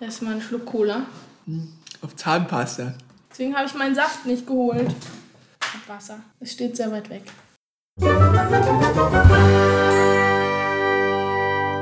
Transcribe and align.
Erstmal 0.00 0.32
einen 0.32 0.42
Schluck 0.42 0.66
Cola. 0.66 1.06
Auf 2.02 2.16
Zahnpasta. 2.16 2.94
Deswegen 3.30 3.54
habe 3.54 3.66
ich 3.66 3.74
meinen 3.74 3.94
Saft 3.94 4.26
nicht 4.26 4.46
geholt. 4.46 4.94
Hab 5.62 5.88
Wasser. 5.88 6.20
Es 6.40 6.52
steht 6.52 6.76
sehr 6.76 6.90
weit 6.92 7.08
weg. 7.10 7.22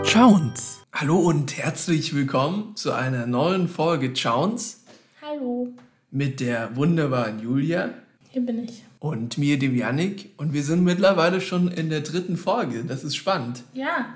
Chowns. 0.04 0.80
Hallo 0.92 1.16
und 1.19 1.56
herzlich 1.56 2.14
willkommen 2.14 2.77
zu 2.77 2.92
einer 2.92 3.27
neuen 3.27 3.69
Folge 3.69 4.12
Chowns 4.12 4.85
Hallo, 5.21 5.69
mit 6.12 6.39
der 6.39 6.77
wunderbaren 6.77 7.41
Julia 7.41 7.91
hier 8.31 8.43
bin 8.46 8.62
ich. 8.62 8.85
und 9.01 9.39
mir, 9.39 9.59
dem 9.59 9.75
Yannick. 9.75 10.31
Und 10.37 10.53
wir 10.53 10.62
sind 10.62 10.85
mittlerweile 10.85 11.41
schon 11.41 11.67
in 11.69 11.91
der 11.91 12.03
dritten 12.03 12.37
Folge. 12.37 12.85
Das 12.85 13.03
ist 13.03 13.17
spannend. 13.17 13.65
Ja, 13.73 14.07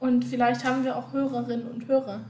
und 0.00 0.24
vielleicht 0.24 0.64
haben 0.64 0.84
wir 0.84 0.96
auch 0.96 1.12
Hörerinnen 1.12 1.66
und 1.66 1.86
Hörer. 1.86 2.20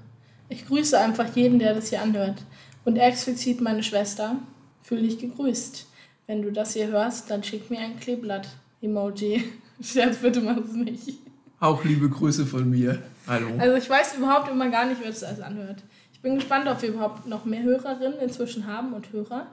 Ich 0.49 0.67
grüße 0.67 0.99
einfach 0.99 1.35
jeden, 1.35 1.59
der 1.59 1.75
das 1.75 1.89
hier 1.89 2.03
anhört. 2.03 2.43
Und 2.85 2.97
explizit 2.97 3.61
meine 3.61 3.83
Schwester. 3.83 4.37
Fühl 4.83 5.03
dich 5.03 5.19
gegrüßt. 5.19 5.87
Wenn 6.27 6.43
du 6.43 6.51
das 6.53 6.75
hier 6.75 6.89
hörst, 6.89 7.31
dann 7.31 7.43
schick 7.43 7.71
mir 7.71 7.81
ein 7.81 7.99
Kleeblatt-Emoji. 8.01 9.45
Scherz, 9.83 10.19
bitte 10.19 10.41
mach 10.41 10.57
es 10.59 10.73
nicht. 10.73 11.19
Auch 11.61 11.85
liebe 11.85 12.09
Grüße 12.09 12.45
von 12.47 12.69
mir. 12.69 12.99
Hallo. 13.27 13.47
Also 13.59 13.77
ich 13.77 13.89
weiß 13.89 14.17
überhaupt 14.17 14.51
immer 14.51 14.69
gar 14.69 14.87
nicht, 14.87 15.01
wer 15.01 15.09
das 15.11 15.23
alles 15.23 15.41
anhört. 15.41 15.83
Ich 16.13 16.21
bin 16.21 16.35
gespannt, 16.37 16.67
ob 16.69 16.83
wir 16.83 16.89
überhaupt 16.91 17.27
noch 17.27 17.45
mehr 17.45 17.63
Hörerinnen 17.63 18.19
inzwischen 18.21 18.67
haben 18.67 18.93
und 18.93 19.13
Hörer. 19.13 19.47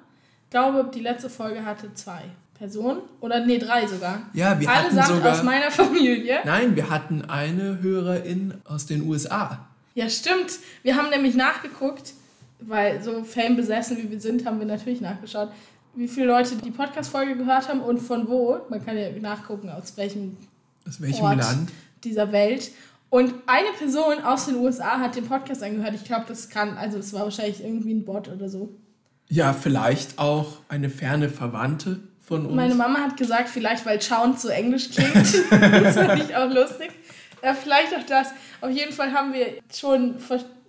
Ich 0.45 0.49
glaube, 0.51 0.89
die 0.93 1.01
letzte 1.01 1.29
Folge 1.29 1.63
hatte 1.65 1.93
zwei 1.93 2.23
Personen. 2.57 3.01
Oder 3.21 3.45
nee, 3.45 3.59
drei 3.59 3.85
sogar. 3.87 4.23
Ja, 4.33 4.59
wir 4.59 4.67
hatten 4.67 4.97
Allesamt 4.97 5.17
sogar- 5.19 5.31
aus 5.33 5.43
meiner 5.43 5.69
Familie. 5.71 6.39
Nein, 6.45 6.75
wir 6.75 6.89
hatten 6.89 7.23
eine 7.25 7.79
Hörerin 7.81 8.55
aus 8.65 8.85
den 8.87 9.07
USA. 9.07 9.67
Ja, 9.99 10.09
stimmt. 10.09 10.59
Wir 10.81 10.95
haben 10.95 11.09
nämlich 11.09 11.35
nachgeguckt, 11.35 12.13
weil 12.61 13.03
so 13.03 13.21
Fame 13.25 13.57
besessen 13.57 13.97
wie 13.97 14.09
wir 14.09 14.21
sind, 14.21 14.45
haben 14.45 14.57
wir 14.59 14.65
natürlich 14.65 15.01
nachgeschaut, 15.01 15.51
wie 15.93 16.07
viele 16.07 16.27
Leute 16.27 16.55
die 16.55 16.71
Podcast-Folge 16.71 17.35
gehört 17.35 17.67
haben 17.67 17.81
und 17.81 17.99
von 17.99 18.29
wo. 18.29 18.61
Man 18.69 18.85
kann 18.85 18.97
ja 18.97 19.09
nachgucken, 19.19 19.69
aus 19.69 19.97
welchem 19.97 20.37
Aus 20.87 21.01
welchem 21.01 21.25
Ort 21.25 21.39
Land? 21.39 21.71
dieser 22.01 22.31
Welt. 22.31 22.71
Und 23.09 23.33
eine 23.45 23.67
Person 23.77 24.23
aus 24.23 24.45
den 24.45 24.55
USA 24.55 25.01
hat 25.01 25.17
den 25.17 25.27
Podcast 25.27 25.63
angehört. 25.63 25.95
Ich 25.95 26.05
glaube, 26.05 26.23
das 26.29 26.47
kann, 26.47 26.77
also 26.77 26.97
es 26.97 27.11
war 27.11 27.23
wahrscheinlich 27.23 27.61
irgendwie 27.61 27.93
ein 27.93 28.05
Bot 28.05 28.29
oder 28.29 28.47
so. 28.47 28.69
Ja, 29.27 29.51
vielleicht 29.51 30.17
auch 30.17 30.59
eine 30.69 30.89
ferne 30.89 31.27
Verwandte 31.27 31.99
von 32.21 32.45
uns. 32.45 32.55
Meine 32.55 32.75
Mama 32.75 32.99
hat 32.99 33.17
gesagt, 33.17 33.49
vielleicht 33.49 33.85
weil 33.85 34.01
Chaunt 34.01 34.39
so 34.39 34.47
englisch 34.47 34.91
klingt. 34.91 35.27
das 35.51 35.95
fand 35.95 36.23
ich 36.23 36.33
auch 36.37 36.49
lustig. 36.49 36.91
Ja, 37.43 37.53
vielleicht 37.53 37.93
auch 37.95 38.05
das. 38.05 38.29
Auf 38.61 38.71
jeden 38.71 38.91
Fall 38.91 39.11
haben 39.13 39.33
wir 39.33 39.47
schon 39.73 40.15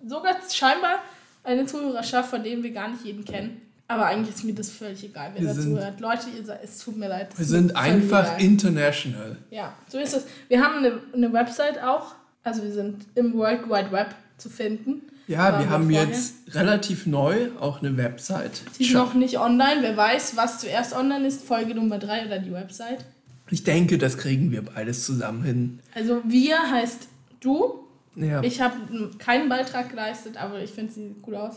sogar 0.07 0.37
scheinbar 0.53 0.97
eine 1.45 1.67
Zuhörerschaft, 1.67 2.31
von 2.31 2.43
denen 2.43 2.63
wir 2.63 2.71
gar 2.73 2.89
nicht 2.89 3.05
jeden 3.05 3.25
kennen. 3.25 3.63
Aber 3.89 4.07
eigentlich 4.07 4.37
ist 4.37 4.45
mir 4.45 4.55
das 4.55 4.71
völlig 4.71 5.03
egal, 5.03 5.33
wer 5.37 5.53
dazu 5.53 5.77
hört. 5.77 5.99
Leute, 5.99 6.27
ihr 6.37 6.45
seid, 6.45 6.61
es 6.63 6.79
tut 6.79 6.97
mir 6.97 7.09
leid. 7.09 7.37
wir 7.37 7.45
sind 7.45 7.75
einfach 7.75 8.37
egal. 8.37 8.43
international. 8.43 9.37
Ja, 9.51 9.73
so 9.89 9.99
ist 9.99 10.15
es. 10.15 10.27
Wir 10.49 10.63
haben 10.63 10.77
eine, 10.79 11.01
eine 11.13 11.33
Website 11.33 11.83
auch. 11.83 12.15
Also 12.45 12.63
wir 12.63 12.73
sind 12.73 13.05
im 13.17 13.35
World 13.35 13.69
Wide 13.69 13.91
Web 13.91 14.15
zu 14.39 14.49
finden. 14.49 15.03
Ja, 15.27 15.59
wir 15.59 15.69
haben 15.69 15.85
vorher. 15.91 16.05
jetzt 16.07 16.35
relativ 16.55 17.07
neu 17.07 17.49
auch 17.59 17.81
eine 17.83 17.97
Website. 17.97 18.63
Die 18.79 18.85
ist 18.85 18.91
Schau- 18.91 18.99
noch 19.07 19.15
nicht 19.15 19.39
online. 19.39 19.83
Wer 19.83 19.97
weiß, 19.97 20.37
was 20.37 20.61
zuerst 20.61 20.95
online 20.95 21.27
ist, 21.27 21.45
Folge 21.45 21.75
Nummer 21.75 21.99
3 21.99 22.27
oder 22.27 22.39
die 22.39 22.53
Website. 22.53 23.05
Ich 23.51 23.65
denke, 23.65 23.99
das 23.99 24.17
kriegen 24.19 24.53
wir 24.53 24.63
beides 24.63 25.05
zusammen 25.05 25.43
hin. 25.43 25.81
Also 25.95 26.23
wir 26.25 26.59
heißt 26.71 27.09
du. 27.41 27.85
Ja, 28.17 28.43
Ich 28.43 28.61
habe 28.61 28.75
keinen 29.19 29.49
Beitrag 29.49 29.91
geleistet, 29.91 30.37
aber 30.37 30.61
ich 30.61 30.71
finde, 30.71 30.93
sie 30.93 31.09
sieht 31.09 31.17
cool 31.27 31.37
aus. 31.37 31.55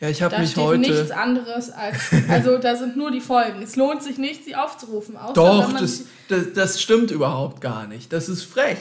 ja 0.00 0.08
ich 0.08 0.22
habe 0.22 0.38
mich 0.38 0.50
steht 0.50 0.78
nichts 0.78 0.98
heute. 1.02 1.16
anderes 1.16 1.70
als. 1.70 1.96
Also 2.28 2.58
da 2.58 2.74
sind 2.76 2.96
nur 2.96 3.10
die 3.10 3.20
Folgen. 3.20 3.62
Es 3.62 3.76
lohnt 3.76 4.02
sich 4.02 4.18
nicht, 4.18 4.44
sie 4.44 4.56
aufzurufen. 4.56 5.16
Doch, 5.34 5.72
das, 5.78 6.04
das, 6.28 6.52
das 6.52 6.82
stimmt 6.82 7.10
überhaupt 7.10 7.60
gar 7.60 7.86
nicht. 7.86 8.12
Das 8.12 8.28
ist 8.28 8.42
frech. 8.42 8.78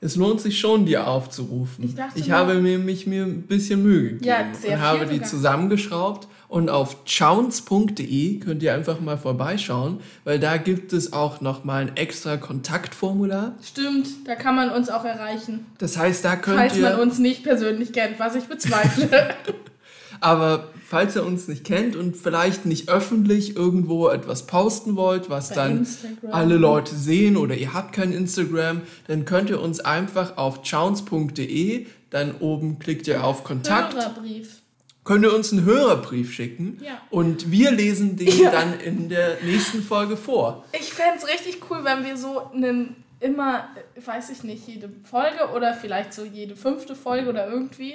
Es 0.00 0.16
lohnt 0.16 0.40
sich 0.40 0.58
schon, 0.60 0.84
die 0.84 0.98
aufzurufen. 0.98 1.84
Ich 1.84 1.94
dachte 1.94 2.18
ich 2.18 2.28
nur- 2.28 2.36
habe 2.36 2.54
mir, 2.56 2.78
mich 2.78 3.06
mir 3.06 3.24
ein 3.24 3.42
bisschen 3.42 3.82
Mühe 3.82 4.02
gegeben 4.18 4.24
Ja, 4.24 4.74
und 4.74 4.80
habe 4.80 5.06
die 5.06 5.22
zusammengeschraubt. 5.22 6.28
Und 6.48 6.68
auf 6.70 7.04
chowns.de 7.04 8.38
könnt 8.38 8.62
ihr 8.62 8.74
einfach 8.74 9.00
mal 9.00 9.18
vorbeischauen, 9.18 10.00
weil 10.24 10.38
da 10.38 10.56
gibt 10.56 10.92
es 10.92 11.12
auch 11.12 11.40
nochmal 11.40 11.82
ein 11.82 11.96
extra 11.96 12.36
Kontaktformular. 12.36 13.54
Stimmt, 13.62 14.08
da 14.26 14.34
kann 14.34 14.54
man 14.54 14.70
uns 14.70 14.88
auch 14.90 15.04
erreichen. 15.04 15.66
Das 15.78 15.96
heißt, 15.96 16.24
da 16.24 16.36
könnt 16.36 16.58
Falls 16.58 16.76
ihr. 16.76 16.82
man 16.82 17.00
uns 17.00 17.18
nicht 17.18 17.42
persönlich 17.42 17.92
kennt, 17.92 18.18
was 18.18 18.34
ich 18.34 18.44
bezweifle. 18.44 19.34
Aber 20.20 20.68
falls 20.86 21.16
ihr 21.16 21.24
uns 21.24 21.48
nicht 21.48 21.64
kennt 21.64 21.96
und 21.96 22.16
vielleicht 22.16 22.66
nicht 22.66 22.88
öffentlich 22.88 23.56
irgendwo 23.56 24.08
etwas 24.08 24.46
posten 24.46 24.96
wollt, 24.96 25.28
was 25.28 25.50
Bei 25.50 25.54
dann 25.56 25.78
Instagram. 25.78 26.32
alle 26.32 26.56
Leute 26.56 26.94
sehen 26.94 27.36
oder 27.36 27.54
ihr 27.54 27.74
habt 27.74 27.92
kein 27.92 28.12
Instagram, 28.12 28.82
dann 29.06 29.24
könnt 29.24 29.50
ihr 29.50 29.60
uns 29.60 29.80
einfach 29.80 30.36
auf 30.36 30.62
chowns.de, 30.62 31.86
dann 32.10 32.34
oben 32.40 32.78
klickt 32.78 33.06
ihr 33.08 33.24
auf 33.24 33.44
Kontakt, 33.44 33.94
Hörerbrief. 33.94 34.62
Könnt 35.04 35.24
ihr 35.24 35.34
uns 35.34 35.52
einen 35.52 35.64
Hörerbrief 35.64 36.32
schicken 36.32 36.78
Ja. 36.82 37.00
und 37.10 37.50
wir 37.50 37.70
lesen 37.70 38.16
den 38.16 38.28
Ja. 38.38 38.50
dann 38.50 38.80
in 38.80 39.08
der 39.08 39.36
nächsten 39.42 39.82
Folge 39.82 40.16
vor. 40.16 40.64
Ich 40.72 40.92
fände 40.92 41.18
es 41.18 41.28
richtig 41.28 41.58
cool, 41.70 41.80
wenn 41.84 42.04
wir 42.04 42.16
so 42.16 42.50
einen 42.52 42.96
immer, 43.20 43.68
weiß 44.04 44.30
ich 44.30 44.42
nicht, 44.44 44.66
jede 44.66 44.90
Folge 45.08 45.48
oder 45.54 45.74
vielleicht 45.74 46.12
so 46.12 46.24
jede 46.24 46.56
fünfte 46.56 46.94
Folge 46.94 47.28
oder 47.28 47.48
irgendwie, 47.48 47.94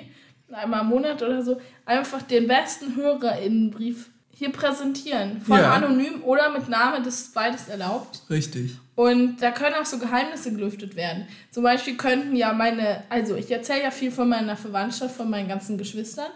einmal 0.51 0.81
im 0.81 0.87
Monat 0.87 1.21
oder 1.21 1.43
so, 1.43 1.59
einfach 1.85 2.21
den 2.23 2.47
besten 2.47 2.95
HörerInnenbrief 2.95 4.09
hier 4.31 4.51
präsentieren. 4.51 5.41
Von 5.41 5.57
Ja. 5.59 5.73
anonym 5.73 6.23
oder 6.23 6.49
mit 6.49 6.69
Name, 6.69 7.01
das 7.03 7.15
ist 7.21 7.33
beides 7.33 7.67
erlaubt. 7.67 8.21
Richtig. 8.29 8.71
Und 8.95 9.37
da 9.41 9.51
können 9.51 9.75
auch 9.75 9.85
so 9.85 9.97
Geheimnisse 9.99 10.51
gelüftet 10.51 10.95
werden. 10.95 11.27
Zum 11.51 11.63
Beispiel 11.63 11.95
könnten 11.97 12.35
ja 12.35 12.53
meine, 12.53 13.03
also 13.09 13.35
ich 13.35 13.51
erzähle 13.51 13.83
ja 13.83 13.91
viel 13.91 14.11
von 14.11 14.29
meiner 14.29 14.55
Verwandtschaft, 14.55 15.15
von 15.15 15.29
meinen 15.29 15.47
ganzen 15.47 15.77
Geschwistern, 15.77 16.31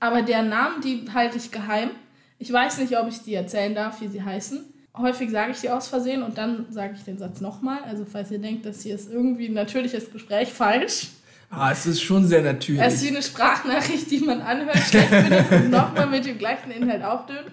aber 0.00 0.22
deren 0.22 0.48
Namen, 0.48 0.80
die 0.80 1.04
halte 1.12 1.38
ich 1.38 1.50
geheim. 1.50 1.90
Ich 2.38 2.52
weiß 2.52 2.78
nicht, 2.78 2.96
ob 2.98 3.08
ich 3.08 3.22
die 3.22 3.34
erzählen 3.34 3.74
darf, 3.74 4.00
wie 4.00 4.08
sie 4.08 4.22
heißen. 4.22 4.64
Häufig 4.96 5.30
sage 5.30 5.52
ich 5.52 5.60
die 5.60 5.70
aus 5.70 5.88
Versehen 5.88 6.22
und 6.22 6.38
dann 6.38 6.66
sage 6.70 6.94
ich 6.96 7.04
den 7.04 7.18
Satz 7.18 7.40
nochmal. 7.40 7.78
Also 7.84 8.04
falls 8.04 8.30
ihr 8.30 8.38
denkt, 8.38 8.66
das 8.66 8.82
hier 8.82 8.94
ist 8.94 9.10
irgendwie 9.10 9.46
ein 9.46 9.54
natürliches 9.54 10.12
Gespräch, 10.12 10.52
falsch. 10.52 11.08
Ah, 11.50 11.70
es 11.72 11.86
ist 11.86 12.02
schon 12.02 12.26
sehr 12.26 12.42
natürlich. 12.42 12.80
Es 12.80 12.94
ist 12.94 13.04
wie 13.04 13.08
eine 13.08 13.22
Sprachnachricht, 13.22 14.10
die 14.10 14.20
man 14.20 14.42
anhört, 14.42 14.78
schlecht 14.78 15.08
findet 15.08 15.50
und 15.50 15.70
nochmal 15.70 16.06
mit 16.06 16.26
dem 16.26 16.36
gleichen 16.36 16.70
Inhalt 16.70 17.02
aufdönt 17.02 17.46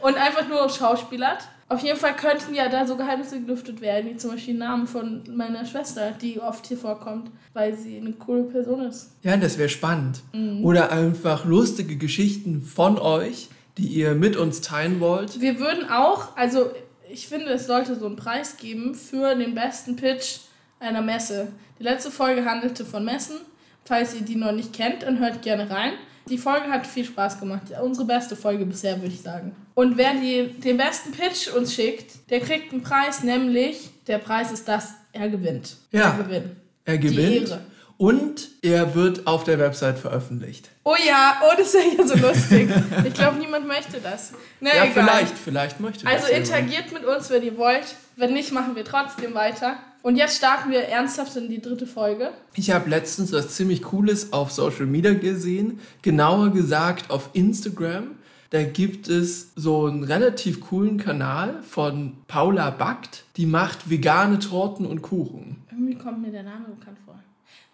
und 0.00 0.16
einfach 0.16 0.48
nur 0.48 0.68
schauspielert. 0.70 1.48
Auf 1.72 1.82
jeden 1.82 1.98
Fall 1.98 2.14
könnten 2.14 2.54
ja 2.54 2.68
da 2.68 2.86
so 2.86 2.96
Geheimnisse 2.98 3.40
gelüftet 3.40 3.80
werden, 3.80 4.10
wie 4.10 4.16
zum 4.18 4.32
Beispiel 4.32 4.52
Namen 4.52 4.86
von 4.86 5.22
meiner 5.34 5.64
Schwester, 5.64 6.10
die 6.10 6.38
oft 6.38 6.66
hier 6.66 6.76
vorkommt, 6.76 7.30
weil 7.54 7.74
sie 7.74 7.96
eine 7.96 8.12
coole 8.12 8.42
Person 8.42 8.82
ist. 8.82 9.12
Ja, 9.22 9.38
das 9.38 9.56
wäre 9.56 9.70
spannend. 9.70 10.20
Mhm. 10.34 10.62
Oder 10.66 10.92
einfach 10.92 11.46
lustige 11.46 11.96
Geschichten 11.96 12.60
von 12.60 12.98
euch, 12.98 13.48
die 13.78 13.86
ihr 13.86 14.14
mit 14.14 14.36
uns 14.36 14.60
teilen 14.60 15.00
wollt. 15.00 15.40
Wir 15.40 15.58
würden 15.58 15.88
auch, 15.88 16.36
also 16.36 16.70
ich 17.10 17.26
finde, 17.26 17.46
es 17.46 17.66
sollte 17.66 17.96
so 17.96 18.04
einen 18.04 18.16
Preis 18.16 18.58
geben 18.58 18.94
für 18.94 19.34
den 19.34 19.54
besten 19.54 19.96
Pitch 19.96 20.40
einer 20.78 21.00
Messe. 21.00 21.48
Die 21.78 21.84
letzte 21.84 22.10
Folge 22.10 22.44
handelte 22.44 22.84
von 22.84 23.02
Messen. 23.02 23.36
Falls 23.86 24.14
ihr 24.14 24.20
die 24.20 24.36
noch 24.36 24.52
nicht 24.52 24.74
kennt, 24.74 25.04
dann 25.04 25.20
hört 25.20 25.40
gerne 25.40 25.70
rein. 25.70 25.94
Die 26.28 26.38
Folge 26.38 26.68
hat 26.70 26.86
viel 26.86 27.04
Spaß 27.04 27.40
gemacht. 27.40 27.62
Unsere 27.82 28.06
beste 28.06 28.36
Folge 28.36 28.64
bisher, 28.64 29.00
würde 29.00 29.14
ich 29.14 29.20
sagen. 29.20 29.54
Und 29.74 29.96
wer 29.96 30.14
die, 30.14 30.48
den 30.60 30.76
besten 30.76 31.12
Pitch 31.12 31.48
uns 31.48 31.74
schickt, 31.74 32.30
der 32.30 32.40
kriegt 32.40 32.72
einen 32.72 32.82
Preis, 32.82 33.22
nämlich 33.22 33.90
der 34.06 34.18
Preis 34.18 34.52
ist, 34.52 34.68
dass 34.68 34.90
er 35.12 35.28
gewinnt. 35.28 35.76
Ja. 35.90 36.16
Er 36.16 36.24
gewinnt. 36.24 36.56
Er 36.84 36.98
gewinnt 36.98 37.48
Ehre. 37.50 37.60
und 37.96 38.48
er 38.62 38.94
wird 38.94 39.26
auf 39.26 39.44
der 39.44 39.58
Website 39.58 39.98
veröffentlicht. 39.98 40.68
Oh 40.84 40.96
ja, 41.06 41.40
oh, 41.44 41.54
das 41.56 41.74
wäre 41.74 41.96
ja 41.96 42.06
so 42.06 42.16
lustig. 42.16 42.68
Ich 43.06 43.14
glaube, 43.14 43.38
niemand 43.38 43.66
möchte 43.66 44.00
das. 44.00 44.32
Na, 44.60 44.70
ja, 44.74 44.84
egal. 44.84 45.04
vielleicht, 45.04 45.38
vielleicht 45.38 45.80
möchte 45.80 46.06
Also 46.06 46.22
das 46.22 46.30
jemand. 46.30 46.48
interagiert 46.48 46.92
mit 46.92 47.04
uns, 47.04 47.30
wenn 47.30 47.42
ihr 47.42 47.56
wollt. 47.56 47.84
Wenn 48.16 48.32
nicht, 48.32 48.52
machen 48.52 48.74
wir 48.76 48.84
trotzdem 48.84 49.34
weiter. 49.34 49.76
Und 50.02 50.16
jetzt 50.16 50.36
starten 50.36 50.70
wir 50.70 50.80
ernsthaft 50.80 51.36
in 51.36 51.48
die 51.48 51.60
dritte 51.60 51.86
Folge. 51.86 52.30
Ich 52.54 52.70
habe 52.72 52.90
letztens 52.90 53.32
was 53.32 53.54
ziemlich 53.54 53.82
Cooles 53.82 54.32
auf 54.32 54.50
Social 54.50 54.86
Media 54.86 55.14
gesehen, 55.14 55.78
genauer 56.02 56.50
gesagt 56.50 57.10
auf 57.10 57.30
Instagram. 57.34 58.16
Da 58.50 58.64
gibt 58.64 59.08
es 59.08 59.52
so 59.56 59.86
einen 59.86 60.04
relativ 60.04 60.60
coolen 60.60 60.98
Kanal 60.98 61.62
von 61.62 62.14
Paula 62.28 62.70
Backt, 62.70 63.24
die 63.36 63.46
macht 63.46 63.88
vegane 63.88 64.40
Torten 64.40 64.84
und 64.84 65.00
Kuchen. 65.02 65.56
Irgendwie 65.70 65.94
kommt 65.94 66.20
mir 66.20 66.32
der 66.32 66.42
Name 66.42 66.66
bekannt 66.78 66.98
vor. 67.06 67.18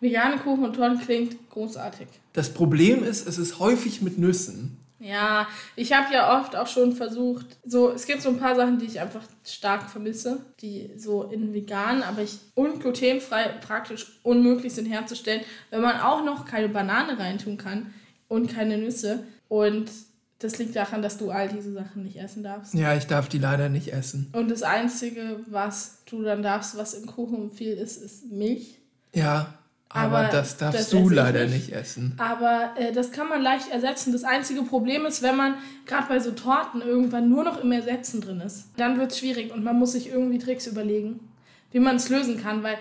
Vegane 0.01 0.37
Kuchen 0.37 0.65
und 0.65 0.75
Torten 0.75 1.01
klingt 1.01 1.51
großartig. 1.51 2.07
Das 2.33 2.55
Problem 2.55 3.03
ist, 3.03 3.27
es 3.27 3.39
ist 3.39 3.59
häufig 3.59 4.03
mit 4.03 4.19
Nüssen. 4.19 4.78
Ja, 5.01 5.47
ich 5.77 5.93
habe 5.93 6.13
ja 6.13 6.41
oft 6.41 6.57
auch 6.57 6.67
schon 6.67 6.93
versucht, 6.93 7.59
so, 7.65 7.91
es 7.93 8.07
gibt 8.07 8.21
so 8.21 8.31
ein 8.31 8.39
paar 8.39 8.57
Sachen, 8.57 8.79
die 8.79 8.87
ich 8.87 9.01
einfach 9.01 9.23
stark 9.45 9.89
vermisse, 9.89 10.41
die 10.61 10.91
so 10.97 11.23
in 11.25 11.55
vegan, 11.55 12.03
aber 12.03 12.23
ich 12.23 12.39
und 12.55 12.81
glutenfrei 12.81 13.49
praktisch 13.61 14.19
unmöglich 14.25 14.75
sind 14.75 14.87
herzustellen, 14.87 15.43
wenn 15.71 15.83
man 15.83 16.01
auch 16.01 16.25
noch 16.25 16.45
keine 16.45 16.69
Banane 16.69 17.19
reintun 17.19 17.57
kann. 17.57 17.95
und 18.29 18.53
keine 18.55 18.77
Nüsse. 18.77 19.25
Und 19.49 19.91
das 20.39 20.59
liegt 20.59 20.77
daran, 20.77 21.03
dass 21.03 21.19
du 21.19 21.31
all 21.31 21.49
diese 21.49 21.73
Sachen 21.73 22.05
nicht 22.05 22.17
essen 22.17 22.43
darfst. 22.43 22.75
Ja, 22.75 22.95
ich 22.95 23.07
darf 23.07 23.29
die 23.29 23.39
leider 23.39 23.69
nicht 23.69 23.93
essen. 23.93 24.29
Und 24.33 24.51
das 24.51 24.63
Einzige, 24.63 25.41
was 25.49 26.05
du 26.05 26.23
dann 26.23 26.43
darfst, 26.43 26.77
was 26.77 26.95
im 26.95 27.07
Kuchen 27.07 27.51
viel 27.51 27.73
ist, 27.73 27.97
ist 27.97 28.31
Milch. 28.31 28.79
Ja, 29.15 29.58
aber, 29.91 30.19
Aber 30.19 30.29
das 30.29 30.59
darfst 30.59 30.81
das 30.81 30.91
du 30.91 31.09
leider 31.09 31.45
nicht. 31.47 31.69
nicht 31.69 31.73
essen. 31.73 32.15
Aber 32.19 32.73
äh, 32.77 32.93
das 32.93 33.11
kann 33.11 33.29
man 33.29 33.41
leicht 33.41 33.71
ersetzen. 33.71 34.13
Das 34.13 34.23
einzige 34.23 34.63
Problem 34.63 35.07
ist, 35.07 35.23
wenn 35.23 35.37
man 35.37 35.55
gerade 35.87 36.09
bei 36.09 36.21
so 36.21 36.33
Torten 36.33 36.83
irgendwann 36.83 37.31
nur 37.31 37.43
noch 37.43 37.63
im 37.63 37.73
Ersetzen 37.73 38.21
drin 38.21 38.41
ist. 38.41 38.67
Dann 38.77 38.99
wird 38.99 39.13
es 39.13 39.19
schwierig 39.19 39.51
und 39.53 39.65
man 39.65 39.79
muss 39.79 39.93
sich 39.93 40.09
irgendwie 40.09 40.39
Tricks 40.39 40.67
überlegen, 40.67 41.21
wie 41.73 41.81
man 41.81 41.97
es 41.97 42.11
lösen 42.11 42.43
kann. 42.43 42.63
Weil 42.63 42.77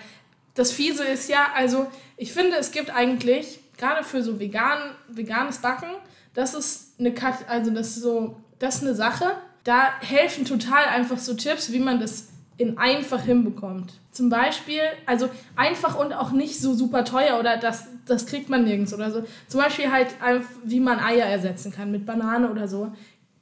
das 0.54 0.74
Fiese 0.74 1.06
ist 1.06 1.30
ja, 1.30 1.48
also 1.56 1.88
ich 2.18 2.34
finde, 2.34 2.58
es 2.58 2.72
gibt 2.72 2.94
eigentlich, 2.94 3.62
gerade 3.78 4.04
für 4.04 4.22
so 4.22 4.40
vegan, 4.40 4.80
veganes 5.08 5.60
Backen, 5.60 5.90
das 6.34 6.54
ist 6.54 7.00
eine 7.00 7.14
Kat 7.14 7.46
also 7.48 7.72
das 7.72 7.96
ist 7.96 8.02
so, 8.02 8.36
das 8.60 8.76
ist 8.78 8.84
eine 8.84 8.96
Sache. 8.96 9.26
Da 9.64 10.00
helfen 10.02 10.44
total 10.44 10.86
einfach 10.86 11.20
so 11.20 11.34
Tipps, 11.36 11.72
wie 11.72 11.80
man 11.80 12.02
das 12.02 12.28
in 12.58 12.78
einfach 12.78 13.22
hinbekommt. 13.22 13.94
Zum 14.12 14.30
Beispiel, 14.30 14.82
also 15.06 15.30
einfach 15.56 15.98
und 15.98 16.14
auch 16.14 16.32
nicht 16.32 16.60
so 16.60 16.74
super 16.74 17.06
teuer 17.06 17.40
oder 17.40 17.58
das, 17.58 17.88
das 18.06 18.26
kriegt 18.26 18.50
man 18.50 18.64
nirgends 18.64 18.94
oder 18.94 19.12
so. 19.12 19.24
Zum 19.48 19.62
Beispiel 19.62 19.92
halt, 19.92 20.08
wie 20.64 20.80
man 20.80 21.00
Eier 21.00 21.26
ersetzen 21.26 21.72
kann 21.72 21.92
mit 21.92 22.06
Banane 22.06 22.50
oder 22.50 22.68
so. 22.68 22.92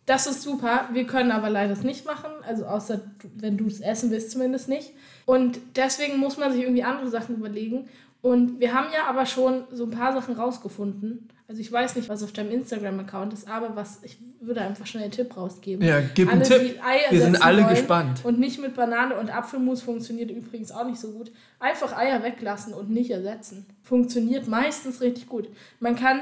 Das 0.05 0.27
ist 0.27 0.43
super. 0.43 0.89
Wir 0.91 1.07
können 1.07 1.31
aber 1.31 1.49
leider 1.49 1.73
es 1.73 1.83
nicht 1.83 2.05
machen. 2.05 2.29
Also 2.45 2.65
außer 2.65 3.01
wenn 3.35 3.57
du 3.57 3.67
es 3.67 3.79
essen 3.79 4.11
willst, 4.11 4.31
zumindest 4.31 4.69
nicht. 4.69 4.91
Und 5.25 5.59
deswegen 5.75 6.17
muss 6.17 6.37
man 6.37 6.51
sich 6.51 6.61
irgendwie 6.61 6.83
andere 6.83 7.09
Sachen 7.09 7.35
überlegen. 7.35 7.87
Und 8.21 8.59
wir 8.59 8.73
haben 8.73 8.87
ja 8.93 9.07
aber 9.07 9.25
schon 9.25 9.63
so 9.71 9.85
ein 9.85 9.91
paar 9.91 10.13
Sachen 10.13 10.35
rausgefunden. 10.35 11.29
Also 11.47 11.61
ich 11.61 11.71
weiß 11.71 11.95
nicht, 11.95 12.09
was 12.09 12.23
auf 12.23 12.31
deinem 12.31 12.51
Instagram-Account 12.51 13.33
ist, 13.33 13.47
aber 13.47 13.75
was 13.75 13.99
ich 14.03 14.17
würde 14.41 14.61
einfach 14.61 14.87
schnell 14.87 15.03
einen 15.03 15.11
Tipp 15.11 15.37
rausgeben. 15.37 15.85
Ja, 15.85 16.01
gib 16.01 16.27
einen 16.27 16.41
Alle, 16.41 16.49
Tipp. 16.49 16.73
die 16.73 16.81
Eier 16.81 17.11
Wir 17.11 17.21
sind 17.21 17.41
alle 17.43 17.65
gespannt. 17.65 18.21
Und 18.23 18.39
nicht 18.39 18.59
mit 18.59 18.75
Banane 18.75 19.15
und 19.15 19.29
Apfelmus 19.29 19.83
funktioniert 19.83 20.31
übrigens 20.31 20.71
auch 20.71 20.85
nicht 20.85 20.99
so 20.99 21.11
gut. 21.11 21.31
Einfach 21.59 21.95
Eier 21.95 22.23
weglassen 22.23 22.73
und 22.73 22.89
nicht 22.89 23.11
ersetzen. 23.11 23.67
Funktioniert 23.83 24.47
meistens 24.47 25.01
richtig 25.01 25.27
gut. 25.27 25.47
Man 25.79 25.95
kann 25.95 26.21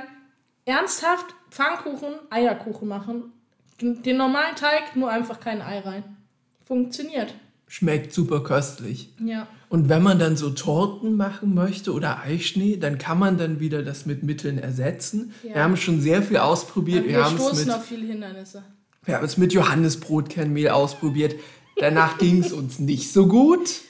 ernsthaft 0.66 1.34
Pfannkuchen, 1.52 2.16
Eierkuchen 2.30 2.88
machen. 2.88 3.31
Den 3.81 4.18
normalen 4.18 4.56
Teig, 4.56 4.96
nur 4.96 5.10
einfach 5.10 5.40
kein 5.40 5.62
Ei 5.62 5.80
rein. 5.80 6.04
Funktioniert. 6.66 7.34
Schmeckt 7.74 8.14
super 8.14 8.44
köstlich. 8.44 9.10
Ja. 9.18 9.48
Und 9.68 9.90
wenn 9.90 10.04
man 10.04 10.20
dann 10.20 10.38
so 10.38 10.52
Torten 10.52 11.16
machen 11.16 11.56
möchte 11.56 11.92
oder 11.92 12.20
Eischnee, 12.20 12.78
dann 12.78 13.00
kann 13.00 13.18
man 13.18 13.40
dann 13.40 13.60
wieder 13.60 13.81
das 13.81 14.06
mit 14.06 14.22
Mitteln 14.22 14.60
ersetzen. 14.60 15.34
Ja. 15.42 15.56
Wir 15.56 15.64
haben 15.64 15.78
schon 15.78 16.00
sehr 16.00 16.22
viel 16.22 16.38
ausprobiert. 16.38 17.06
Wir, 17.06 17.14
Wir 17.14 17.25
haben 17.25 17.36
es 17.36 17.66
mit, 17.66 17.74
auf 17.74 17.84
viele 17.84 18.06
Hindernisse. 18.06 18.62
wir 19.06 19.16
haben 19.16 19.25
es 19.25 19.38
mit 19.38 19.54
Johannesbrotkernmehl 19.54 20.70
ausprobiert. 20.70 21.34
Danach 21.78 22.20
ging 22.20 22.44
es 22.44 22.54
uns 22.54 22.78
nicht 22.78 23.12
so 23.12 23.25
gut. 23.25 23.81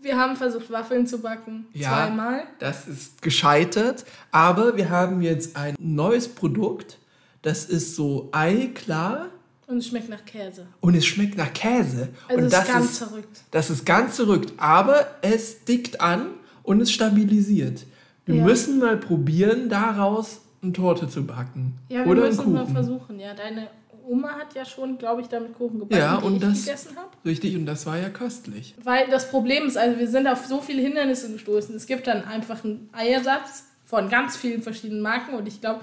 Wir 0.00 0.16
haben 0.16 0.36
versucht, 0.36 0.70
Waffeln 0.70 1.06
zu 1.06 1.18
backen. 1.18 1.66
Ja. 1.74 1.90
Zweimal. 1.90 2.44
Das 2.58 2.88
ist 2.88 3.20
gescheitert. 3.20 4.06
Aber 4.30 4.78
wir 4.78 4.88
haben 4.88 5.20
jetzt 5.20 5.56
ein 5.56 5.74
neues 5.78 6.26
Produkt. 6.26 6.96
Das 7.42 7.66
ist 7.66 7.96
so 7.96 8.30
eiklar 8.32 9.28
Und 9.68 9.78
es 9.78 9.88
schmeckt 9.88 10.08
nach 10.08 10.24
Käse. 10.24 10.66
und 10.80 10.94
es 10.94 11.04
schmeckt 11.04 11.36
nach 11.36 11.52
Käse. 11.52 12.08
Also 12.28 12.44
und 12.44 12.52
das 12.52 12.62
ist 12.66 12.72
ganz 12.72 12.84
ist, 12.92 12.98
verrückt. 12.98 13.40
das 13.50 13.70
ist 13.70 13.84
ganz 13.86 14.16
verrückt. 14.16 14.52
Aber 14.58 15.06
es 15.22 15.64
dickt 15.64 16.00
an 16.00 16.28
und 16.62 16.80
es 16.80 16.92
stabilisiert. 16.92 17.84
Wir 18.26 18.36
Ja. 18.36 18.44
müssen 18.44 18.78
mal 18.78 18.96
probieren, 18.96 19.68
daraus 19.68 20.40
eine 20.62 20.72
Torte 20.72 21.08
zu 21.08 21.24
backen. 21.26 21.74
Ja, 21.88 22.04
wir 22.04 22.12
Oder 22.12 22.22
einen 22.26 22.36
müssen 22.36 22.52
mal 22.52 22.60
Kuchen. 22.62 22.74
versuchen. 22.74 23.20
Ja, 23.20 23.34
deine 23.34 23.68
Oma 24.08 24.30
hat 24.38 24.54
ja 24.54 24.64
schon, 24.64 24.98
glaube 24.98 25.22
ich, 25.22 25.26
damit 25.28 25.54
Kuchen 25.54 25.80
gebacken, 25.80 26.00
Ja, 26.00 26.16
und 26.16 26.36
ich 26.36 26.40
das- 26.42 26.64
gegessen 26.64 26.96
habe. 26.96 27.08
Richtig, 27.24 27.56
und 27.56 27.66
das 27.66 27.86
war 27.86 27.98
ja 27.98 28.08
köstlich. 28.08 28.74
Weil 28.84 29.08
das 29.10 29.30
Problem 29.30 29.66
ist, 29.66 29.76
also 29.76 29.98
wir 29.98 30.08
sind 30.08 30.28
auf 30.28 30.46
so 30.46 30.60
viele 30.60 30.80
Hindernisse 30.80 31.32
gestoßen. 31.32 31.74
Es 31.74 31.86
gibt 31.86 32.06
dann 32.06 32.24
einfach 32.24 32.62
einen 32.64 32.88
Eiersatz 32.92 33.64
von 33.84 34.08
ganz 34.08 34.36
vielen 34.36 34.62
verschiedenen 34.62 35.02
Marken 35.02 35.34
und 35.34 35.46
ich 35.48 35.60
glaube, 35.60 35.80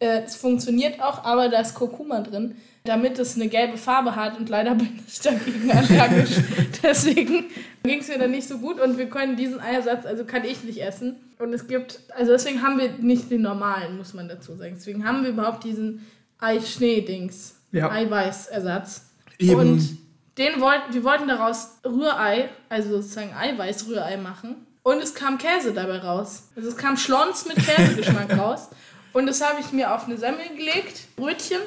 äh, 0.00 0.22
es 0.24 0.36
funktioniert 0.36 1.00
auch, 1.00 1.24
aber 1.24 1.48
da 1.48 1.60
ist 1.60 1.74
Kurkuma 1.74 2.20
drin, 2.20 2.56
damit 2.84 3.18
es 3.18 3.36
eine 3.36 3.48
gelbe 3.48 3.76
Farbe 3.76 4.16
hat 4.16 4.38
und 4.38 4.48
leider 4.48 4.74
bin 4.76 4.98
ich 5.06 5.20
dagegen 5.20 5.70
allergisch. 5.70 6.36
Deswegen 6.82 7.46
ging 7.82 8.00
es 8.00 8.08
mir 8.08 8.18
dann 8.18 8.30
nicht 8.30 8.48
so 8.48 8.58
gut 8.58 8.80
und 8.80 8.98
wir 8.98 9.08
können 9.08 9.36
diesen 9.36 9.60
Eiersatz, 9.60 10.06
also 10.06 10.24
kann 10.24 10.44
ich 10.44 10.64
nicht 10.64 10.82
essen. 10.82 11.16
Und 11.38 11.52
es 11.52 11.68
gibt, 11.68 12.00
also 12.16 12.32
deswegen 12.32 12.62
haben 12.62 12.78
wir 12.80 12.90
nicht 12.98 13.30
den 13.30 13.42
normalen, 13.42 13.96
muss 13.96 14.12
man 14.12 14.28
dazu 14.28 14.56
sagen. 14.56 14.74
Deswegen 14.76 15.06
haben 15.06 15.22
wir 15.22 15.30
überhaupt 15.30 15.62
diesen 15.62 16.04
Eischnee-Dings, 16.40 17.54
Ja. 17.70 17.90
Eiweißersatz. 17.90 19.02
Eben. 19.38 19.54
Und 19.54 19.98
den 20.36 20.60
wollten, 20.60 20.94
wir 20.94 21.04
wollten 21.04 21.28
daraus 21.28 21.78
Rührei, 21.84 22.48
also 22.68 23.00
sozusagen 23.00 23.32
Eiweiß-Rührei 23.34 24.16
machen. 24.16 24.56
Und 24.82 25.02
es 25.02 25.14
kam 25.14 25.38
Käse 25.38 25.72
dabei 25.72 25.98
raus. 25.98 26.48
Also 26.56 26.68
es 26.70 26.76
kam 26.76 26.96
Schlons 26.96 27.46
mit 27.46 27.56
Käsegeschmack 27.56 28.36
raus. 28.38 28.68
Und 29.12 29.26
das 29.26 29.40
habe 29.40 29.60
ich 29.60 29.72
mir 29.72 29.94
auf 29.94 30.06
eine 30.06 30.18
Semmel 30.18 30.48
gelegt, 30.56 31.16
Brötchen. 31.16 31.58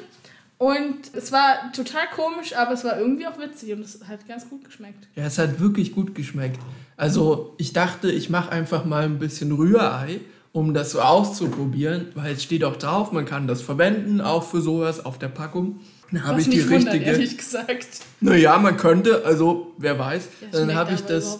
Und 0.57 0.97
es 1.13 1.31
war 1.31 1.71
total 1.73 2.03
komisch, 2.15 2.55
aber 2.55 2.73
es 2.73 2.83
war 2.83 2.99
irgendwie 2.99 3.25
auch 3.25 3.39
witzig 3.39 3.73
und 3.73 3.81
es 3.81 3.99
hat 4.07 4.27
ganz 4.27 4.47
gut 4.47 4.63
geschmeckt. 4.63 5.07
Ja, 5.15 5.25
es 5.25 5.39
hat 5.39 5.59
wirklich 5.59 5.91
gut 5.91 6.13
geschmeckt. 6.13 6.59
Also 6.97 7.55
ich 7.57 7.73
dachte, 7.73 8.11
ich 8.11 8.29
mache 8.29 8.51
einfach 8.51 8.85
mal 8.85 9.05
ein 9.05 9.17
bisschen 9.17 9.51
Rührei, 9.53 10.19
um 10.51 10.75
das 10.75 10.91
so 10.91 11.01
auszuprobieren, 11.01 12.09
weil 12.13 12.33
es 12.33 12.43
steht 12.43 12.63
auch 12.63 12.75
drauf, 12.75 13.11
man 13.11 13.25
kann 13.25 13.47
das 13.47 13.63
verwenden, 13.63 14.21
auch 14.21 14.43
für 14.43 14.61
sowas 14.61 15.03
auf 15.03 15.17
der 15.17 15.29
Packung. 15.29 15.79
Dann 16.11 16.25
habe 16.25 16.41
ich 16.41 16.49
die 16.49 16.57
mich 16.57 16.69
wundert, 16.69 16.93
richtige. 16.93 17.11
ehrlich 17.11 17.37
gesagt. 17.37 17.87
Naja, 18.19 18.59
man 18.59 18.75
könnte, 18.75 19.23
also 19.25 19.73
wer 19.77 19.97
weiß. 19.97 20.27
Ja, 20.41 20.59
dann 20.59 20.75
habe 20.75 20.93
ich 20.93 21.01
das 21.01 21.39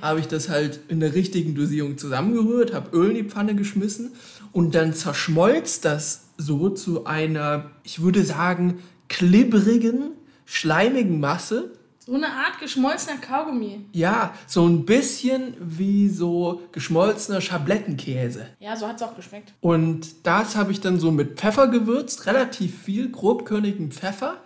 habe 0.00 0.20
ich 0.20 0.28
das 0.28 0.48
halt 0.48 0.80
in 0.88 1.00
der 1.00 1.14
richtigen 1.14 1.54
Dosierung 1.54 1.98
zusammengerührt, 1.98 2.72
habe 2.72 2.96
Öl 2.96 3.10
in 3.10 3.14
die 3.16 3.24
Pfanne 3.24 3.56
geschmissen 3.56 4.12
und 4.54 4.74
dann 4.74 4.94
zerschmolz 4.94 5.80
das 5.80 6.28
so 6.38 6.70
zu 6.70 7.04
einer, 7.04 7.70
ich 7.82 8.00
würde 8.00 8.24
sagen, 8.24 8.82
klibberigen, 9.08 10.12
schleimigen 10.46 11.20
Masse. 11.20 11.72
So 11.98 12.14
eine 12.14 12.26
Art 12.28 12.60
geschmolzener 12.60 13.16
Kaugummi. 13.16 13.86
Ja, 13.92 14.34
so 14.46 14.66
ein 14.66 14.84
bisschen 14.84 15.54
wie 15.58 16.08
so 16.08 16.62
geschmolzener 16.72 17.40
Schablettenkäse. 17.40 18.46
Ja, 18.60 18.76
so 18.76 18.86
hat 18.86 18.96
es 18.96 19.02
auch 19.02 19.16
geschmeckt. 19.16 19.52
Und 19.60 20.26
das 20.26 20.54
habe 20.54 20.70
ich 20.70 20.80
dann 20.80 21.00
so 21.00 21.10
mit 21.10 21.38
Pfeffer 21.38 21.68
gewürzt, 21.68 22.26
relativ 22.26 22.82
viel 22.82 23.10
grobkörnigen 23.10 23.90
Pfeffer. 23.90 24.36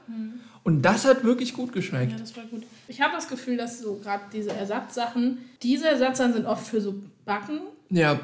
Und 0.63 0.83
das 0.83 1.05
hat 1.05 1.25
wirklich 1.25 1.53
gut 1.53 1.73
geschmeckt. 1.73 2.13
Ja, 2.13 2.19
das 2.19 2.37
war 2.37 2.45
gut. 2.45 2.63
Ich 2.87 3.01
habe 3.01 3.13
das 3.15 3.29
Gefühl, 3.29 3.57
dass 3.57 3.81
so 3.81 3.97
gerade 3.97 4.23
diese 4.33 4.53
Ersatzsachen, 4.53 5.39
diese 5.63 5.89
Ersatzsachen 5.89 6.33
sind 6.35 6.47
oft 6.47 6.67
für 6.67 6.81
so 6.81 6.95
Backen. 7.25 7.61
Ja, 7.91 8.21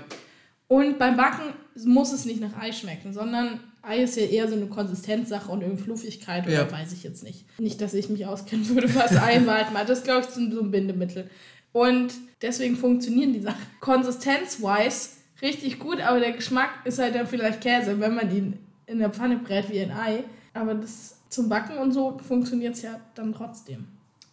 Und 0.68 0.98
beim 0.98 1.16
Backen 1.16 1.52
muss 1.84 2.12
es 2.12 2.24
nicht 2.24 2.40
nach 2.40 2.56
Ei 2.60 2.70
schmecken, 2.72 3.12
sondern 3.12 3.60
Ei 3.82 4.02
ist 4.02 4.16
ja 4.16 4.22
eher 4.24 4.48
so 4.48 4.54
eine 4.54 4.66
Konsistenzsache 4.66 5.50
und 5.50 5.62
irgendwie 5.62 5.82
Fluffigkeit 5.82 6.44
oder 6.46 6.52
Ja. 6.54 6.70
weiß 6.72 6.92
ich 6.92 7.02
jetzt 7.02 7.22
nicht. 7.24 7.44
Nicht, 7.58 7.80
dass 7.80 7.94
ich 7.94 8.08
mich 8.08 8.26
auskennen 8.26 8.68
würde, 8.68 8.94
was 8.94 9.16
Ei 9.16 9.44
war. 9.46 9.70
mal. 9.72 9.84
Das 9.84 10.04
glaube 10.04 10.20
ich 10.20 10.26
ist 10.28 10.34
so 10.34 10.60
ein 10.60 10.70
Bindemittel. 10.70 11.28
Und 11.72 12.14
deswegen 12.40 12.76
funktionieren 12.76 13.32
die 13.32 13.40
Sachen 13.40 13.66
konsistenz-wise 13.80 15.08
richtig 15.42 15.78
gut, 15.78 16.00
aber 16.00 16.20
der 16.20 16.32
Geschmack 16.32 16.70
ist 16.84 16.98
halt 16.98 17.14
dann 17.14 17.26
vielleicht 17.26 17.60
Käse, 17.60 17.98
wenn 18.00 18.14
man 18.14 18.34
ihn 18.34 18.58
in 18.86 18.98
der 19.00 19.10
Pfanne 19.10 19.38
brät 19.38 19.70
wie 19.70 19.80
ein 19.80 19.90
Ei. 19.90 20.24
Aber 20.52 20.74
das 20.74 21.16
zum 21.28 21.48
Backen 21.48 21.78
und 21.78 21.92
so 21.92 22.16
funktioniert 22.26 22.74
es 22.74 22.82
ja 22.82 23.00
dann 23.16 23.32
trotzdem. 23.34 23.86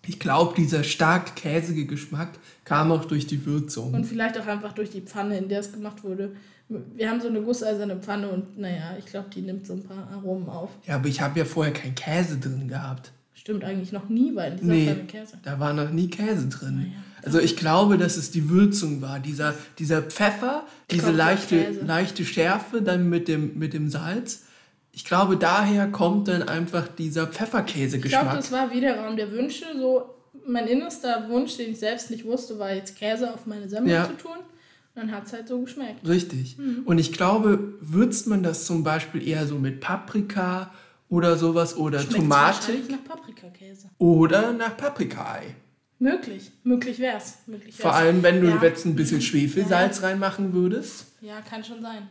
ich 0.08 0.20
glaube, 0.20 0.54
dieser 0.56 0.84
stark 0.84 1.36
käsige 1.36 1.86
Geschmack 1.86 2.30
kam 2.64 2.92
auch 2.92 3.06
durch 3.06 3.26
die 3.28 3.44
Würzung. 3.46 3.94
Und 3.94 4.06
vielleicht 4.06 4.38
auch 4.40 4.46
einfach 4.48 4.74
durch 4.74 4.90
die 4.92 5.02
Pfanne, 5.02 5.38
in 5.38 5.50
der 5.50 5.60
es 5.62 5.72
gemacht 5.72 6.04
wurde. 6.04 6.36
Wir 6.96 7.10
haben 7.10 7.20
so 7.22 7.28
eine 7.28 7.42
gusseiserne 7.42 7.98
Pfanne 7.98 8.30
und 8.30 8.58
naja, 8.58 8.96
ich 8.98 9.06
glaube, 9.06 9.28
die 9.34 9.42
nimmt 9.42 9.68
so 9.68 9.74
ein 9.74 9.84
paar 9.84 10.08
Aromen 10.14 10.48
auf. 10.48 10.70
Ja, 10.88 10.96
aber 10.96 11.08
ich 11.08 11.20
habe 11.22 11.38
ja 11.40 11.46
vorher 11.46 11.74
keinen 11.74 11.96
Käse 11.96 12.38
drin 12.40 12.68
gehabt. 12.68 13.12
Stimmt 13.34 13.64
eigentlich 13.64 13.92
noch 13.92 14.08
nie, 14.08 14.36
weil 14.36 14.56
dieser 14.56 14.72
Nee, 14.72 14.86
Pfanne 14.88 15.04
Käse. 15.06 15.38
da 15.44 15.60
war 15.60 15.74
noch 15.74 15.90
nie 15.90 16.10
Käse 16.10 16.48
drin. 16.48 16.76
Naja. 16.78 16.92
Also 17.24 17.40
ich 17.40 17.58
glaube, 17.58 17.98
dass 17.98 18.16
es 18.18 18.32
die 18.32 18.50
Würzung 18.50 19.02
war. 19.02 19.20
Dieser, 19.20 19.54
dieser 19.80 20.02
Pfeffer, 20.02 20.64
diese 20.90 21.12
leichte, 21.12 21.72
leichte 21.86 22.24
Schärfe 22.26 22.82
dann 22.82 23.10
mit 23.10 23.28
dem, 23.28 23.58
mit 23.58 23.74
dem 23.74 23.90
Salz. 23.90 24.44
Ich 24.94 25.06
glaube, 25.06 25.38
daher 25.38 25.88
kommt 25.88 26.28
dann 26.28 26.44
einfach 26.44 26.88
dieser 26.88 27.24
Ich 27.24 27.30
glaube, 27.30 27.34
Pfefferkäsegeschmack. 27.36 28.36
das 28.36 28.52
war 28.52 28.72
wie 28.72 28.82
der 28.82 29.00
Raum 29.00 29.16
der 29.18 29.32
Wünsche. 29.32 29.66
So 29.78 30.06
mein 30.48 30.68
innerster 30.68 31.28
Wunsch, 31.30 31.58
den 31.58 31.72
ich 31.72 31.80
selbst 31.80 32.12
nicht 32.12 32.26
wusste, 32.26 32.58
war 32.60 32.74
jetzt 32.74 32.98
Käse 32.98 33.34
auf 33.34 33.46
meine 33.46 33.68
Semmel 33.70 33.92
Ja. 33.92 34.06
zu 34.06 34.14
tun. 34.18 34.38
Dann 35.02 35.12
hat 35.12 35.26
es 35.26 35.34
halt 35.34 35.48
so 35.48 35.60
geschmeckt. 35.62 36.08
Richtig. 36.08 36.58
Mhm. 36.60 36.84
Und 36.86 37.00
ich 37.00 37.12
glaube, 37.12 37.74
würzt 37.82 38.28
man 38.28 38.44
das 38.44 38.66
zum 38.66 38.84
Beispiel 38.84 39.28
eher 39.28 39.48
so 39.48 39.56
mit 39.56 39.80
Paprika 39.82 40.72
oder 41.10 41.38
sowas 41.38 41.76
oder 41.76 41.98
Schmeckt's 42.00 42.16
Tomate 42.18 42.72
nach 42.90 43.04
Paprikakäse. 43.04 43.90
oder 43.98 44.54
nach 44.54 44.78
Paprikaei. 44.78 45.56
Möglich. 45.98 46.52
Möglich 46.64 47.00
wär's. 47.00 47.40
Möglich 47.48 47.76
wär's. 47.78 47.82
Vor 47.82 47.94
allem, 47.96 48.22
wenn 48.24 48.42
du 48.42 48.48
Ja. 48.48 48.62
jetzt 48.62 48.86
ein 48.86 48.96
bisschen 48.96 49.22
Schwefelsalz 49.22 50.04
reinmachen 50.04 50.54
würdest. 50.54 51.08
Ja, 51.22 51.42
kann 51.42 51.64
schon 51.64 51.82
sein. 51.82 52.08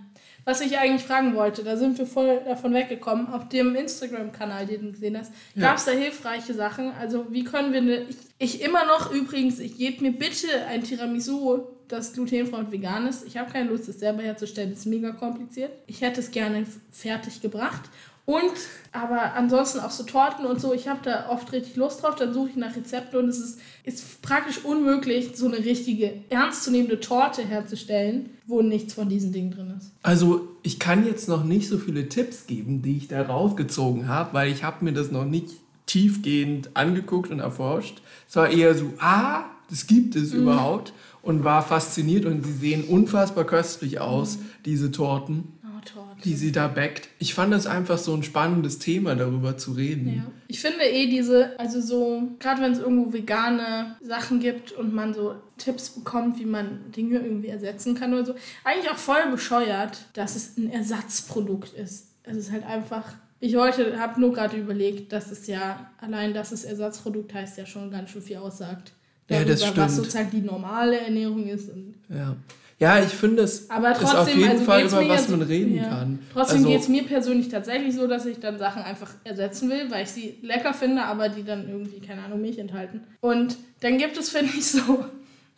was 0.47 0.62
ich 0.62 0.78
eigentlich 0.78 1.02
fragen 1.04 1.35
wollte, 1.37 1.62
da 1.62 1.76
sind 1.76 1.97
wir 1.99 2.06
voll 2.06 2.40
davon 2.44 2.73
weggekommen. 2.75 3.28
Auf 3.28 3.49
dem 3.50 3.76
Instagram-Kanal, 3.76 4.66
den 4.66 4.87
du 4.87 4.92
gesehen 4.92 5.16
hast, 5.18 5.30
Ja. 5.54 5.68
gab 5.68 5.76
es 5.76 5.85
da 5.85 5.92
hilfreiche 5.92 6.54
Sachen. 6.54 6.90
Also, 6.99 7.26
wie 7.30 7.44
können 7.44 7.73
wir. 7.73 7.82
Ne, 7.82 8.06
ich, 8.09 8.16
ich 8.38 8.62
immer 8.62 8.85
noch 8.87 9.12
übrigens, 9.12 9.59
ich 9.61 9.76
gebe 9.76 10.02
mir 10.02 10.12
bitte 10.12 10.49
ein 10.68 10.82
Tiramisu, 10.82 11.66
das 11.90 12.12
glutenfrei 12.12 12.59
und 12.59 12.73
vegan 12.73 13.06
ist. 13.06 13.26
Ich 13.26 13.37
habe 13.37 13.50
keine 13.50 13.70
Lust, 13.70 13.88
es 13.88 14.00
selber 14.00 14.23
herzustellen, 14.23 14.70
das 14.70 14.80
ist 14.80 14.87
mega 14.87 15.11
kompliziert. 15.12 15.73
Ich 15.87 16.00
hätte 16.00 16.20
es 16.20 16.30
gerne 16.30 16.64
fertig 16.90 17.40
gebracht. 17.40 17.82
Und, 18.26 18.52
aber 18.92 19.35
ansonsten 19.35 19.80
auch 19.80 19.90
so 19.90 20.04
Torten 20.04 20.47
und 20.47 20.61
so, 20.61 20.73
ich 20.73 20.87
habe 20.87 21.00
da 21.02 21.28
oft 21.30 21.52
richtig 21.52 21.75
Lust 21.75 22.02
drauf, 22.02 22.14
dann 22.14 22.32
suche 22.32 22.50
ich 22.50 22.56
nach 22.56 22.76
Rezepten 22.76 23.18
und 23.18 23.28
es 23.28 23.40
ist, 23.40 23.61
ist 23.82 24.23
praktisch 24.23 24.64
unmöglich, 24.64 25.32
so 25.35 25.47
eine 25.47 25.59
richtige, 25.59 26.12
ernstzunehmende 26.28 27.00
Torte 27.00 27.42
herzustellen, 27.42 28.30
wo 28.47 28.62
nichts 28.62 28.94
von 28.94 29.09
diesen 29.09 29.32
Dingen 29.32 29.50
drin 29.50 29.75
ist. 29.76 29.90
Also 30.02 30.47
ich 30.62 30.78
kann 30.78 31.06
jetzt 31.06 31.28
noch 31.28 31.42
nicht 31.42 31.68
so 31.68 31.78
viele 31.78 32.09
Tipps 32.09 32.47
geben, 32.47 32.82
die 32.82 32.99
ich 32.99 33.09
da 33.09 33.20
rausgezogen 33.23 34.06
habe, 34.06 34.32
weil 34.35 34.52
ich 34.52 34.62
habe 34.62 34.85
mir 34.85 34.92
das 34.92 35.11
noch 35.11 35.25
nicht 35.25 35.49
tiefgehend 35.87 36.70
angeguckt 36.75 37.32
und 37.32 37.40
erforscht. 37.40 38.00
Es 38.28 38.37
war 38.37 38.49
eher 38.49 38.76
so, 38.76 38.92
ah, 39.00 39.47
das 39.70 39.86
gibt 39.86 40.16
es 40.16 40.32
überhaupt 40.32 40.92
und 41.22 41.44
war 41.44 41.62
fasziniert 41.62 42.24
und 42.26 42.44
sie 42.44 42.52
sehen 42.52 42.84
unfassbar 42.84 43.44
köstlich 43.44 44.00
aus, 44.00 44.38
diese 44.64 44.90
Torten, 44.90 45.52
Oh, 45.64 45.80
Torte. 45.84 46.22
die 46.24 46.34
sie 46.34 46.52
da 46.52 46.66
backt. 46.68 47.08
Ich 47.18 47.34
fand 47.34 47.52
das 47.52 47.66
einfach 47.66 47.98
so 47.98 48.14
ein 48.14 48.22
spannendes 48.22 48.78
Thema, 48.78 49.14
darüber 49.14 49.56
zu 49.56 49.72
reden. 49.72 50.16
Ja. 50.16 50.26
Ich 50.48 50.60
finde 50.60 50.84
eh 50.84 51.06
diese, 51.08 51.58
also 51.58 51.80
so, 51.80 52.22
gerade 52.38 52.60
wenn 52.62 52.72
es 52.72 52.78
irgendwo 52.78 53.12
vegane 53.12 53.96
Sachen 54.02 54.40
gibt 54.40 54.72
und 54.72 54.92
man 54.94 55.14
so 55.14 55.34
Tipps 55.58 55.90
bekommt, 55.90 56.38
wie 56.38 56.46
man 56.46 56.90
Dinge 56.96 57.18
irgendwie 57.20 57.48
ersetzen 57.48 57.94
kann 57.94 58.12
oder 58.12 58.26
so, 58.26 58.34
eigentlich 58.64 58.90
auch 58.90 58.96
voll 58.98 59.30
bescheuert, 59.30 60.06
dass 60.14 60.36
es 60.36 60.56
ein 60.56 60.70
Ersatzprodukt 60.70 61.72
ist. 61.74 62.08
Es 62.22 62.36
ist 62.36 62.52
halt 62.52 62.64
einfach. 62.66 63.04
Ich 63.42 63.54
wollte, 63.56 63.98
habe 63.98 64.20
nur 64.20 64.34
gerade 64.34 64.56
überlegt, 64.58 65.12
dass 65.12 65.30
es 65.30 65.46
ja, 65.46 65.90
allein 65.98 66.34
dass 66.34 66.52
es 66.52 66.64
Ersatzprodukt 66.64 67.32
heißt, 67.32 67.56
ja 67.56 67.64
schon 67.64 67.90
ganz 67.90 68.10
schön 68.10 68.20
viel 68.22 68.36
aussagt. 68.36 68.92
Ja, 69.30 69.44
Darüber, 69.44 69.54
das 69.54 69.76
was 69.76 69.96
sozusagen 69.96 70.30
die 70.30 70.40
normale 70.40 70.99
Ernährung 70.99 71.46
ist. 71.46 71.70
Und 71.70 71.94
Ja, 72.08 72.37
ja 72.78 72.99
ich 73.02 73.10
finde, 73.10 73.44
es 73.44 73.70
aber 73.70 73.92
ist 73.92 74.02
auf 74.04 74.10
trotzdem, 74.10 74.38
jeden 74.38 74.50
also 74.50 74.64
Fall, 74.64 74.84
über 74.87 75.08
was 75.08 75.28
man 75.28 75.42
reden 75.42 75.76
ja. 75.76 75.84
kann. 75.88 76.18
Trotzdem 76.32 76.56
Also- 76.58 76.68
geht 76.68 76.80
es 76.80 76.88
mir 76.88 77.04
persönlich 77.04 77.49
tatsächlich 77.49 77.94
so, 77.94 78.06
dass 78.08 78.26
ich 78.26 78.40
dann 78.40 78.58
Sachen 78.58 78.82
einfach 78.82 79.12
ersetzen 79.25 79.70
will, 79.70 79.88
weil 79.90 80.02
ich 80.02 80.10
sie 80.10 80.38
lecker 80.42 80.75
finde, 80.75 81.04
aber 81.04 81.28
die 81.28 81.44
dann 81.44 81.68
irgendwie, 81.68 82.00
keine 82.00 82.25
Ahnung, 82.25 82.40
Milch 82.40 82.58
enthalten. 82.58 83.02
Und 83.20 83.56
dann 83.80 83.99
gibt 83.99 84.18
es, 84.18 84.30
finde 84.37 84.52
ich, 84.52 84.66
so 84.66 85.04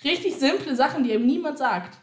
richtig 0.05 0.35
simple 0.37 0.77
Sachen, 0.77 1.05
die 1.05 1.11
eben 1.13 1.27
niemand 1.27 1.57
sagt. 1.59 1.97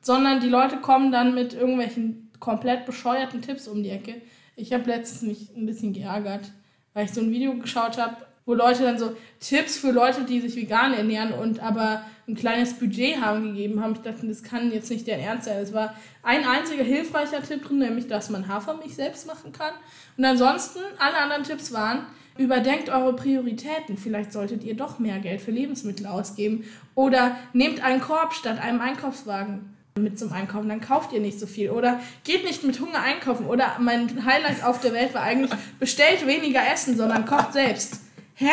Sondern 0.00 0.40
die 0.40 0.48
Leute 0.48 0.76
kommen 0.78 1.12
dann 1.12 1.34
mit 1.34 1.52
irgendwelchen 1.52 2.30
komplett 2.40 2.86
bescheuerten 2.86 3.42
Tipps 3.42 3.68
um 3.68 3.82
die 3.82 3.90
Ecke. 3.90 4.14
Ich 4.56 4.72
habe 4.72 4.84
letztens 4.84 5.20
mich 5.22 5.54
ein 5.54 5.66
bisschen 5.66 5.92
geärgert, 5.92 6.50
weil 6.94 7.04
ich 7.04 7.12
so 7.12 7.20
ein 7.20 7.30
Video 7.30 7.54
geschaut 7.54 7.98
habe, 7.98 8.16
wo 8.46 8.54
Leute 8.54 8.82
dann 8.82 8.98
so 8.98 9.14
Tipps 9.38 9.76
für 9.76 9.90
Leute, 9.90 10.24
die 10.24 10.40
sich 10.40 10.56
vegan 10.56 10.92
ernähren 10.92 11.32
und 11.32 11.60
aber 11.60 12.04
ein 12.26 12.34
kleines 12.34 12.74
Budget 12.74 13.20
haben 13.20 13.44
gegeben 13.44 13.82
haben. 13.82 13.94
Ich 13.94 14.00
dachte, 14.00 14.26
das 14.26 14.42
kann 14.42 14.72
jetzt 14.72 14.90
nicht 14.90 15.06
der 15.06 15.18
Ernst 15.18 15.46
sein. 15.46 15.58
Es 15.58 15.72
war 15.72 15.94
ein 16.22 16.44
einziger 16.44 16.84
hilfreicher 16.84 17.42
Tipp 17.42 17.66
drin, 17.66 17.78
nämlich, 17.78 18.06
dass 18.06 18.30
man 18.30 18.48
Hafermilch 18.48 18.94
selbst 18.94 19.26
machen 19.26 19.52
kann. 19.52 19.72
Und 20.16 20.24
ansonsten, 20.24 20.78
alle 20.98 21.18
anderen 21.18 21.44
Tipps 21.44 21.72
waren, 21.72 22.06
überdenkt 22.38 22.88
eure 22.88 23.14
Prioritäten. 23.14 23.96
Vielleicht 23.96 24.32
solltet 24.32 24.64
ihr 24.64 24.76
doch 24.76 24.98
mehr 24.98 25.18
Geld 25.18 25.40
für 25.40 25.50
Lebensmittel 25.50 26.06
ausgeben. 26.06 26.64
Oder 26.94 27.36
nehmt 27.52 27.84
einen 27.84 28.00
Korb 28.00 28.32
statt 28.32 28.60
einem 28.60 28.80
Einkaufswagen 28.80 29.76
mit 29.98 30.18
zum 30.18 30.32
Einkaufen, 30.32 30.68
dann 30.68 30.80
kauft 30.80 31.12
ihr 31.12 31.20
nicht 31.20 31.38
so 31.38 31.46
viel. 31.46 31.70
Oder 31.70 32.00
geht 32.24 32.44
nicht 32.44 32.64
mit 32.64 32.80
Hunger 32.80 33.02
einkaufen. 33.02 33.46
Oder 33.46 33.76
mein 33.80 34.24
Highlight 34.24 34.64
auf 34.64 34.80
der 34.80 34.92
Welt 34.92 35.14
war 35.14 35.22
eigentlich, 35.22 35.50
bestellt 35.78 36.26
weniger 36.26 36.60
Essen, 36.72 36.96
sondern 36.96 37.26
kocht 37.26 37.52
selbst. 37.52 38.00
Hä? 38.40 38.46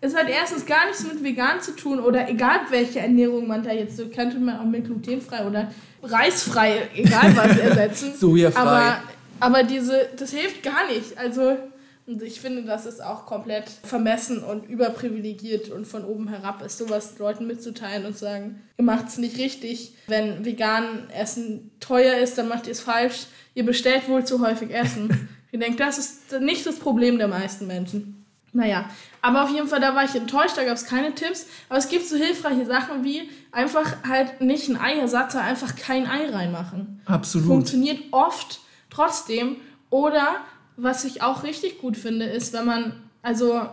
Es 0.00 0.14
hat 0.14 0.28
erstens 0.28 0.64
gar 0.64 0.86
nichts 0.86 1.04
mit 1.04 1.22
vegan 1.22 1.60
zu 1.60 1.76
tun 1.76 2.00
oder 2.00 2.30
egal 2.30 2.60
welche 2.70 3.00
Ernährung 3.00 3.46
man 3.46 3.62
da 3.62 3.72
jetzt, 3.72 3.96
so 3.96 4.08
könnte 4.08 4.38
man 4.38 4.58
auch 4.58 4.64
mit 4.64 4.86
glutenfrei 4.86 5.44
oder 5.44 5.70
reisfrei, 6.02 6.88
egal 6.94 7.36
was 7.36 7.58
ersetzen. 7.58 8.14
Sojafrei. 8.14 8.60
Aber, 8.60 9.02
aber 9.40 9.62
diese, 9.64 10.08
das 10.16 10.30
hilft 10.30 10.62
gar 10.62 10.86
nicht. 10.86 11.18
Also, 11.18 11.58
ich 12.06 12.40
finde, 12.40 12.62
das 12.62 12.86
ist 12.86 13.04
auch 13.04 13.26
komplett 13.26 13.68
vermessen 13.68 14.42
und 14.42 14.66
überprivilegiert 14.66 15.68
und 15.68 15.86
von 15.86 16.04
oben 16.04 16.28
herab 16.28 16.62
ist, 16.64 16.78
sowas 16.78 17.18
Leuten 17.18 17.46
mitzuteilen 17.46 18.06
und 18.06 18.14
zu 18.14 18.20
sagen, 18.20 18.62
ihr 18.78 18.84
macht 18.84 19.08
es 19.08 19.18
nicht 19.18 19.36
richtig. 19.36 19.94
Wenn 20.06 20.42
vegan 20.44 21.10
Essen 21.10 21.70
teuer 21.80 22.16
ist, 22.16 22.38
dann 22.38 22.48
macht 22.48 22.66
ihr 22.66 22.72
es 22.72 22.80
falsch. 22.80 23.26
Ihr 23.54 23.66
bestellt 23.66 24.08
wohl 24.08 24.24
zu 24.24 24.40
häufig 24.40 24.72
Essen. 24.72 25.28
ich 25.50 25.60
denke, 25.60 25.76
das 25.76 25.98
ist 25.98 26.40
nicht 26.40 26.64
das 26.64 26.78
Problem 26.78 27.18
der 27.18 27.28
meisten 27.28 27.66
Menschen. 27.66 28.17
Naja, 28.52 28.88
aber 29.20 29.44
auf 29.44 29.50
jeden 29.50 29.68
Fall, 29.68 29.80
da 29.80 29.94
war 29.94 30.04
ich 30.04 30.14
enttäuscht, 30.14 30.56
da 30.56 30.64
gab 30.64 30.74
es 30.74 30.86
keine 30.86 31.14
Tipps. 31.14 31.46
Aber 31.68 31.78
es 31.78 31.88
gibt 31.88 32.06
so 32.06 32.16
hilfreiche 32.16 32.64
Sachen 32.66 33.04
wie 33.04 33.28
einfach 33.52 33.96
halt 34.08 34.40
nicht 34.40 34.68
ein 34.68 34.80
Eiersatz, 34.80 35.32
sondern 35.32 35.50
einfach 35.50 35.76
kein 35.76 36.06
Ei 36.06 36.30
reinmachen 36.30 37.00
Absolut. 37.04 37.46
funktioniert 37.46 38.00
oft 38.10 38.60
trotzdem. 38.90 39.56
Oder 39.90 40.36
was 40.76 41.04
ich 41.04 41.22
auch 41.22 41.42
richtig 41.42 41.78
gut 41.78 41.96
finde, 41.96 42.26
ist, 42.26 42.52
wenn 42.52 42.64
man 42.64 42.92
also 43.22 43.66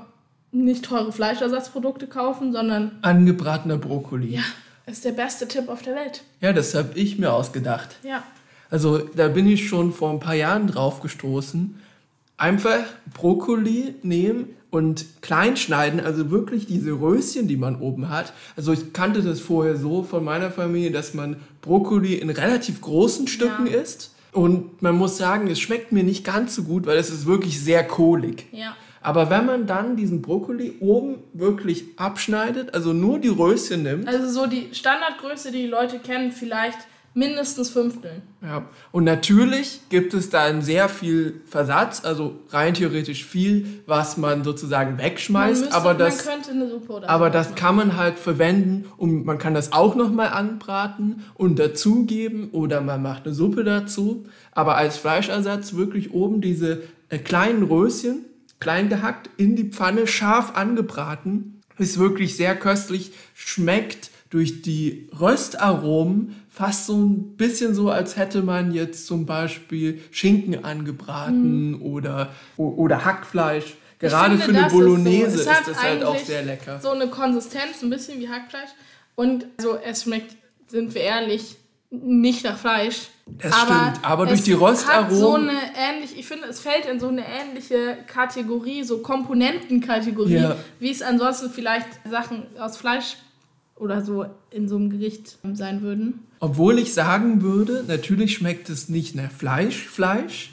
nicht 0.52 0.86
teure 0.86 1.12
Fleischersatzprodukte 1.12 2.08
kaufen, 2.08 2.52
sondern 2.54 2.98
Angebratener 3.02 3.78
Brokkoli. 3.78 4.36
ja, 4.36 4.44
ist 4.86 5.06
der 5.06 5.12
beste 5.12 5.48
Tipp 5.48 5.70
auf 5.70 5.82
der 5.82 5.96
Welt. 5.96 6.24
Ja, 6.42 6.54
das 6.54 6.74
habe 6.74 6.98
ich 6.98 7.18
mir 7.18 7.34
ausgedacht. 7.34 7.96
Ja. 8.04 8.24
Also 8.70 8.98
da 9.00 9.28
bin 9.28 9.48
ich 9.48 9.68
schon 9.68 9.94
vor 9.94 10.10
ein 10.12 10.20
paar 10.20 10.34
Jahren 10.34 10.68
drauf 10.68 11.02
gestoßen. 11.02 11.80
Einfach 12.38 12.84
Brokkoli 13.14 13.96
nehmen 14.02 14.50
und 14.76 15.06
klein 15.22 15.56
schneiden, 15.56 16.02
also 16.02 16.30
wirklich 16.32 16.66
diese 16.68 16.92
Röschen, 16.92 17.48
die 17.48 17.56
man 17.56 17.80
oben 17.80 18.10
hat. 18.10 18.34
Also 18.58 18.74
ich 18.74 18.92
kannte 18.92 19.22
das 19.22 19.40
vorher 19.40 19.78
so 19.78 20.04
von 20.04 20.24
meiner 20.24 20.52
Familie, 20.52 20.92
dass 20.92 21.14
man 21.14 21.38
Brokkoli 21.62 22.16
in 22.16 22.30
relativ 22.30 22.82
großen 22.82 23.28
Stücken 23.28 23.68
Ja. 23.68 23.80
isst. 23.82 24.12
Und 24.34 24.82
man 24.82 24.98
muss 24.98 25.18
sagen, 25.18 25.48
es 25.50 25.62
schmeckt 25.62 25.94
mir 25.94 26.04
nicht 26.04 26.26
ganz 26.26 26.56
so 26.56 26.64
gut, 26.64 26.86
weil 26.86 26.98
es 26.98 27.10
ist 27.10 27.26
wirklich 27.26 27.64
sehr 27.64 27.86
kohlig. 27.88 28.48
Ja. 28.52 28.76
Aber 29.02 29.30
wenn 29.30 29.46
man 29.46 29.66
dann 29.66 29.96
diesen 29.96 30.22
Brokkoli 30.22 30.74
oben 30.82 31.20
wirklich 31.32 31.86
abschneidet, 31.96 32.74
also 32.74 32.92
nur 32.92 33.20
die 33.20 33.30
Röschen 33.30 33.84
nimmt, 33.84 34.10
Also 34.10 34.28
so 34.28 34.46
die 34.46 34.68
Standardgröße, 34.74 35.52
die 35.54 35.62
die 35.62 35.68
Leute 35.68 36.00
kennen, 36.00 36.34
vielleicht 36.34 36.80
mindestens 37.16 37.70
Fünfteln. 37.70 38.22
Ja, 38.42 38.68
und 38.92 39.06
natürlich 39.06 39.80
gibt 39.90 40.14
es 40.14 40.30
dann 40.30 40.62
sehr 40.62 40.90
viel 40.90 41.42
Versatz, 41.48 42.04
also 42.04 42.40
rein 42.50 42.74
theoretisch 42.74 43.26
viel, 43.26 43.82
was 43.88 44.18
man 44.18 44.44
sozusagen 44.44 44.98
wegschmeißt, 44.98 45.62
man, 45.62 45.70
müsste, 45.70 45.76
aber 45.76 45.94
das, 45.94 46.26
man 46.26 46.36
könnte 46.36 46.52
eine 46.52 46.70
Suppe 46.70 46.92
oder 46.92 47.10
aber 47.10 47.30
das 47.30 47.48
machen. 47.48 47.56
kann 47.56 47.76
man 47.78 47.98
halt 47.98 48.20
verwenden 48.20 48.86
und 48.98 49.26
man 49.26 49.38
kann 49.38 49.54
das 49.54 49.72
auch 49.72 49.96
nochmal 49.96 50.28
anbraten 50.28 51.24
und 51.36 51.58
dazugeben 51.58 52.50
oder 52.52 52.82
man 52.82 53.02
macht 53.02 53.26
eine 53.26 53.34
Suppe 53.34 53.64
dazu. 53.64 54.26
Aber 54.52 54.76
als 54.76 54.98
Fleischersatz 54.98 55.74
wirklich 55.74 56.14
oben 56.14 56.42
diese 56.42 56.84
äh, 57.10 57.18
kleinen 57.18 57.64
Röschen, 57.64 58.26
klein 58.60 58.90
gehackt, 58.90 59.30
in 59.38 59.56
die 59.56 59.70
Pfanne, 59.70 60.06
scharf 60.06 60.56
angebraten, 60.56 61.62
ist 61.78 61.98
wirklich 61.98 62.36
sehr 62.36 62.56
köstlich, 62.58 63.12
schmeckt 63.34 64.12
durch 64.30 64.62
die 64.62 65.08
Röstaromen 65.18 66.36
fast 66.56 66.86
so 66.86 66.96
ein 66.98 67.36
bisschen 67.36 67.76
so, 67.76 67.90
als 67.90 68.16
hätte 68.16 68.42
man 68.42 68.72
jetzt 68.74 69.08
zum 69.08 69.26
Beispiel 69.26 70.02
Schinken 70.12 70.64
angebraten 70.64 71.82
oder, 71.82 72.30
o- 72.58 72.70
oder 72.78 73.04
Hackfleisch. 73.04 73.76
Gerade 74.00 74.38
finde, 74.38 74.44
für 74.44 74.50
eine 74.52 74.60
das 74.62 74.68
ist 74.68 74.72
so. 74.74 74.78
Bolognese 74.80 75.26
Es 75.28 75.36
ist, 75.36 75.68
das 75.68 75.84
halt 75.84 76.04
auch 76.04 76.18
sehr 76.18 76.44
lecker. 76.44 76.80
So 76.82 76.92
eine 76.92 77.08
Konsistenz, 77.08 77.82
ein 77.82 77.90
bisschen 77.90 78.20
wie 78.20 78.30
Hackfleisch. 78.30 78.70
Und 79.16 79.46
so, 79.58 79.78
es 79.84 80.04
schmeckt, 80.04 80.36
sind 80.68 80.94
wir 80.94 81.02
ehrlich, 81.02 81.56
nicht 81.90 82.44
nach 82.44 82.58
Fleisch. 82.58 83.08
Das 83.26 83.56
stimmt, 83.62 84.00
aber 84.04 84.26
durch 84.28 84.44
die 84.44 84.54
Hat 84.54 84.62
Röstaromen- 84.62 85.16
so 85.18 85.34
eine 85.36 85.52
ähnliche, 85.78 86.16
ich 86.16 86.28
finde, 86.28 86.48
es 86.48 86.60
fällt 86.60 86.86
in 86.86 87.00
so 87.00 87.08
eine 87.08 87.24
ähnliche 87.28 87.98
Kategorie, 88.08 88.84
so 88.84 89.00
Komponentenkategorie, 89.00 90.36
Ja. 90.36 90.56
wie 90.80 90.92
es 90.92 91.02
ansonsten 91.02 91.50
vielleicht 91.50 91.88
Sachen 92.10 92.44
aus 92.60 92.78
Fleisch 92.78 93.16
oder 93.76 94.04
so 94.04 94.26
in 94.52 94.68
so 94.68 94.76
einem 94.78 94.90
Gericht 94.90 95.38
sein 95.54 95.82
würden. 95.82 96.20
Obwohl 96.40 96.80
ich 96.80 96.94
sagen 96.94 97.42
würde, 97.42 97.84
natürlich 97.88 98.34
schmeckt 98.36 98.70
es 98.70 98.90
nicht 98.90 99.16
nach 99.16 99.32
Fleisch, 99.32 99.86
Fleisch, 99.88 100.52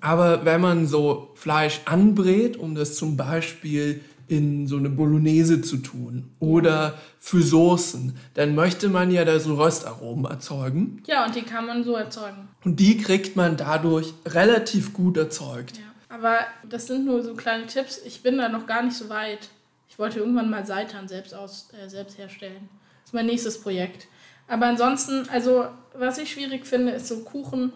aber 0.00 0.44
wenn 0.44 0.60
man 0.60 0.86
so 0.86 1.30
Fleisch 1.34 1.80
anbrät, 1.84 2.56
um 2.56 2.74
das 2.74 2.96
zum 2.96 3.16
Beispiel 3.16 4.00
in 4.28 4.66
so 4.66 4.76
eine 4.76 4.90
Bolognese 4.90 5.62
zu 5.62 5.78
tun 5.78 6.30
oder 6.38 6.98
für 7.18 7.42
Soßen, 7.42 8.14
dann 8.34 8.54
möchte 8.54 8.88
man 8.90 9.10
ja 9.10 9.24
da 9.24 9.40
so 9.40 9.54
Röstaromen 9.54 10.26
erzeugen 10.26 11.02
Ja, 11.06 11.24
und 11.24 11.34
die 11.34 11.42
kann 11.42 11.66
man 11.66 11.82
so 11.82 11.94
erzeugen. 11.94 12.48
und 12.64 12.78
die 12.78 12.98
kriegt 12.98 13.36
man 13.36 13.56
dadurch 13.56 14.12
relativ 14.26 14.92
gut 14.92 15.16
erzeugt. 15.16 15.78
Ja. 15.78 15.84
Aber 16.14 16.38
das 16.68 16.86
sind 16.86 17.06
nur 17.06 17.22
so 17.22 17.34
kleine 17.34 17.66
Tipps. 17.66 18.00
Ich 18.06 18.22
bin 18.22 18.38
da 18.38 18.48
noch 18.48 18.66
gar 18.66 18.82
nicht 18.82 18.96
so 18.96 19.08
weit. 19.08 19.48
Ich 19.98 20.00
wollte 20.00 20.20
irgendwann 20.20 20.48
mal 20.48 20.64
Seitan 20.64 21.08
selbst, 21.08 21.34
aus, 21.34 21.70
äh, 21.72 21.88
selbst 21.88 22.18
herstellen. 22.18 22.68
Das 23.00 23.06
ist 23.08 23.14
mein 23.14 23.26
nächstes 23.26 23.60
Projekt. 23.60 24.06
Aber 24.46 24.66
ansonsten, 24.66 25.28
also 25.28 25.66
was 25.92 26.18
ich 26.18 26.30
schwierig 26.30 26.64
finde, 26.68 26.92
ist 26.92 27.08
so 27.08 27.24
Kuchen 27.24 27.72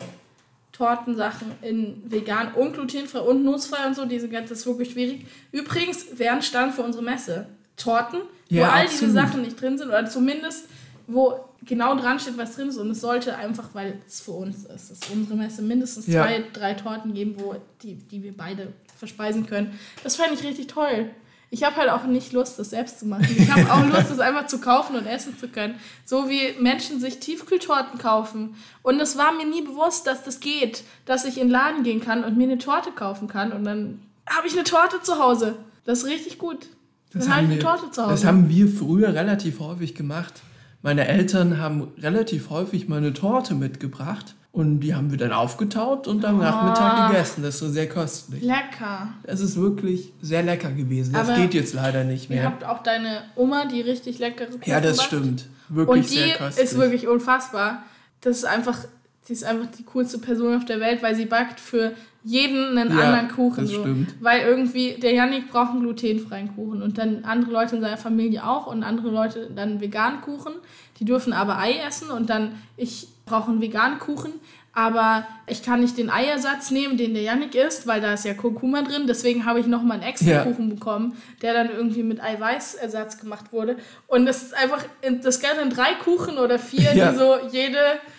Tortensachen 0.70 1.50
in 1.62 2.00
vegan 2.08 2.54
und 2.54 2.74
glutenfrei 2.74 3.18
und 3.18 3.42
nussfrei 3.42 3.84
und 3.88 3.96
so. 3.96 4.04
Diese 4.04 4.28
ganze, 4.28 4.50
das 4.50 4.60
ist 4.60 4.66
wirklich 4.66 4.92
schwierig. 4.92 5.26
Übrigens, 5.50 6.06
wer 6.14 6.34
ein 6.34 6.42
Stand 6.42 6.74
für 6.74 6.82
unsere 6.82 7.02
Messe? 7.02 7.48
Torten, 7.76 8.20
wo 8.48 8.54
Ja, 8.54 8.70
all 8.70 8.82
absolut. 8.84 9.00
diese 9.00 9.12
Sachen 9.12 9.42
nicht 9.42 9.60
drin 9.60 9.76
sind 9.76 9.88
oder 9.88 10.06
zumindest 10.06 10.68
wo 11.08 11.40
genau 11.64 11.96
dran 11.96 12.20
steht, 12.20 12.38
was 12.38 12.54
drin 12.54 12.68
ist. 12.68 12.76
Und 12.76 12.88
es 12.92 13.00
sollte 13.00 13.34
einfach, 13.34 13.70
weil 13.72 13.98
es 14.06 14.20
für 14.20 14.30
uns 14.30 14.58
ist, 14.58 14.70
es 14.70 14.90
ist 14.92 15.10
unsere 15.10 15.36
Messe, 15.36 15.60
mindestens 15.60 16.06
Ja. 16.06 16.22
zwei, 16.22 16.44
drei 16.52 16.74
Torten 16.74 17.14
geben, 17.14 17.34
wo 17.38 17.56
die, 17.82 17.96
die 17.96 18.22
wir 18.22 18.36
beide 18.36 18.72
verspeisen 18.96 19.44
können. 19.44 19.76
Das 20.04 20.14
fand 20.14 20.32
ich 20.34 20.44
richtig 20.44 20.68
toll. 20.68 21.10
Ich 21.52 21.64
habe 21.64 21.76
halt 21.76 21.90
auch 21.90 22.04
nicht 22.04 22.32
Lust, 22.32 22.58
das 22.58 22.70
selbst 22.70 22.98
zu 22.98 23.06
machen. 23.06 23.28
Ich 23.36 23.50
habe 23.50 23.70
auch 23.70 23.84
Lust, 23.86 24.10
das 24.10 24.20
einfach 24.20 24.46
zu 24.46 24.58
kaufen 24.58 24.96
und 24.96 25.06
essen 25.06 25.36
zu 25.36 25.48
können. 25.48 25.74
So 26.06 26.30
wie 26.30 26.58
Menschen 26.58 26.98
sich 26.98 27.20
Tiefkühltorten 27.20 27.98
kaufen. 27.98 28.54
Und 28.80 28.98
es 29.00 29.18
war 29.18 29.32
mir 29.32 29.44
nie 29.44 29.60
bewusst, 29.60 30.06
dass 30.06 30.24
das 30.24 30.40
geht, 30.40 30.82
dass 31.04 31.26
ich 31.26 31.36
in 31.36 31.48
den 31.48 31.50
Laden 31.50 31.82
gehen 31.82 32.00
kann 32.00 32.24
und 32.24 32.38
mir 32.38 32.44
eine 32.44 32.56
Torte 32.56 32.90
kaufen 32.90 33.28
kann. 33.28 33.52
Und 33.52 33.64
dann 33.64 34.00
habe 34.26 34.46
ich 34.46 34.54
eine 34.54 34.64
Torte 34.64 35.02
zu 35.02 35.18
Hause. 35.18 35.56
Das 35.84 35.98
ist 35.98 36.06
richtig 36.06 36.38
gut. 36.38 36.68
Das 37.12 37.26
dann 37.26 37.34
habe 37.34 37.34
haben, 37.34 37.44
ich 37.44 37.50
eine 37.50 37.60
wir, 37.60 37.68
Torte 37.68 37.90
zu 37.90 38.02
Hause. 38.02 38.12
das 38.12 38.24
haben 38.24 38.48
wir 38.48 38.68
früher 38.68 39.14
relativ 39.14 39.60
häufig 39.60 39.94
gemacht. 39.94 40.40
Meine 40.80 41.06
Eltern 41.06 41.58
haben 41.58 41.92
relativ 41.98 42.48
häufig 42.48 42.88
mal 42.88 42.96
eine 42.96 43.12
Torte 43.12 43.54
mitgebracht 43.54 44.34
und 44.52 44.80
die 44.80 44.94
haben 44.94 45.10
wir 45.10 45.18
dann 45.18 45.32
aufgetaut 45.32 46.06
und 46.06 46.24
am 46.24 46.38
Nachmittag 46.38 46.92
Ah. 46.98 47.08
gegessen. 47.08 47.42
Das 47.42 47.54
ist 47.54 47.60
so 47.60 47.68
sehr 47.70 47.88
köstlich. 47.88 48.42
Lecker. 48.42 49.08
Es 49.22 49.40
ist 49.40 49.58
wirklich 49.60 50.12
sehr 50.20 50.42
lecker 50.42 50.70
gewesen. 50.70 51.14
Das 51.14 51.28
Aber 51.28 51.38
geht 51.38 51.54
jetzt 51.54 51.72
leider 51.74 52.04
nicht 52.04 52.28
Ihr 52.30 52.36
mehr. 52.36 52.44
habt 52.44 52.64
auch 52.64 52.82
deine 52.82 53.22
Oma, 53.34 53.64
die 53.64 53.80
richtig 53.80 54.18
leckere 54.18 54.46
Kuchen 54.48 54.62
Ja, 54.66 54.80
das 54.80 54.98
backt. 54.98 55.06
stimmt. 55.08 55.46
Wirklich 55.70 56.02
Und 56.04 56.10
die 56.10 56.16
sehr 56.18 56.34
köstlich. 56.36 56.64
ist 56.64 56.76
wirklich 56.78 57.08
unfassbar. 57.08 57.82
Das 58.20 58.36
ist 58.36 58.44
einfach, 58.44 58.76
sie 59.22 59.32
ist 59.32 59.42
einfach 59.44 59.66
die 59.78 59.84
coolste 59.84 60.18
Person 60.18 60.54
auf 60.56 60.64
der 60.66 60.80
Welt, 60.80 61.02
weil 61.02 61.14
sie 61.16 61.24
backt 61.24 61.58
für 61.58 61.92
jeden 62.22 62.76
einen 62.78 62.96
Ja, 62.96 63.04
anderen 63.06 63.28
Kuchen. 63.28 63.64
das 63.64 63.72
so. 63.72 63.80
stimmt. 63.80 64.14
Weil 64.20 64.42
irgendwie, 64.46 64.92
der 65.00 65.12
Janik 65.14 65.50
braucht 65.50 65.70
einen 65.70 65.80
glutenfreien 65.80 66.54
Kuchen 66.54 66.82
und 66.82 66.98
dann 66.98 67.24
andere 67.24 67.50
Leute 67.50 67.76
in 67.76 67.80
seiner 67.80 67.96
Familie 67.96 68.46
auch 68.46 68.66
und 68.66 68.82
andere 68.84 69.08
Leute 69.10 69.50
dann 69.56 69.80
veganen 69.80 70.20
Kuchen. 70.20 70.52
Die 71.00 71.04
dürfen 71.06 71.32
aber 71.32 71.58
Ei 71.58 71.78
essen 71.88 72.10
und 72.10 72.28
dann, 72.30 72.52
ich 72.76 73.08
brauche 73.32 73.50
einen 73.50 73.60
veganen 73.60 73.98
Kuchen. 73.98 74.32
Aber 74.74 75.26
ich 75.46 75.62
kann 75.62 75.80
nicht 75.82 75.98
den 75.98 76.08
Eiersatz 76.08 76.70
nehmen, 76.70 76.96
den 76.96 77.12
der 77.12 77.22
Janik 77.22 77.54
isst, 77.54 77.86
weil 77.86 78.00
da 78.00 78.14
ist 78.14 78.24
ja 78.24 78.32
Kurkuma 78.32 78.80
drin. 78.82 79.02
Deswegen 79.06 79.44
habe 79.44 79.60
ich 79.60 79.66
nochmal 79.66 79.98
einen 80.00 80.08
extra 80.08 80.30
Ja. 80.30 80.44
Kuchen 80.44 80.70
bekommen, 80.70 81.14
der 81.42 81.52
dann 81.52 81.68
irgendwie 81.70 82.02
mit 82.02 82.22
Eiweißersatz 82.22 83.18
gemacht 83.18 83.52
wurde. 83.52 83.76
Und 84.06 84.24
das 84.24 84.42
ist 84.42 84.54
einfach, 84.54 84.82
das 85.22 85.40
gab 85.40 85.56
dann 85.56 85.68
drei 85.68 85.92
Kuchen 86.02 86.38
oder 86.38 86.58
vier, 86.58 86.94
Ja. 86.94 87.12
die 87.12 87.18
so 87.18 87.34
jede 87.52 87.76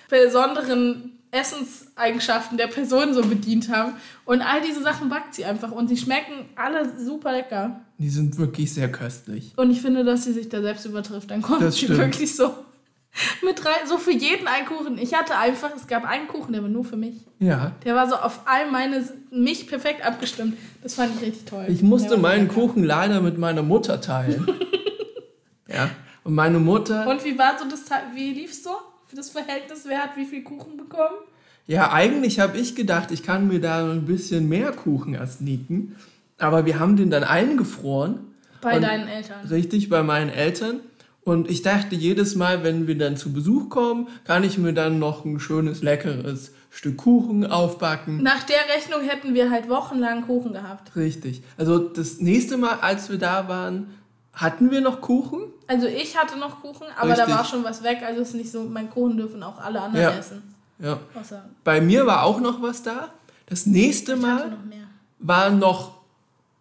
besonderen 0.10 1.17
Essenseigenschaften 1.32 2.58
der 2.58 2.67
Person 2.67 3.13
so 3.15 3.24
bedient 3.24 3.70
haben. 3.70 3.93
Und 4.25 4.41
all 4.41 4.62
diese 4.62 4.82
Sachen 4.84 5.10
backt 5.10 5.34
sie 5.34 5.46
einfach 5.46 5.72
und 5.72 5.88
sie 5.88 5.98
schmecken 5.98 6.46
alle 6.55 6.88
super 7.03 7.32
lecker. 7.32 7.82
Die 7.98 8.10
sind 8.10 8.38
wirklich 8.38 8.72
sehr 8.74 8.91
köstlich. 8.91 9.53
Und 9.58 9.72
ich 9.72 9.82
finde, 9.82 10.03
dass 10.03 10.24
sie 10.25 10.34
sich 10.34 10.50
da 10.50 10.62
selbst 10.62 10.86
übertrifft. 10.86 11.32
Dann 11.32 11.41
kommt 11.41 11.62
Das 11.63 11.75
sie 11.75 11.86
stimmt. 11.86 12.00
wirklich 12.00 12.36
so 12.36 12.53
mit 13.43 13.63
drei, 13.63 13.86
so 13.86 13.98
für 13.98 14.12
jeden 14.12 14.48
einen 14.48 14.65
Kuchen. 14.65 14.98
Ich 14.98 15.13
hatte 15.13 15.38
einfach, 15.38 15.72
es 15.75 15.88
gab 15.88 16.05
einen 16.05 16.27
Kuchen, 16.27 16.53
der 16.53 16.63
war 16.63 16.70
nur 16.70 16.84
für 16.84 16.98
mich. 16.98 17.15
Ja. 17.39 17.74
Der 17.84 17.96
war 17.96 18.08
so 18.10 18.15
auf 18.15 18.41
all 18.46 18.72
meine, 18.72 19.03
mich 19.32 19.67
perfekt 19.67 20.05
abgestimmt. 20.05 20.58
Das 20.82 20.96
fand 20.96 21.15
ich 21.15 21.22
richtig 21.22 21.46
toll. 21.46 21.65
Ich 21.67 21.84
musste 21.84 22.17
meinen. 22.17 22.48
Kuchen 22.48 22.84
leider 22.84 23.22
mit 23.22 23.38
meiner 23.38 23.62
Mutter 23.62 24.01
teilen. 24.01 24.48
ja. 25.67 25.89
Und 26.24 26.36
meine 26.36 26.60
Mutter. 26.60 27.08
Und 27.08 27.24
wie 27.24 27.38
war 27.38 27.58
so 27.60 27.65
das, 27.67 27.86
wie 28.15 28.34
lief's 28.34 28.63
so? 28.63 28.72
Für 29.08 29.15
das 29.15 29.29
Verhältnis, 29.29 29.84
wer 29.86 30.00
hat 30.00 30.15
wie 30.15 30.25
viel 30.25 30.43
Kuchen 30.43 30.77
bekommen? 30.77 31.17
Ja, 31.67 31.93
eigentlich 31.93 32.39
habe 32.39 32.58
ich 32.58 32.75
gedacht, 32.75 33.12
ich 33.12 33.24
kann 33.24 33.48
mir 33.48 33.62
da 33.62 33.89
ein 33.89 34.05
bisschen 34.05 34.50
mehr 34.50 34.72
Kuchen 34.72 35.13
ersnicken. 35.13 35.96
Aber 36.38 36.65
wir 36.65 36.79
haben 36.79 36.98
den 36.98 37.10
dann 37.10 37.24
eingefroren. 37.24 38.20
Bei 38.62 38.80
deinen 38.80 39.08
Eltern. 39.08 39.45
Richtig, 39.47 39.89
bei 39.89 40.04
meinen 40.04 40.30
Eltern. 40.30 40.80
Und 41.26 41.50
ich 41.50 41.62
dachte 41.62 41.96
jedes 41.96 42.36
Mal, 42.36 42.64
wenn 42.64 42.86
wir 42.88 42.98
dann 42.98 43.16
zu 43.16 43.32
Besuch 43.32 43.70
kommen, 43.70 44.08
kann 44.26 44.44
ich 44.44 44.58
mir 44.58 44.74
dann 44.74 45.00
noch 45.00 45.24
ein 45.24 45.40
schönes, 45.40 45.82
leckeres 45.82 46.52
Stück 46.70 46.98
Kuchen 46.98 47.46
aufbacken. 47.46 48.22
Nach 48.22 48.44
der 48.44 48.58
Rechnung 48.76 49.02
hätten 49.02 49.34
wir 49.34 49.50
halt 49.50 49.70
wochenlang 49.70 50.26
Kuchen 50.26 50.54
gehabt. 50.54 50.96
Richtig. 50.96 51.42
Also 51.58 51.80
das 51.80 52.20
nächste 52.20 52.58
Mal, 52.58 52.80
als 52.82 53.10
wir 53.10 53.18
da 53.18 53.48
waren, 53.48 53.94
hatten 54.34 54.72
wir 54.72 54.82
noch 54.82 55.00
Kuchen. 55.00 55.42
Also 55.68 55.88
ich 55.88 56.18
hatte 56.18 56.38
noch 56.38 56.62
Kuchen, 56.62 56.88
aber 56.98 57.14
da 57.14 57.24
Richtig. 57.24 57.36
war 57.38 57.46
schon 57.46 57.64
was 57.64 57.84
weg. 57.84 58.00
Also 58.06 58.22
es 58.22 58.30
ist 58.30 58.36
nicht 58.36 58.52
so, 58.52 58.64
mein 58.64 58.90
Kuchen 58.90 59.16
dürfen 59.18 59.44
auch 59.44 59.60
alle 59.60 59.82
anderen 59.82 60.04
Ja. 60.04 60.12
essen. 60.18 60.42
Ja. 60.80 61.00
Außer 61.14 61.46
Bei 61.64 61.80
mir 61.80 62.06
war 62.06 62.24
auch 62.24 62.42
noch 62.42 62.62
was 62.62 62.84
da. 62.84 63.10
Das 63.46 63.66
nächste 63.66 64.16
Mal 64.18 64.50
noch 64.50 64.58
war 65.20 65.50
noch 65.52 65.94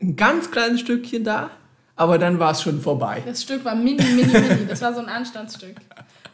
ein 0.01 0.15
ganz 0.15 0.51
kleines 0.51 0.81
Stückchen 0.81 1.25
da, 1.25 1.51
aber 1.97 2.19
dann 2.19 2.39
war 2.39 2.53
es 2.53 2.63
schon 2.63 2.81
vorbei. 2.81 3.23
Das 3.27 3.43
Stück 3.43 3.65
war 3.65 3.75
mini, 3.75 4.03
mini, 4.03 4.33
mini. 4.33 4.67
Das 4.69 4.81
war 4.83 4.95
so 4.95 5.01
ein 5.01 5.09
Anstandsstück. 5.09 5.77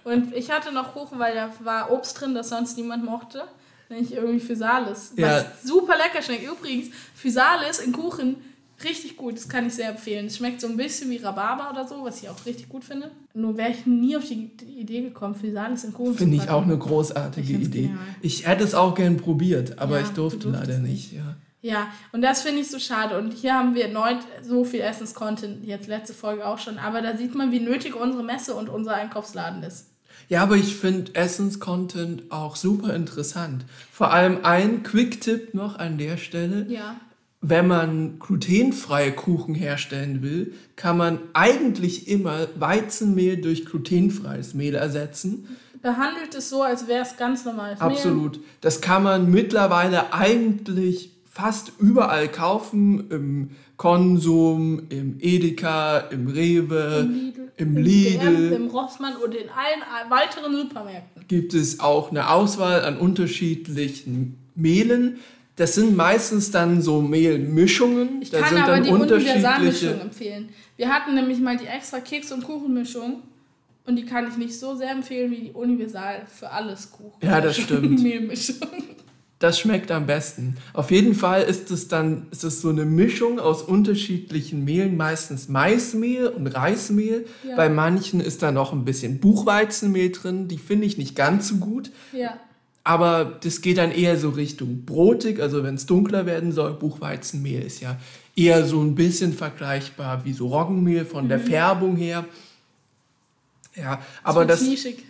Und 0.05 0.35
ich 0.35 0.51
hatte 0.51 0.73
noch 0.73 0.95
Kuchen, 0.95 1.19
weil 1.19 1.35
da 1.35 1.51
war 1.65 1.91
Obst 1.93 2.21
drin, 2.21 2.35
das 2.35 2.49
sonst 2.49 2.77
niemand 2.77 3.05
mochte. 3.05 3.43
Nämlich 3.91 4.13
irgendwie 4.15 4.41
Physalis. 4.41 5.13
Was 5.17 5.19
Ja. 5.43 5.45
super 5.65 5.95
lecker 5.97 6.23
schmeckt. 6.23 6.47
Übrigens, 6.47 6.89
Physalis 7.15 7.79
in 7.79 7.93
Kuchen 7.93 8.37
richtig 8.85 9.17
gut. 9.17 9.37
Das 9.37 9.49
kann 9.49 9.67
ich 9.67 9.75
sehr 9.75 9.89
empfehlen. 9.91 10.27
Es 10.27 10.37
schmeckt 10.37 10.61
so 10.61 10.67
ein 10.69 10.77
bisschen 10.77 11.11
wie 11.11 11.17
Rhabarber 11.17 11.71
oder 11.71 11.89
so, 11.89 12.05
was 12.05 12.23
ich 12.23 12.29
auch 12.29 12.37
richtig 12.47 12.69
gut 12.69 12.85
finde. 12.85 13.11
Nur 13.35 13.57
wäre 13.57 13.71
ich 13.71 13.87
nie 13.87 14.17
auf 14.17 14.25
die 14.25 14.51
Idee 14.79 15.01
gekommen, 15.03 15.35
Physalis 15.35 15.85
in 15.85 15.93
Kuchen 15.95 16.15
Finde 16.17 16.37
ich 16.37 16.49
auch 16.49 16.63
eine 16.63 16.77
großartige 16.79 17.53
Ich 17.55 17.65
Idee. 17.65 17.83
genial. 17.89 17.99
Ich 18.21 18.47
hätte 18.47 18.63
es 18.65 18.75
auch 18.75 18.95
gern 18.95 19.17
probiert, 19.17 19.79
aber 19.79 19.99
Ja, 19.99 20.05
ich 20.07 20.11
durfte 20.13 20.49
leider 20.51 20.79
nicht. 20.79 21.13
nicht. 21.13 21.13
Ja. 21.15 21.35
Ja, 21.61 21.89
und 22.13 22.23
das 22.23 22.43
finde 22.43 22.61
ich 22.61 22.71
so 22.71 22.79
schade. 22.79 23.19
Und 23.19 23.33
hier 23.33 23.55
haben 23.55 23.75
wir 23.75 23.87
erneut 23.87 24.19
so 24.43 24.65
viel 24.65 24.81
Essens-Content, 24.81 25.65
jetzt 25.65 25.89
letzte 25.89 26.15
Folge 26.15 26.47
auch 26.47 26.59
schon. 26.59 26.79
Aber 26.79 27.03
da 27.03 27.17
sieht 27.17 27.35
man, 27.35 27.51
wie 27.51 27.61
nötig 27.61 27.97
unsere 27.97 28.23
Messe 28.23 28.55
und 28.55 28.69
unser 28.69 28.95
Einkaufsladen 28.95 29.63
ist. 29.63 29.87
Ja, 30.29 30.43
aber 30.43 30.57
ich 30.57 30.77
finde 30.77 31.15
Essens-Content 31.15 32.31
auch 32.31 32.55
super 32.55 32.95
interessant. 32.95 33.65
Vor 33.91 34.13
allem 34.13 34.45
ein 34.45 34.83
Quick-Tipp 34.83 35.55
noch 35.55 35.79
an 35.79 35.99
der 35.99 36.17
Stelle. 36.17 36.67
Ja. 36.69 36.97
Wenn 37.41 37.69
man 37.69 38.19
glutenfreie 38.19 39.13
Kuchen 39.13 39.55
herstellen 39.55 40.23
will, 40.23 40.55
kann 40.77 40.97
man 40.97 41.21
eigentlich 41.35 42.09
immer 42.09 42.49
Weizenmehl 42.57 43.41
durch 43.41 43.65
glutenfreies 43.65 44.55
Mehl 44.55 44.75
ersetzen. 44.75 45.49
Behandelt 45.81 46.35
es 46.35 46.51
so, 46.51 46.63
als 46.63 46.89
wäre 46.89 47.03
es 47.03 47.17
ganz 47.17 47.45
normales 47.45 47.79
Mehl. 47.79 47.89
Absolut. 47.89 48.41
Das 48.61 48.81
kann 48.81 49.05
man 49.05 49.31
mittlerweile 49.31 50.13
eigentlich 50.13 51.13
fast 51.39 51.73
überall 51.79 52.29
kaufen. 52.29 53.11
Im 53.11 53.51
Konsum, 53.77 54.83
im 54.89 55.19
Edeka, 55.21 55.99
im 55.99 56.27
Rewe, 56.27 57.07
Im 57.09 57.15
Lidl, 57.15 57.53
im 57.57 57.77
Lidl. 57.77 58.49
DM, 58.49 58.53
im 58.55 58.67
Rossmann 58.69 59.15
und 59.25 59.35
in 59.37 59.49
allen 59.49 60.11
weiteren 60.11 60.57
Supermärkten. 60.57 61.29
gibt 61.29 61.55
es 61.55 61.79
auch 61.79 62.11
eine 62.11 62.31
Auswahl 62.31 62.85
an 62.85 62.97
unterschiedlichen 62.99 64.37
Mehlen. 64.57 65.19
Das 65.55 65.75
sind 65.77 65.97
meistens 65.97 66.51
dann 66.51 66.83
so 66.83 67.01
Mehlmischungen. 67.01 68.21
Ich 68.21 68.31
da 68.31 68.41
kann 68.41 68.49
sind 68.49 68.59
aber 68.63 68.73
dann 68.73 68.85
die 68.85 68.91
unterschiedliche. 68.91 69.35
Universalmischung 69.39 70.01
empfehlen. 70.01 70.49
Wir 70.77 70.89
hatten 70.89 71.15
nämlich 71.15 71.39
mal 71.39 71.57
die 71.57 71.67
extra 71.67 72.01
Keks- 72.01 72.33
und 72.33 72.43
Kuchenmischung 72.43 73.23
und 73.87 73.97
die 73.97 74.05
kann 74.05 74.27
ich 74.29 74.37
nicht 74.37 74.59
so 74.59 74.75
sehr 74.75 74.91
empfehlen 74.91 75.31
wie 75.31 75.41
die 75.41 75.51
Universal 75.53 76.23
für 76.27 76.51
alles 76.51 76.91
Kuchen. 76.91 77.19
Ja, 77.23 77.41
das 77.41 77.57
stimmt. 77.59 78.03
Mehlmischung. 78.03 78.57
Das 79.39 79.61
schmeckt 79.61 79.93
am 79.93 80.07
besten. 80.07 80.57
Auf 80.73 80.91
jeden 80.91 81.15
Fall 81.15 81.43
ist 81.43 81.71
es 81.71 81.87
dann 81.87 82.27
ist 82.33 82.43
es 82.43 82.61
so 82.61 82.71
eine 82.71 82.85
Mischung 82.85 83.39
aus 83.39 83.63
unterschiedlichen 83.63 84.65
Mehlen, 84.65 84.97
meistens 84.97 85.49
Maismehl 85.49 86.27
und 86.27 86.49
Reismehl. 86.49 87.25
Ja. 87.47 87.55
Bei 87.55 87.69
manchen 87.69 88.21
ist 88.21 88.43
da 88.43 88.51
noch 88.51 88.73
ein 88.73 88.85
bisschen 88.85 89.21
Buchweizenmehl 89.21 90.11
drin. 90.11 90.49
Die 90.49 90.59
finde 90.59 90.87
ich 90.87 90.99
nicht 90.99 91.15
ganz 91.15 91.49
so 91.49 91.57
gut. 91.57 91.93
Ja. 92.13 92.37
Aber 92.83 93.39
das 93.43 93.61
geht 93.61 93.79
dann 93.79 93.93
eher 93.93 94.17
so 94.17 94.31
Richtung 94.31 94.85
brotig, 94.85 95.41
also 95.41 95.63
wenn 95.63 95.77
es 95.77 95.87
dunkler 95.87 96.27
werden 96.27 96.51
soll. 96.51 96.73
Buchweizenmehl 96.73 97.63
ist 97.63 97.81
ja 97.81 97.97
eher 98.35 98.65
so 98.65 98.81
ein 98.81 98.97
bisschen 98.97 99.35
vergleichbar 99.35 100.25
wie 100.25 100.33
so 100.33 100.49
Roggenmehl 100.49 101.05
von 101.05 101.29
der 101.29 101.39
Färbung 101.39 101.97
her. 101.97 102.25
Ja, 103.77 104.01
aber 104.25 104.45
das 104.45 104.63
nischig. 104.63 105.05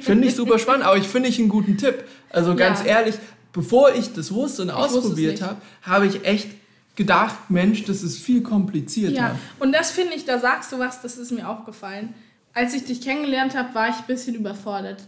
Finde 0.00 0.28
ich 0.28 0.34
super 0.34 0.58
spannend, 0.58 0.84
aber 0.84 0.96
ich 0.96 1.08
finde 1.08 1.28
ich 1.28 1.38
einen 1.38 1.48
guten 1.48 1.76
Tipp. 1.76 2.04
Also 2.30 2.54
ganz 2.54 2.80
Ja. 2.80 2.86
ehrlich, 2.86 3.16
bevor 3.52 3.94
ich 3.94 4.12
das 4.12 4.32
wusste 4.32 4.62
und 4.62 4.68
es 4.68 4.74
ausprobiert 4.74 5.42
habe, 5.42 5.56
habe 5.82 6.06
ich 6.06 6.24
echt 6.24 6.48
gedacht, 6.96 7.50
Mensch, 7.50 7.84
das 7.84 8.02
ist 8.02 8.18
viel 8.18 8.42
komplizierter. 8.42 9.16
Ja, 9.16 9.38
und 9.58 9.72
das 9.72 9.90
finde 9.90 10.14
ich, 10.14 10.24
da 10.24 10.38
sagst 10.38 10.72
du 10.72 10.78
was, 10.78 11.00
das 11.02 11.16
ist 11.16 11.32
mir 11.32 11.48
aufgefallen. 11.48 12.14
Als 12.54 12.74
ich 12.74 12.84
dich 12.84 13.00
kennengelernt 13.00 13.56
habe, 13.56 13.74
war 13.74 13.88
ich 13.88 13.94
ein 13.96 14.06
bisschen 14.06 14.34
überfordert 14.34 15.02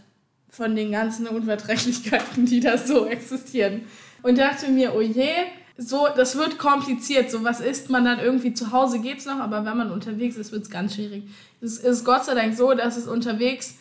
von 0.49 0.75
den 0.75 0.91
ganzen 0.91 1.27
Unverträglichkeiten, 1.27 2.45
die 2.45 2.59
da 2.59 2.77
so 2.77 3.05
existieren. 3.05 3.81
Und 4.23 4.37
dachte 4.39 4.71
mir, 4.71 4.95
oh 4.95 5.01
je, 5.01 5.29
so, 5.77 6.07
das 6.15 6.35
wird 6.37 6.57
kompliziert. 6.57 7.29
So, 7.29 7.43
was 7.43 7.59
isst 7.59 7.89
man 7.89 8.05
dann 8.05 8.19
irgendwie 8.19 8.53
zu 8.53 8.71
Hause 8.71 8.99
geht's 8.99 9.25
noch, 9.25 9.39
aber 9.39 9.65
wenn 9.65 9.77
man 9.77 9.91
unterwegs 9.91 10.37
ist, 10.37 10.51
wird 10.51 10.63
es 10.63 10.69
ganz 10.69 10.95
schwierig. 10.95 11.23
Es 11.61 11.77
ist 11.77 12.03
Gott 12.05 12.25
sei 12.25 12.33
Dank 12.33 12.55
so, 12.55 12.73
dass 12.73 12.97
es 12.97 13.07
unterwegs 13.07 13.75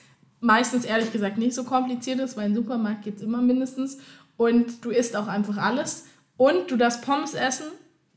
meistens 0.45 0.85
ehrlich 0.85 1.11
gesagt 1.11 1.39
nicht 1.39 1.55
so 1.55 1.65
kompliziert 1.65 2.21
ist, 2.21 2.37
weil 2.37 2.47
im 2.47 2.55
Supermarkt 2.55 3.03
geht's 3.03 3.23
immer 3.23 3.41
mindestens. 3.41 3.99
und 4.37 4.85
du 4.85 4.91
isst 4.91 5.17
auch 5.17 5.29
einfach 5.29 5.57
alles 5.57 6.07
und 6.37 6.71
du 6.71 6.77
darfst 6.77 7.03
Pommes 7.03 7.35
essen. 7.35 7.67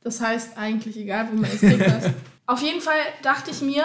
Das 0.04 0.20
heißt 0.20 0.58
eigentlich 0.58 0.98
egal, 0.98 1.30
wo 1.32 1.36
man 1.36 1.50
es 1.52 1.60
kriegt. 1.60 1.84
Auf 2.48 2.62
jeden 2.62 2.82
Fall 2.82 3.00
dachte 3.22 3.52
ich 3.52 3.62
mir, 3.62 3.84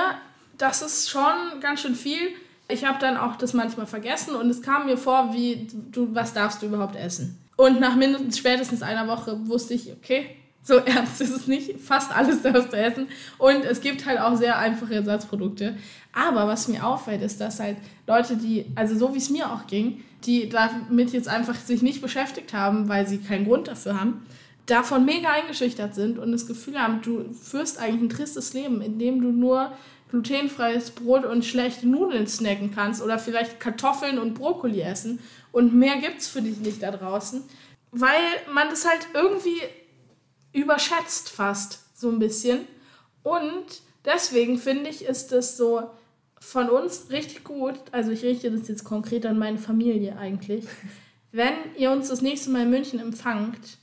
das 0.56 0.82
ist 0.82 1.10
schon 1.10 1.60
ganz 1.60 1.82
schön 1.82 1.94
viel. 1.94 2.30
Ich 2.68 2.84
habe 2.84 2.98
dann 2.98 3.16
auch 3.16 3.36
das 3.36 3.52
manchmal 3.52 3.86
vergessen 3.86 4.34
und 4.34 4.48
es 4.48 4.62
kam 4.62 4.86
mir 4.86 4.96
vor, 4.96 5.34
wie 5.34 5.68
du, 5.90 6.14
was 6.14 6.32
darfst 6.32 6.62
du 6.62 6.66
überhaupt 6.66 6.96
essen? 6.96 7.38
Und 7.56 7.80
nach 7.80 7.96
mindestens 7.96 8.38
spätestens 8.38 8.82
einer 8.82 9.06
Woche 9.08 9.46
wusste 9.46 9.74
ich, 9.74 9.92
okay, 9.92 10.36
so 10.62 10.74
ernst 10.78 11.20
ist 11.20 11.30
es 11.30 11.46
nicht. 11.46 11.80
Fast 11.80 12.14
alles 12.14 12.42
darfst 12.42 12.72
du 12.72 12.76
essen. 12.76 13.08
Und 13.38 13.64
es 13.64 13.80
gibt 13.80 14.06
halt 14.06 14.20
auch 14.20 14.36
sehr 14.36 14.58
einfache 14.58 14.94
Ersatzprodukte. 14.94 15.76
Aber 16.12 16.46
was 16.46 16.68
mir 16.68 16.86
auffällt, 16.86 17.22
ist, 17.22 17.40
dass 17.40 17.60
halt 17.60 17.76
Leute, 18.06 18.36
die, 18.36 18.66
also 18.74 18.96
so 18.96 19.14
wie 19.14 19.18
es 19.18 19.30
mir 19.30 19.50
auch 19.50 19.66
ging, 19.66 20.02
die 20.24 20.48
damit 20.48 21.12
jetzt 21.12 21.28
einfach 21.28 21.56
sich 21.56 21.82
nicht 21.82 22.02
beschäftigt 22.02 22.52
haben, 22.52 22.88
weil 22.88 23.06
sie 23.06 23.18
keinen 23.18 23.46
Grund 23.46 23.68
dafür 23.68 23.98
haben, 23.98 24.24
davon 24.66 25.04
mega 25.04 25.30
eingeschüchtert 25.30 25.94
sind 25.94 26.18
und 26.18 26.32
das 26.32 26.46
Gefühl 26.46 26.80
haben, 26.80 27.02
du 27.02 27.32
führst 27.32 27.78
eigentlich 27.78 28.02
ein 28.02 28.16
tristes 28.16 28.54
Leben, 28.54 28.80
in 28.80 28.98
dem 28.98 29.20
du 29.20 29.32
nur 29.32 29.72
glutenfreies 30.10 30.90
Brot 30.90 31.24
und 31.24 31.44
schlechte 31.44 31.88
Nudeln 31.88 32.26
snacken 32.26 32.72
kannst 32.74 33.02
oder 33.02 33.18
vielleicht 33.18 33.58
Kartoffeln 33.58 34.18
und 34.18 34.34
Brokkoli 34.34 34.80
essen 34.80 35.18
und 35.50 35.74
mehr 35.74 35.96
gibt's 35.96 36.28
für 36.28 36.42
dich 36.42 36.58
nicht 36.58 36.82
da 36.82 36.90
draußen, 36.90 37.42
weil 37.90 38.20
man 38.52 38.68
das 38.68 38.86
halt 38.86 39.08
irgendwie 39.14 39.60
überschätzt 40.52 41.30
fast 41.30 41.80
so 41.98 42.08
ein 42.08 42.18
bisschen. 42.18 42.66
Und 43.22 43.82
deswegen 44.04 44.58
finde 44.58 44.90
ich, 44.90 45.04
ist 45.04 45.32
es 45.32 45.56
so 45.56 45.90
von 46.38 46.68
uns 46.68 47.06
richtig 47.10 47.44
gut, 47.44 47.78
also 47.92 48.10
ich 48.10 48.24
richte 48.24 48.50
das 48.50 48.66
jetzt 48.66 48.84
konkret 48.84 49.24
an 49.26 49.38
meine 49.38 49.58
Familie 49.58 50.18
eigentlich, 50.18 50.64
wenn 51.32 51.54
ihr 51.76 51.92
uns 51.92 52.08
das 52.08 52.20
nächste 52.20 52.50
Mal 52.50 52.62
in 52.62 52.70
München 52.70 52.98
empfangt, 52.98 53.78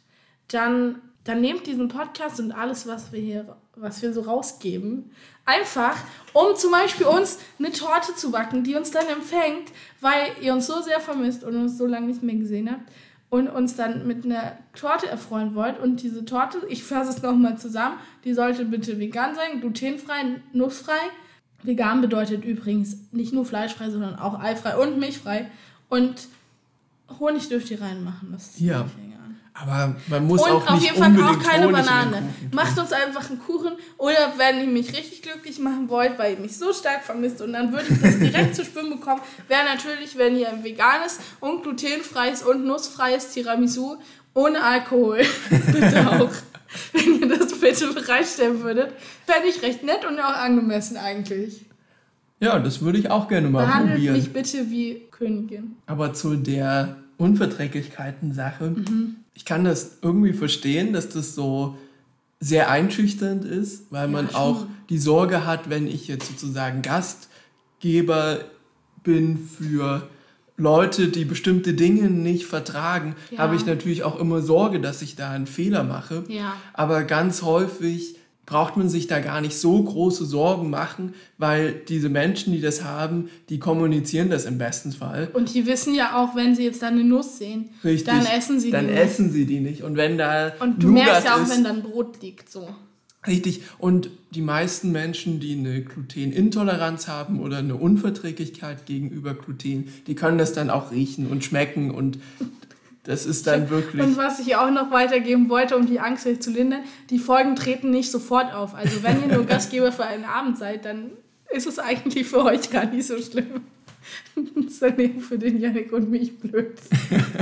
dann, 0.50 1.02
dann 1.24 1.42
nehmt 1.42 1.66
diesen 1.68 1.88
Podcast 1.88 2.40
und 2.40 2.52
alles, 2.52 2.86
was 2.86 3.14
wir 3.14 3.22
hier, 3.22 3.58
was 3.76 4.02
wir 4.02 4.12
so 4.12 4.22
rausgeben, 4.22 5.12
einfach, 5.46 5.96
um 6.34 6.56
zum 6.56 6.72
Beispiel 6.72 7.06
uns 7.06 7.40
eine 7.58 7.72
Torte 7.72 8.14
zu 8.14 8.30
backen, 8.30 8.64
die 8.66 8.76
uns 8.76 8.92
dann 8.92 9.08
empfängt, 9.08 9.72
weil 10.02 10.32
ihr 10.42 10.54
uns 10.54 10.68
so 10.68 10.82
sehr 10.82 11.00
vermisst 11.00 11.46
und 11.46 11.56
uns 11.56 11.78
so 11.78 11.86
lange 11.86 12.08
nicht 12.08 12.22
mehr 12.22 12.36
gesehen 12.36 12.70
habt 12.70 12.92
und 13.30 13.48
uns 13.48 13.76
dann 13.76 14.08
mit 14.08 14.26
einer 14.26 14.54
Torte 14.74 15.08
erfreuen 15.08 15.56
wollt. 15.56 15.80
Und 15.80 16.02
diese 16.02 16.26
Torte, 16.26 16.60
ich 16.68 16.84
fasse 16.84 17.12
es 17.12 17.22
nochmal 17.22 17.58
zusammen, 17.58 17.98
die 18.24 18.34
sollte 18.34 18.66
bitte 18.66 19.00
vegan 19.00 19.36
sein, 19.36 19.62
glutenfrei, 19.62 20.42
nussfrei. 20.54 21.00
Vegan 21.62 22.02
bedeutet 22.02 22.46
übrigens 22.46 22.98
nicht 23.12 23.34
nur 23.34 23.46
fleischfrei, 23.46 23.90
sondern 23.90 24.16
auch 24.16 24.40
eifrei 24.40 24.78
und 24.78 24.98
milchfrei. 25.00 25.50
Und 25.90 26.28
Honig 27.20 27.50
dürft 27.50 27.70
ihr 27.72 27.82
reinmachen. 27.82 28.32
Das 28.32 28.60
Ja. 28.60 28.86
Aber 29.62 29.96
man 30.08 30.28
muss 30.28 30.42
Und 30.42 30.52
auch 30.52 30.68
auf 30.72 30.82
jeden 30.82 30.96
Fall 30.96 31.12
auch 31.24 31.40
keine 31.44 31.66
Honig 31.68 31.86
Banane. 31.86 32.24
Macht 32.54 32.80
uns 32.80 32.92
einfach 32.94 33.30
einen 33.30 33.40
Kuchen. 33.40 33.74
Oder 33.98 34.34
wenn 34.38 34.62
ihr 34.62 34.68
mich 34.68 34.96
richtig 34.98 35.22
glücklich 35.22 35.60
machen 35.60 35.90
wollt, 35.90 36.18
weil 36.18 36.34
ihr 36.36 36.40
mich 36.40 36.58
so 36.58 36.72
stark 36.72 37.04
vermisst 37.04 37.42
und 37.42 37.54
dann 37.54 37.72
würde 37.74 37.86
ich 37.90 38.02
das 38.02 38.20
direkt 38.20 38.56
zu 38.56 38.64
spüren 38.64 38.90
bekommen, 38.90 39.22
wäre 39.48 39.66
natürlich, 39.66 40.18
wenn 40.18 40.38
ihr 40.38 40.50
ein 40.50 40.64
veganes 40.64 41.20
und 41.42 41.64
glutenfreies 41.64 42.44
und 42.44 42.66
nussfreies 42.66 43.30
Tiramisu 43.30 43.98
ohne 44.34 44.64
Alkohol 44.64 45.22
bitte 45.72 46.08
auch. 46.10 46.30
Wenn 46.94 47.20
ihr 47.22 47.38
das 47.38 47.60
bitte 47.60 47.88
bereitstellen 47.94 48.62
würdet, 48.62 48.94
fände 49.26 49.50
ich 49.50 49.62
recht 49.64 49.84
nett 49.84 50.06
und 50.08 50.20
auch 50.20 50.36
angemessen 50.36 50.98
eigentlich. 50.98 51.66
Ja, 52.40 52.58
das 52.60 52.82
würde 52.82 53.00
ich 53.00 53.10
auch 53.10 53.28
gerne 53.28 53.50
mal 53.50 53.66
Behandelt 53.66 53.96
probieren. 53.96 54.16
mich 54.16 54.32
bitte 54.32 54.70
wie 54.70 55.02
Königin. 55.12 55.76
Aber 55.88 56.14
zu 56.14 56.36
der 56.38 56.96
Unverträglichkeiten-Sache, 57.18 58.70
Mhm. 58.70 59.16
Ich 59.40 59.46
kann 59.46 59.64
das 59.64 60.00
irgendwie 60.02 60.34
verstehen, 60.34 60.92
dass 60.92 61.08
das 61.08 61.34
so 61.34 61.78
sehr 62.42 62.70
einschüchternd 62.70 63.46
ist, 63.46 63.86
weil 63.90 64.10
man 64.10 64.28
schon. 64.28 64.36
auch 64.36 64.66
die 64.90 64.98
Sorge 64.98 65.46
hat, 65.46 65.70
wenn 65.70 65.88
ich 65.88 66.10
jetzt 66.10 66.28
sozusagen 66.28 66.82
Gastgeber 66.82 68.40
bin 69.04 69.38
für 69.38 70.08
Leute, 70.58 71.08
die 71.08 71.24
bestimmte 71.24 71.74
Dinge 71.74 72.10
nicht 72.10 72.46
vertragen, 72.46 73.16
Ja. 73.32 73.38
habe 73.40 73.56
ich 73.56 73.66
natürlich 73.66 74.04
auch 74.04 74.20
immer 74.20 74.42
Sorge, 74.42 74.82
dass 74.82 75.02
ich 75.02 75.16
da 75.16 75.32
einen 75.32 75.48
Fehler 75.48 75.86
mache. 75.86 76.26
Ja. 76.28 76.54
Aber 76.74 77.04
ganz 77.06 77.42
häufig 77.44 78.18
braucht 78.50 78.78
man 78.78 78.90
sich 78.90 79.06
da 79.06 79.20
gar 79.20 79.42
nicht 79.42 79.56
so 79.56 79.82
große 79.82 80.26
Sorgen 80.26 80.72
machen, 80.72 81.14
weil 81.38 81.74
diese 81.88 82.10
Menschen, 82.10 82.52
die 82.52 82.62
das 82.62 82.84
haben, 82.84 83.30
die 83.50 83.60
kommunizieren 83.60 84.32
das 84.32 84.46
im 84.46 84.58
besten 84.58 84.92
Fall. 84.92 85.30
Und 85.34 85.54
die 85.54 85.68
wissen 85.68 85.94
ja 85.94 86.20
auch, 86.20 86.36
wenn 86.36 86.56
sie 86.56 86.64
jetzt 86.64 86.82
da 86.82 86.88
eine 86.88 87.04
Nuss 87.04 87.38
sehen, 87.38 87.70
Richtig. 87.84 88.06
dann 88.08 88.26
essen 88.26 88.60
sie 88.60 88.72
Dann 88.72 88.88
die 88.88 88.94
nicht. 88.94 89.04
essen 89.04 89.32
sie 89.32 89.46
die 89.46 89.60
nicht. 89.60 89.84
Und 89.84 89.98
wenn 89.98 90.18
da 90.18 90.52
Und 90.60 90.82
du 90.82 90.88
Nougat 90.88 91.06
merkst 91.06 91.26
ja 91.26 91.36
auch, 91.36 91.44
ist, 91.44 91.52
wenn 91.56 91.64
dann 91.64 91.84
Brot 91.84 92.22
liegt, 92.24 92.52
so. 92.52 92.68
Richtig. 93.28 93.62
Und 93.78 94.10
die 94.32 94.42
meisten 94.42 94.92
Menschen, 94.92 95.40
die 95.40 95.54
eine 95.54 95.82
Glutenintoleranz 95.84 97.08
haben 97.08 97.42
oder 97.42 97.58
eine 97.58 97.76
Unverträglichkeit 97.76 98.88
gegenüber 98.88 99.36
Gluten, 99.36 99.90
die 100.08 100.16
können 100.16 100.40
das 100.40 100.54
dann 100.54 100.70
auch 100.72 100.92
riechen 100.92 101.28
und 101.28 101.44
schmecken 101.44 101.92
und 101.92 102.18
das 103.04 103.26
ist 103.26 103.48
dann 103.48 103.70
wirklich. 103.70 104.04
Und 104.04 104.18
was 104.18 104.40
ich 104.40 104.56
auch 104.56 104.72
noch 104.72 104.92
weitergeben 104.92 105.50
wollte, 105.50 105.78
um 105.78 105.86
die 105.86 106.00
Angst 106.00 106.28
zu 106.42 106.52
lindern, 106.52 106.82
die 107.10 107.20
Folgen 107.20 107.56
treten 107.56 107.90
nicht 107.92 108.12
sofort 108.12 108.54
auf. 108.54 108.76
Also 108.76 109.04
wenn 109.04 109.22
ihr 109.22 109.36
nur 109.36 109.46
Gastgeber 109.48 109.92
für 109.92 110.06
einen 110.06 110.26
Abend 110.26 110.58
seid, 110.58 110.86
dann 110.86 111.12
ist 111.50 111.66
es 111.66 111.80
eigentlich 111.80 112.28
für 112.28 112.44
euch 112.46 112.70
gar 112.70 112.86
nicht 112.86 113.08
so 113.08 113.18
schlimm. 113.22 113.62
Das 114.36 114.74
ist 114.74 114.82
dann 114.82 115.00
eben 115.00 115.20
für 115.20 115.38
den 115.38 115.60
Janik 115.60 115.92
und 115.92 116.10
mich 116.10 116.38
blöd. 116.38 116.78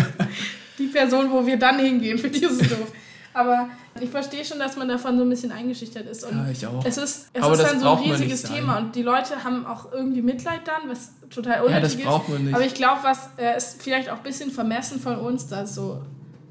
Die 0.79 0.87
Person, 0.87 1.31
wo 1.31 1.45
wir 1.45 1.57
dann 1.57 1.79
hingehen, 1.79 2.17
für 2.17 2.29
die 2.29 2.43
ist 2.43 2.61
es 2.61 2.69
doof. 2.69 2.91
Aber 3.37 3.69
ich 4.01 4.09
verstehe 4.09 4.43
schon, 4.43 4.57
dass 4.59 4.75
man 4.77 4.87
davon 4.87 5.17
so 5.17 5.23
ein 5.23 5.29
bisschen 5.29 5.51
eingeschüchtert 5.51 6.07
ist. 6.07 6.23
Und 6.23 6.37
Ja, 6.37 6.49
ich 6.51 6.65
auch. 6.65 6.83
Es 6.83 6.97
ist, 6.97 7.29
es 7.33 7.41
Aber 7.43 7.53
ist 7.53 7.61
das 7.61 7.71
dann 7.71 7.79
so 7.81 7.91
ein 7.91 8.11
riesiges. 8.11 8.43
Thema 8.43 8.77
und 8.79 8.95
die 8.95 9.03
Leute 9.03 9.43
haben 9.43 9.65
auch 9.65 9.91
irgendwie 9.91 10.21
Mitleid 10.21 10.61
dann, 10.65 10.89
was 10.89 11.11
total 11.29 11.57
ja, 11.57 11.61
unnötig 11.63 11.81
das 11.83 11.95
ist. 11.95 12.03
braucht 12.03 12.29
man 12.29 12.43
nicht. 12.45 12.55
Aber 12.55 12.65
ich 12.65 12.73
glaube, 12.73 12.99
was 13.03 13.29
äh, 13.37 13.55
ist 13.55 13.81
vielleicht 13.81 14.09
auch 14.09 14.17
ein 14.17 14.23
bisschen 14.23 14.49
vermessen 14.51 14.99
von 14.99 15.17
uns, 15.17 15.47
da 15.47 15.65
so 15.67 16.01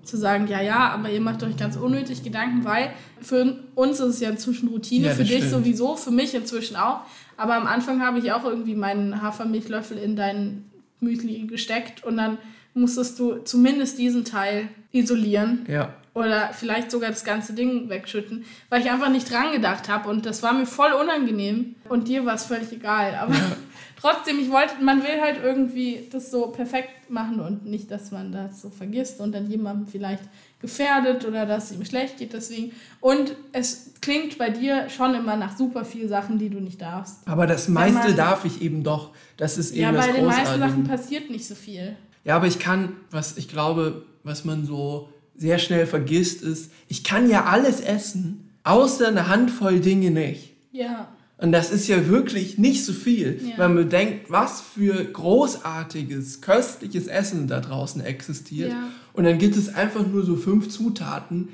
zu 0.05 0.17
sagen, 0.17 0.47
ja, 0.47 0.61
ja, 0.63 0.91
aber 0.91 1.11
ihr 1.11 1.21
macht 1.21 1.43
euch 1.43 1.57
ganz 1.57 1.77
unnötig 1.77 2.23
Gedanken, 2.23 2.65
weil 2.65 2.93
für 3.21 3.57
uns 3.75 3.99
ist 3.99 4.07
es 4.07 4.21
ja 4.21 4.31
inzwischen 4.31 4.69
Routine, 4.69 5.07
Ja, 5.09 5.13
für 5.13 5.19
das 5.23 5.29
dich 5.29 5.39
stimmt. 5.39 5.51
sowieso, 5.53 5.97
für 5.97 6.13
mich 6.13 6.33
inzwischen 6.35 6.77
auch. 6.77 7.01
Aber 7.37 7.57
am 7.57 7.67
Anfang 7.67 8.01
habe 8.01 8.21
ich 8.21 8.31
auch 8.31 8.45
irgendwie 8.45 8.77
meinen 8.77 9.21
Hafermilchlöffel 9.21 9.99
in 9.99 10.15
dein 10.15 10.65
Müsli 11.01 11.47
gesteckt 11.49 12.05
und 12.05 12.17
dann 12.19 12.39
musstest 12.75 13.19
du 13.19 13.39
zumindest 13.39 13.99
diesen 13.99 14.25
Teil 14.25 14.69
isolieren 14.93 15.67
ja. 15.69 15.93
Oder 16.17 16.49
vielleicht 16.55 16.91
sogar 16.91 17.11
das 17.11 17.25
ganze 17.25 17.53
Ding 17.53 17.91
wegschütten, 17.91 18.47
weil 18.71 18.81
ich 18.81 18.91
einfach 18.91 19.11
nicht 19.11 19.31
dran 19.31 19.53
gedacht 19.53 19.91
habe 19.91 20.09
und 20.09 20.25
das 20.25 20.43
war 20.43 20.55
mir 20.55 20.65
voll 20.65 20.93
unangenehm 20.93 21.75
und 21.91 22.09
dir 22.09 22.25
war 22.25 22.35
es 22.37 22.45
völlig 22.45 22.73
egal. 22.73 23.15
Aber 23.17 23.35
trotzdem, 24.01 24.39
ich 24.39 24.51
wollte, 24.51 24.83
man 24.83 25.03
will 25.03 25.21
halt 25.21 25.39
irgendwie 25.45 26.09
das 26.11 26.31
so 26.31 26.47
perfekt 26.47 27.11
machen 27.11 27.39
und 27.41 27.67
nicht, 27.67 27.91
dass 27.91 28.13
man 28.13 28.33
das 28.33 28.63
so 28.63 28.71
vergisst 28.71 29.21
und 29.21 29.33
dann 29.33 29.51
jemandem 29.51 29.89
vielleicht 29.89 30.23
gefährdet 30.59 31.27
oder 31.27 31.45
dass 31.45 31.71
es 31.71 31.77
ihm 31.77 31.85
schlecht 31.85 32.17
geht 32.17 32.33
deswegen. 32.33 32.73
Und 33.01 33.37
es 33.53 33.93
klingt 34.01 34.39
bei 34.39 34.49
dir 34.49 34.89
schon 34.89 35.15
immer 35.15 35.37
nach 35.37 35.55
super 35.55 35.85
viel 35.85 36.09
Sachen, 36.09 36.39
die 36.39 36.49
du 36.49 36.61
nicht 36.61 36.81
darfst. 36.81 37.29
Aber 37.29 37.47
das 37.47 37.69
meiste 37.69 38.09
man- 38.09 38.17
darf 38.17 38.47
ich 38.47 38.63
eben 38.63 38.83
doch. 38.83 39.11
Das 39.37 39.59
ist 39.59 39.73
eben 39.73 39.83
Ja, 39.83 39.93
das 39.93 40.07
bei 40.07 40.13
den 40.13 40.25
meisten 40.25 40.61
Sachen 40.61 40.85
passiert 40.85 41.29
nicht 41.29 41.47
so 41.47 41.55
viel. 41.55 41.95
Ja, 42.25 42.37
aber 42.37 42.47
ich 42.47 42.59
kann, 42.59 42.97
was 43.11 43.37
ich 43.37 43.49
glaube, 43.49 44.07
was 44.25 44.47
man 44.47 44.65
so 44.65 45.11
sehr 45.39 45.59
schnell 45.59 45.87
vergisst, 45.87 46.43
ist, 46.43 46.71
ich 46.89 47.05
kann 47.05 47.29
ja 47.31 47.45
alles 47.45 47.81
essen, 47.81 48.51
außer 48.65 49.09
eine 49.09 49.29
Handvoll 49.29 49.81
Dinge 49.81 50.11
nicht. 50.11 50.55
Ja. 50.73 51.09
Und 51.39 51.53
das 51.53 51.71
ist 51.71 51.87
ja 51.89 52.09
wirklich 52.09 52.57
nicht 52.57 52.85
so 52.85 52.93
viel, 52.95 53.39
Ja. 53.43 53.59
wenn 53.59 53.75
man 53.75 53.85
bedenkt, 53.85 54.31
was 54.31 54.63
für 54.63 55.05
großartiges, 55.05 56.41
köstliches 56.41 57.07
Essen 57.07 57.47
da 57.47 57.61
draußen 57.61 58.01
existiert. 58.03 58.71
Ja. 58.71 58.89
Und 59.13 59.25
dann 59.25 59.39
gibt 59.39 59.57
es 59.57 59.75
einfach 59.75 60.07
nur 60.07 60.25
so 60.25 60.37
fünf 60.37 60.69
Zutaten, 60.69 61.49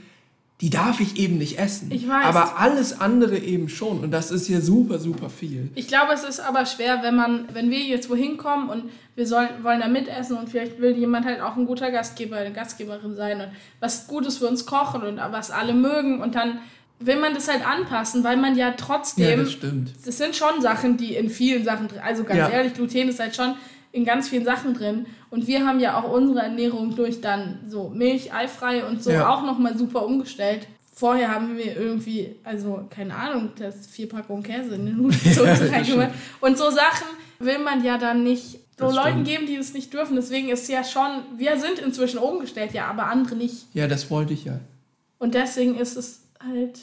die 0.63 0.71
darf 0.71 1.01
ich 1.01 1.17
eben 1.19 1.39
nicht 1.39 1.59
essen. 1.59 1.91
Ich 1.93 2.09
weiß. 2.09 2.25
Aber 2.25 2.59
alles 2.61 3.01
andere 3.01 3.37
eben 3.37 3.69
schon. 3.69 3.99
Und 4.01 4.13
das 4.13 4.31
ist 4.31 4.49
ja 4.49 4.61
super, 4.61 4.99
super 5.01 5.29
viel. 5.29 5.71
Ich 5.75 5.89
glaube, 5.89 6.13
es 6.15 6.23
ist 6.25 6.39
aber 6.41 6.65
schwer, 6.67 7.03
wenn 7.03 7.17
man, 7.17 7.49
wenn 7.53 7.69
wir 7.71 7.81
jetzt 7.81 8.09
wohin 8.09 8.37
kommen 8.37 8.69
und 8.71 8.85
wir 9.17 9.27
sollen, 9.27 9.49
wollen 9.63 9.81
da 9.81 9.89
mitessen 9.89 10.37
und 10.39 10.49
vielleicht 10.49 10.81
will 10.81 10.97
jemand 10.97 11.27
halt 11.27 11.41
auch 11.41 11.57
ein 11.57 11.67
guter 11.67 11.91
Gastgeber, 11.91 12.37
eine 12.37 12.53
Gastgeberin 12.53 13.15
sein 13.17 13.41
und 13.41 13.49
was 13.81 14.07
Gutes 14.07 14.39
für 14.39 14.47
uns 14.47 14.65
kochen 14.65 15.03
und 15.03 15.17
was 15.17 15.51
alle 15.51 15.75
mögen 15.75 16.23
und 16.23 16.35
dann 16.37 16.59
will 17.01 17.17
man 17.17 17.35
das 17.35 17.49
halt 17.51 17.67
anpassen, 17.67 18.23
weil 18.23 18.37
man 18.37 18.57
ja 18.57 18.69
Ja, 18.69 18.75
trotzdem, 18.77 19.41
das 19.41 19.51
stimmt. 19.53 19.91
das 20.07 20.17
sind 20.17 20.37
schon 20.37 20.61
Sachen, 20.63 20.97
die 20.97 21.17
in 21.17 21.29
vielen 21.29 21.65
Sachen 21.65 21.89
drin, 21.89 21.99
also 22.05 22.23
ganz 22.23 22.39
Ja. 22.39 22.49
ehrlich, 22.51 22.75
Gluten 22.75 23.09
ist 23.09 23.19
halt 23.19 23.35
schon 23.35 23.55
in 23.93 24.05
ganz 24.05 24.29
vielen 24.31 24.45
Sachen 24.45 24.75
drin 24.75 25.07
und 25.31 25.47
wir 25.47 25.67
haben 25.67 25.79
ja 25.79 26.01
auch 26.01 26.11
unsere 26.11 26.41
Ernährung 26.41 26.97
durch 26.97 27.21
dann 27.21 27.61
so 27.69 27.91
Milch, 27.91 28.33
eifrei 28.33 28.85
und 28.87 29.03
so 29.03 29.11
Ja. 29.11 29.29
auch 29.33 29.43
nochmal 29.45 29.77
super 29.77 30.05
umgestellt. 30.05 30.67
Vorher 30.95 31.31
haben 31.35 31.57
wir 31.57 31.77
irgendwie, 31.77 32.37
also 32.45 32.87
keine 32.91 33.15
Ahnung, 33.15 33.51
das 33.59 33.87
vier 33.87 34.09
Packungen 34.09 34.43
Käse 34.43 34.75
in 34.75 34.87
den 34.87 34.97
Nudeln 34.97 35.35
so 35.35 35.43
reingemacht. 35.45 36.11
Und 36.41 36.57
so 36.59 36.71
Sachen 36.71 37.07
will 37.39 37.59
man 37.59 37.83
ja 37.85 37.99
dann 37.99 38.23
nicht 38.25 38.61
so 38.79 38.87
Das 38.87 38.95
Leuten 38.95 39.11
stimmt. 39.11 39.29
geben, 39.29 39.47
die 39.47 39.57
es 39.57 39.75
nicht 39.75 39.93
dürfen. 39.93 40.17
Deswegen 40.17 40.49
ist 40.49 40.69
ja 40.69 40.85
schon, 40.85 41.11
wir 41.37 41.59
sind 41.59 41.79
inzwischen 41.79 42.19
umgestellt, 42.19 42.73
ja, 42.73 42.87
aber 42.87 43.07
andere 43.07 43.37
nicht. 43.37 43.67
Ja, 43.75 43.89
das 43.89 44.11
wollte 44.11 44.33
ich 44.35 44.45
ja. 44.45 44.59
Und 45.19 45.35
deswegen 45.35 45.77
ist 45.77 45.97
es 45.97 46.23
halt, 46.43 46.79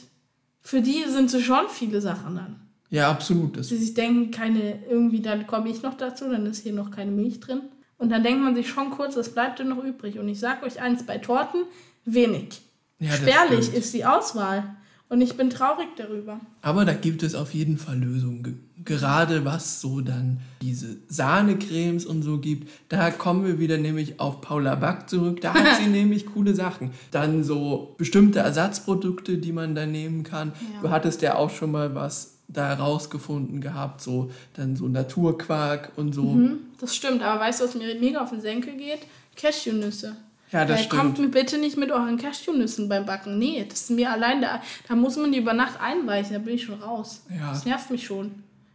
für 0.61 0.81
die 0.81 1.03
sind 1.07 1.33
es 1.33 1.41
schon 1.43 1.67
viele 1.69 2.01
Sachen 2.01 2.35
dann. 2.35 2.55
Ja, 2.89 3.09
absolut. 3.11 3.57
Das, 3.57 3.67
Die 3.67 3.77
sich 3.77 3.93
denken, 3.93 4.31
keine, 4.31 4.79
irgendwie, 4.89 5.21
dann 5.21 5.45
komme 5.47 5.69
ich 5.69 5.81
noch 5.83 5.95
dazu, 5.95 6.29
dann 6.29 6.45
ist 6.45 6.63
hier 6.63 6.73
noch 6.73 6.89
keine 6.91 7.11
Milch 7.11 7.39
drin. 7.39 7.61
Und 7.97 8.09
dann 8.09 8.23
denkt 8.23 8.41
man 8.43 8.55
sich 8.55 8.69
schon 8.69 8.91
kurz, 8.91 9.15
was 9.17 9.29
bleibt 9.33 9.59
denn 9.59 9.69
noch 9.69 9.83
übrig? 9.83 10.17
Und 10.19 10.27
ich 10.29 10.39
sag 10.39 10.63
euch 10.63 10.81
eins, 10.81 11.05
bei 11.05 11.17
Torten 11.17 11.63
wenig. 12.05 12.61
ja, 12.99 13.11
Spärlich 13.11 13.73
ist 13.73 13.93
die 13.93 14.05
Auswahl. 14.05 14.75
Und 15.09 15.21
ich 15.21 15.35
bin 15.35 15.49
traurig 15.49 15.87
darüber. 15.97 16.39
Aber 16.61 16.85
da 16.85 16.93
gibt 16.93 17.23
es 17.23 17.33
auf 17.35 17.53
jeden 17.55 17.77
Fall 17.79 17.97
Lösungen. 17.97 18.43
Ge- 18.43 18.53
Gerade 18.85 19.43
was 19.43 19.81
so 19.81 20.01
dann 20.01 20.39
diese 20.61 20.97
Sahnecremes 21.09 22.05
und 22.05 22.21
so 22.23 22.37
gibt, 22.39 22.69
da 22.89 23.11
kommen 23.11 23.45
wir 23.45 23.59
wieder 23.59 23.77
nämlich 23.77 24.19
auf 24.19 24.41
Paula 24.41 24.75
Back 24.75 25.09
zurück. 25.09 25.41
Da 25.41 25.53
hat 25.53 25.77
sie 25.81 25.87
nämlich 25.89 26.25
coole 26.27 26.55
Sachen. 26.55 26.91
Dann 27.11 27.43
so 27.43 27.95
bestimmte 27.97 28.39
Ersatzprodukte, 28.39 29.37
die 29.37 29.51
man 29.51 29.75
da 29.75 29.85
nehmen 29.85 30.23
kann. 30.23 30.53
Ja. 30.75 30.81
Du 30.81 30.89
hattest 30.89 31.21
ja 31.21 31.35
auch 31.35 31.49
schon 31.49 31.71
mal 31.71 31.93
was 31.95 32.38
da 32.51 32.67
herausgefunden 32.67 33.61
gehabt, 33.61 34.01
so 34.01 34.31
dann 34.55 34.75
so 34.75 34.87
Naturquark 34.87 35.91
und 35.95 36.13
so. 36.13 36.23
Hm, 36.23 36.57
das 36.79 36.95
stimmt, 36.95 37.21
aber 37.21 37.39
weißt 37.41 37.61
du, 37.61 37.65
was 37.65 37.75
mir 37.75 37.93
mega 37.99 38.21
auf 38.21 38.31
den 38.31 38.41
Senkel 38.41 38.73
geht? 38.75 38.99
Cashewnüsse. 39.35 40.15
Ja, 40.51 40.65
das 40.65 40.79
Äh, 40.79 40.83
stimmt. 40.85 41.01
kommt 41.01 41.19
mir 41.19 41.27
bitte 41.29 41.59
nicht 41.59 41.77
mit 41.77 41.91
euren 41.91 42.17
Cashewnüssen 42.17 42.89
beim 42.89 43.05
Backen. 43.05 43.37
Nee, 43.37 43.65
das 43.69 43.81
ist 43.81 43.91
mir 43.91 44.11
allein 44.11 44.41
da. 44.41 44.61
Da 44.87 44.95
muss 44.95 45.15
man 45.15 45.31
die 45.31 45.37
über 45.37 45.53
Nacht 45.53 45.79
einweichen, 45.79 46.33
da 46.33 46.39
bin 46.39 46.55
ich 46.55 46.63
schon 46.63 46.81
raus. 46.81 47.21
Ja. 47.29 47.51
Das 47.51 47.65
nervt 47.65 47.91
mich 47.91 48.05
schon. 48.05 48.31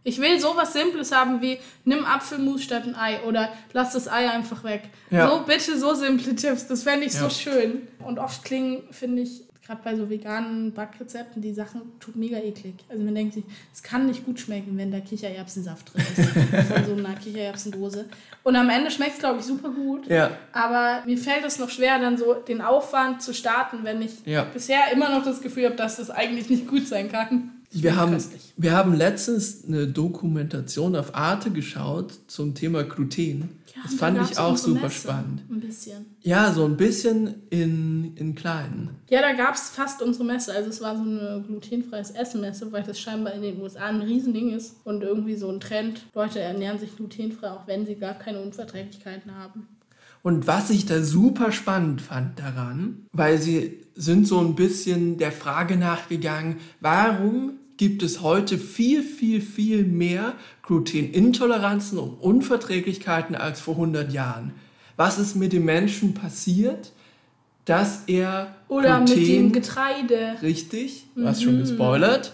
Ich 0.07 0.19
will 0.21 0.39
sowas 0.39 0.71
Simples 0.71 1.11
haben 1.11 1.41
wie 1.41 1.57
nimm 1.83 2.05
Apfelmus 2.05 2.61
statt 2.63 2.83
ein 2.85 2.95
Ei 2.95 3.21
oder 3.23 3.49
lass 3.73 3.93
das 3.93 4.07
Ei 4.07 4.29
einfach 4.29 4.63
weg. 4.63 4.83
Ja. 5.09 5.27
So 5.29 5.43
bitte 5.45 5.77
so 5.79 5.95
simple 5.95 6.35
Tipps, 6.35 6.67
das 6.67 6.83
fände 6.83 7.07
ich 7.07 7.13
Ja. 7.13 7.21
so 7.21 7.29
schön. 7.29 7.87
Und 8.05 8.19
oft 8.19 8.43
klingen, 8.45 8.83
finde 8.91 9.23
ich, 9.23 9.41
gerade 9.65 9.81
bei 9.83 9.95
so 9.95 10.09
veganen 10.09 10.71
Backrezepten, 10.73 11.41
die 11.41 11.53
Sachen 11.53 11.81
tut 11.99 12.15
mega 12.15 12.37
eklig. 12.37 12.75
Also 12.89 13.03
man 13.03 13.15
denkt 13.15 13.33
sich, 13.33 13.43
es 13.73 13.81
kann 13.81 14.05
nicht 14.05 14.25
gut 14.25 14.39
schmecken, 14.39 14.77
wenn 14.77 14.91
da 14.91 14.99
Kichererbsensaft 14.99 15.93
drin 15.93 16.03
ist. 16.15 16.67
von 16.71 16.85
so 16.85 16.93
einer 16.93 17.15
Kichererbsendose. 17.15 18.05
Und 18.43 18.55
am 18.55 18.69
Ende 18.69 18.91
schmeckt 18.91 19.13
es, 19.13 19.19
glaube 19.19 19.39
ich, 19.39 19.45
super 19.45 19.69
gut. 19.69 20.07
Ja, 20.07 20.31
Aber 20.53 21.03
mir 21.05 21.17
fällt 21.17 21.43
es 21.45 21.57
noch 21.59 21.69
schwer, 21.69 21.99
dann 21.99 22.17
so 22.17 22.33
den 22.33 22.61
Aufwand 22.61 23.21
zu 23.21 23.33
starten, 23.33 23.79
wenn 23.83 24.01
ich 24.01 24.25
Ja. 24.25 24.43
bisher 24.43 24.91
immer 24.93 25.09
noch 25.09 25.23
das 25.25 25.41
Gefühl 25.41 25.65
habe, 25.65 25.75
dass 25.75 25.97
das 25.97 26.09
eigentlich 26.11 26.49
nicht 26.49 26.67
gut 26.67 26.87
sein 26.87 27.11
kann. 27.11 27.51
Wir 27.71 27.95
haben, 27.95 28.13
Köstlich. 28.13 28.53
wir 28.57 28.71
haben 28.71 28.93
letztens 28.95 29.65
eine 29.67 29.87
Dokumentation 29.87 30.95
auf 30.95 31.13
Arte 31.15 31.51
geschaut 31.51 32.13
zum 32.27 32.55
Thema 32.55 32.83
Gluten. 32.83 33.49
das 33.83 33.91
da 33.91 33.97
fand 33.97 34.31
ich 34.31 34.37
auch 34.37 34.55
super 34.57 34.83
Messe. 34.83 34.95
spannend. 34.95 35.41
Ein 35.49 35.59
bisschen. 35.59 36.05
Ja, 36.21 36.51
so 36.53 36.65
ein 36.65 36.77
bisschen 36.77 37.35
in, 37.49 38.15
in 38.15 38.33
kleinen. 38.35 38.91
Ja, 39.09 39.21
da 39.21 39.33
gab 39.33 39.55
es 39.55 39.69
fast 39.69 40.01
unsere 40.01 40.23
Messe. 40.25 40.53
Also 40.53 40.69
es 40.69 40.81
war 40.81 40.95
so 40.95 41.03
eine 41.03 41.43
glutenfreies 41.45 42.11
Essenmesse, 42.11 42.71
weil 42.71 42.83
das 42.83 42.99
scheinbar 42.99 43.33
in 43.33 43.41
den 43.41 43.61
USA 43.61 43.85
ein 43.85 44.01
Riesending 44.01 44.51
ist 44.53 44.75
und 44.85 45.01
irgendwie 45.03 45.35
so 45.35 45.49
ein 45.49 45.59
Trend. 45.59 46.05
Leute 46.13 46.39
ernähren 46.39 46.79
sich 46.79 46.95
glutenfrei, 46.95 47.51
auch 47.51 47.67
wenn 47.67 47.85
sie 47.85 47.95
gar 47.95 48.13
keine 48.13 48.41
Unverträglichkeiten 48.41 49.35
haben. 49.35 49.67
Und 50.23 50.47
was 50.47 50.71
ich 50.71 50.87
da 50.87 51.03
super 51.03 51.51
spannend 51.51 52.01
fand 52.01 52.39
daran, 52.39 53.05
weil 53.11 53.37
sie 53.39 53.84
sind 53.95 54.27
so 54.27 54.39
ein 54.39 54.55
bisschen 54.55 55.17
der 55.17 55.31
Frage 55.31 55.77
nachgegangen, 55.77 56.57
warum 56.81 57.53
gibt 57.77 58.03
es 58.03 58.21
heute 58.21 58.57
viel, 58.57 59.03
viel, 59.03 59.41
viel 59.41 59.83
mehr 59.83 60.33
Glutenintoleranzen 60.63 61.99
und 61.99 62.13
Unverträglichkeiten 62.21 63.35
als 63.35 63.59
vor 63.61 63.75
100 63.75 64.11
Jahren? 64.13 64.53
Was 64.95 65.17
ist 65.19 65.35
mit 65.35 65.51
dem 65.53 65.65
Menschen 65.65 66.13
passiert, 66.13 66.93
dass 67.65 68.03
er 68.07 68.55
Oder 68.67 68.99
mit 68.99 69.09
dem 69.09 69.15
Gluten 69.15 69.51
Getreide. 69.51 70.35
richtig, 70.41 71.07
du 71.15 71.27
hast 71.27 71.43
schon 71.43 71.57
gespoilert, 71.57 72.31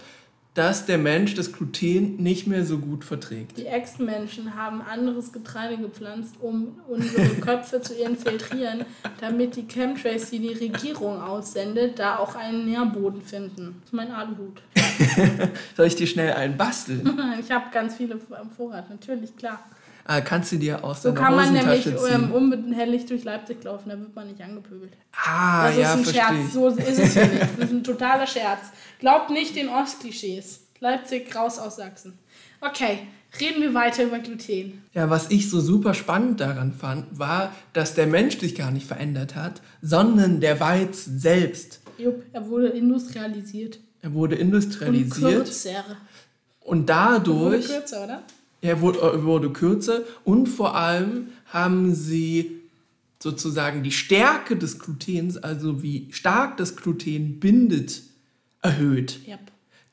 dass 0.54 0.86
der 0.86 0.98
Mensch 0.98 1.34
das 1.36 1.54
Gluten 1.54 2.18
nicht 2.18 2.46
mehr 2.46 2.66
so 2.66 2.78
gut 2.78 3.06
verträgt. 3.06 3.58
Die 3.58 3.68
Ex-Menschen 3.68 4.56
haben 4.56 4.82
anderes 4.82 5.32
Getreide 5.32 5.78
gepflanzt, 5.78 6.36
um 6.42 6.78
unsere 6.90 7.28
Köpfe 7.42 7.82
zu 7.82 7.94
infiltrieren, 7.94 8.86
damit 9.22 9.56
die 9.56 9.66
Chemtrails, 9.66 10.30
die 10.30 10.40
die 10.40 10.54
Regierung 10.54 11.22
aussendet, 11.22 12.00
da 12.00 12.18
auch 12.18 12.36
einen 12.36 12.66
Nährboden 12.66 13.22
finden. 13.22 13.76
Das 13.80 13.86
ist 13.86 13.94
mein 13.94 14.12
Aluhut. 14.12 14.62
Soll 15.78 15.88
ich 15.88 15.96
dir 15.96 16.08
schnell 16.08 16.34
einen 16.34 16.58
basteln? 16.58 17.18
Ich 17.40 17.50
habe 17.50 17.66
ganz 17.72 17.96
viele 17.96 18.20
am 18.32 18.52
Vorrat, 18.52 18.90
natürlich, 18.90 19.36
klar. 19.36 19.64
Ah, 20.18 20.22
kannst 20.22 20.52
du 20.52 20.58
dir 20.58 20.84
aus 20.84 21.02
So 21.04 21.10
deiner 21.12 21.22
kann 21.26 21.36
man 21.36 21.54
nämlich 21.54 21.86
Hosentasche 21.86 22.14
ähm, 22.14 22.22
ziehen? 22.24 22.32
unbehelligt 22.32 23.10
durch 23.10 23.24
Leipzig 23.24 23.64
laufen, 23.64 23.90
da 23.90 24.00
wird 24.00 24.16
man 24.16 24.28
nicht 24.28 24.42
angepöbelt. 24.42 24.94
Ah, 25.14 25.68
Das 25.68 25.78
ja, 25.78 25.82
ist 25.82 25.98
ein 25.98 26.04
verstehe 26.04 26.22
Scherz, 26.24 26.48
ich. 26.48 26.54
so 26.54 26.68
ist 26.68 27.00
es 27.00 27.14
hier 27.14 27.26
nicht. 27.28 27.42
Das 27.58 27.66
ist 27.66 27.72
ein 27.72 27.84
totaler 27.84 28.28
Scherz. 28.28 28.60
Glaubt 29.00 29.30
nicht 29.30 29.56
den 29.56 29.70
Ostklischees. 29.70 30.62
Leipzig 30.80 31.36
raus 31.36 31.60
aus 31.60 31.76
Sachsen. 31.76 32.18
Okay, 32.60 33.00
reden 33.40 33.62
wir 33.62 33.74
weiter 33.74 34.04
über 34.04 34.20
Gluten. 34.20 34.82
Ja, 34.94 35.10
was 35.10 35.30
ich 35.30 35.50
so 35.50 35.60
super 35.60 35.94
spannend 35.94 36.40
daran 36.40 36.74
fand, 36.74 37.18
war, 37.20 37.52
dass 37.74 37.94
der 37.94 38.08
Mensch 38.08 38.40
sich 38.40 38.56
gar 38.56 38.72
nicht 38.72 38.88
verändert 38.88 39.36
hat, 39.36 39.62
sondern 39.82 40.40
der 40.42 40.60
Weizen 40.60 41.20
selbst. 41.20 41.82
Jupp, 41.98 42.24
er 42.34 42.48
wurde 42.50 42.68
industrialisiert. 42.70 43.80
Er 44.02 44.14
wurde 44.14 44.36
Und 44.36 44.42
industrialisiert 44.42 45.44
kürzer. 45.46 45.84
und 46.62 46.90
dadurch, 46.90 47.68
kürzer, 47.68 48.04
oder? 48.06 48.24
Er 48.62 48.82
wurde, 48.82 49.00
er 49.00 49.24
wurde 49.24 49.52
kürzer 49.52 50.02
und 50.24 50.48
vor 50.48 50.76
allem 50.76 51.30
haben 51.48 51.94
sie 51.96 52.62
sozusagen 53.22 53.84
die 53.84 53.92
Stärke 53.92 54.56
des 54.56 54.80
Glutens, 54.80 55.38
also 55.38 55.84
wie 55.84 56.08
stark 56.12 56.58
das 56.58 56.76
Gluten 56.76 57.40
bindet, 57.40 58.02
erhöht. 58.62 59.20
Ja. 59.28 59.38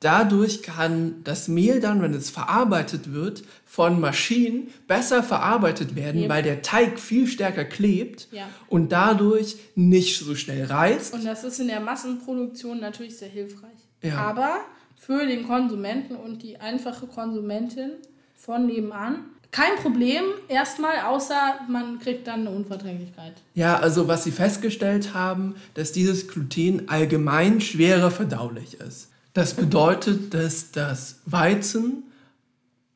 Dadurch 0.00 0.62
kann 0.62 1.16
das 1.24 1.48
Mehl 1.48 1.80
dann, 1.80 2.00
wenn 2.00 2.14
es 2.14 2.30
verarbeitet 2.30 3.12
wird, 3.12 3.42
von 3.64 4.00
Maschinen 4.00 4.68
besser 4.86 5.24
verarbeitet 5.24 5.96
werden, 5.96 6.20
Yep. 6.22 6.28
weil 6.30 6.42
der 6.44 6.62
Teig 6.62 7.00
viel 7.00 7.26
stärker 7.26 7.64
klebt 7.64 8.28
Ja. 8.30 8.48
und 8.68 8.92
dadurch 8.92 9.56
nicht 9.74 10.18
so 10.20 10.36
schnell 10.36 10.66
reißt. 10.66 11.14
Und 11.14 11.24
das 11.24 11.42
ist 11.42 11.58
in 11.58 11.66
der 11.66 11.80
Massenproduktion 11.80 12.78
natürlich 12.78 13.16
sehr 13.18 13.28
hilfreich. 13.28 13.78
Ja. 14.02 14.18
Aber 14.18 14.58
für 14.94 15.26
den 15.26 15.46
Konsumenten 15.48 16.14
und 16.14 16.44
die 16.44 16.58
einfache 16.60 17.08
Konsumentin 17.08 17.90
von 18.38 18.66
nebenan 18.66 19.24
kein 19.50 19.76
Problem 19.76 20.24
erstmal, 20.48 21.00
außer 21.00 21.60
man 21.68 21.98
kriegt 21.98 22.26
dann 22.26 22.40
eine 22.40 22.50
Unverträglichkeit. 22.50 23.32
Ja, 23.54 23.78
also 23.78 24.06
was 24.06 24.24
sie 24.24 24.30
festgestellt 24.30 25.14
haben, 25.14 25.54
dass 25.74 25.92
dieses 25.92 26.28
Gluten 26.28 26.88
allgemein 26.88 27.60
schwerer 27.60 28.10
verdaulich 28.10 28.74
ist. 28.74 29.10
Das 29.32 29.54
bedeutet, 29.54 30.34
dass 30.34 30.70
das 30.72 31.20
Weizen 31.24 32.04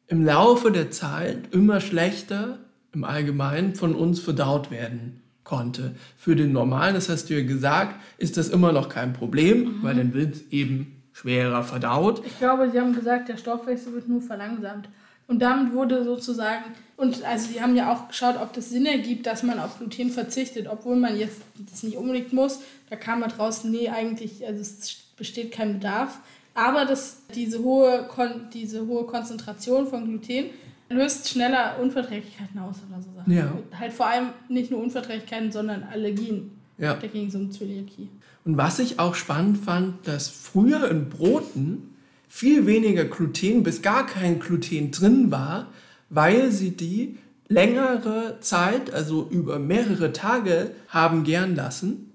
im 0.08 0.24
Laufe 0.24 0.70
der 0.70 0.90
Zeit 0.90 1.52
immer 1.52 1.80
schlechter 1.80 2.58
im 2.92 3.04
Allgemeinen 3.04 3.74
von 3.74 3.94
uns 3.94 4.20
verdaut 4.20 4.70
werden 4.70 5.22
konnte. 5.44 5.94
Für 6.18 6.36
den 6.36 6.52
normalen, 6.52 6.94
das 6.94 7.08
hast 7.08 7.30
du 7.30 7.34
ja 7.34 7.46
gesagt, 7.46 7.98
ist 8.18 8.36
das 8.36 8.50
immer 8.50 8.72
noch 8.72 8.90
kein 8.90 9.14
Problem, 9.14 9.82
weil 9.82 9.94
dann 9.94 10.12
wird 10.12 10.34
es 10.34 10.42
eben 10.50 11.02
schwerer 11.12 11.62
verdaut. 11.62 12.22
Ich 12.26 12.38
glaube, 12.38 12.70
sie 12.70 12.78
haben 12.78 12.94
gesagt, 12.94 13.30
der 13.30 13.38
Stoffwechsel 13.38 13.94
wird 13.94 14.08
nur 14.08 14.20
verlangsamt. 14.20 14.88
Und 15.26 15.40
damit 15.40 15.72
wurde 15.72 16.04
sozusagen, 16.04 16.64
und 16.96 17.24
also 17.24 17.48
die 17.52 17.60
haben 17.60 17.74
ja 17.74 17.92
auch 17.92 18.08
geschaut, 18.08 18.36
ob 18.40 18.52
das 18.52 18.70
Sinn 18.70 18.86
ergibt, 18.86 19.26
dass 19.26 19.42
man 19.42 19.58
auf 19.58 19.78
Gluten 19.78 20.10
verzichtet, 20.10 20.66
obwohl 20.68 20.96
man 20.96 21.18
jetzt 21.18 21.40
das 21.70 21.82
nicht 21.82 21.96
unbedingt 21.96 22.32
muss. 22.32 22.60
Da 22.90 22.96
kam 22.96 23.20
man 23.20 23.30
raus, 23.30 23.64
nee, 23.64 23.88
eigentlich, 23.88 24.46
also 24.46 24.60
es 24.60 24.96
besteht 25.16 25.52
kein 25.52 25.74
Bedarf. 25.74 26.18
Aber 26.54 26.84
das, 26.84 27.22
diese, 27.34 27.62
hohe 27.62 28.06
Kon 28.08 28.48
diese 28.52 28.86
hohe 28.86 29.04
Konzentration 29.04 29.86
von 29.86 30.04
Gluten 30.04 30.50
löst 30.90 31.28
schneller 31.28 31.76
Unverträglichkeiten 31.80 32.60
aus 32.60 32.76
oder 32.88 33.00
so 33.00 33.08
Sachen. 33.16 33.32
Ja. 33.32 33.56
Halt 33.78 33.92
vor 33.92 34.06
allem 34.06 34.28
nicht 34.48 34.70
nur 34.70 34.82
Unverträglichkeiten, 34.82 35.50
sondern 35.50 35.84
Allergien. 35.84 36.50
Ja. 36.76 36.94
Da 36.94 37.06
ging 37.06 37.28
es 37.28 37.34
um 37.34 37.50
Zöliakie. 37.50 38.08
Und 38.44 38.56
was 38.56 38.78
ich 38.78 38.98
auch 38.98 39.14
spannend 39.14 39.58
fand, 39.58 40.06
dass 40.06 40.28
früher 40.28 40.90
in 40.90 41.08
Broten 41.08 41.91
viel 42.34 42.64
weniger 42.66 43.04
Gluten 43.04 43.62
bis 43.62 43.82
gar 43.82 44.06
kein 44.06 44.40
Gluten 44.40 44.90
drin 44.90 45.30
war, 45.30 45.66
weil 46.08 46.50
sie 46.50 46.70
die 46.70 47.18
längere 47.48 48.38
Zeit, 48.40 48.90
also 48.90 49.28
über 49.30 49.58
mehrere 49.58 50.14
Tage, 50.14 50.70
haben 50.88 51.24
gern 51.24 51.54
lassen. 51.54 52.08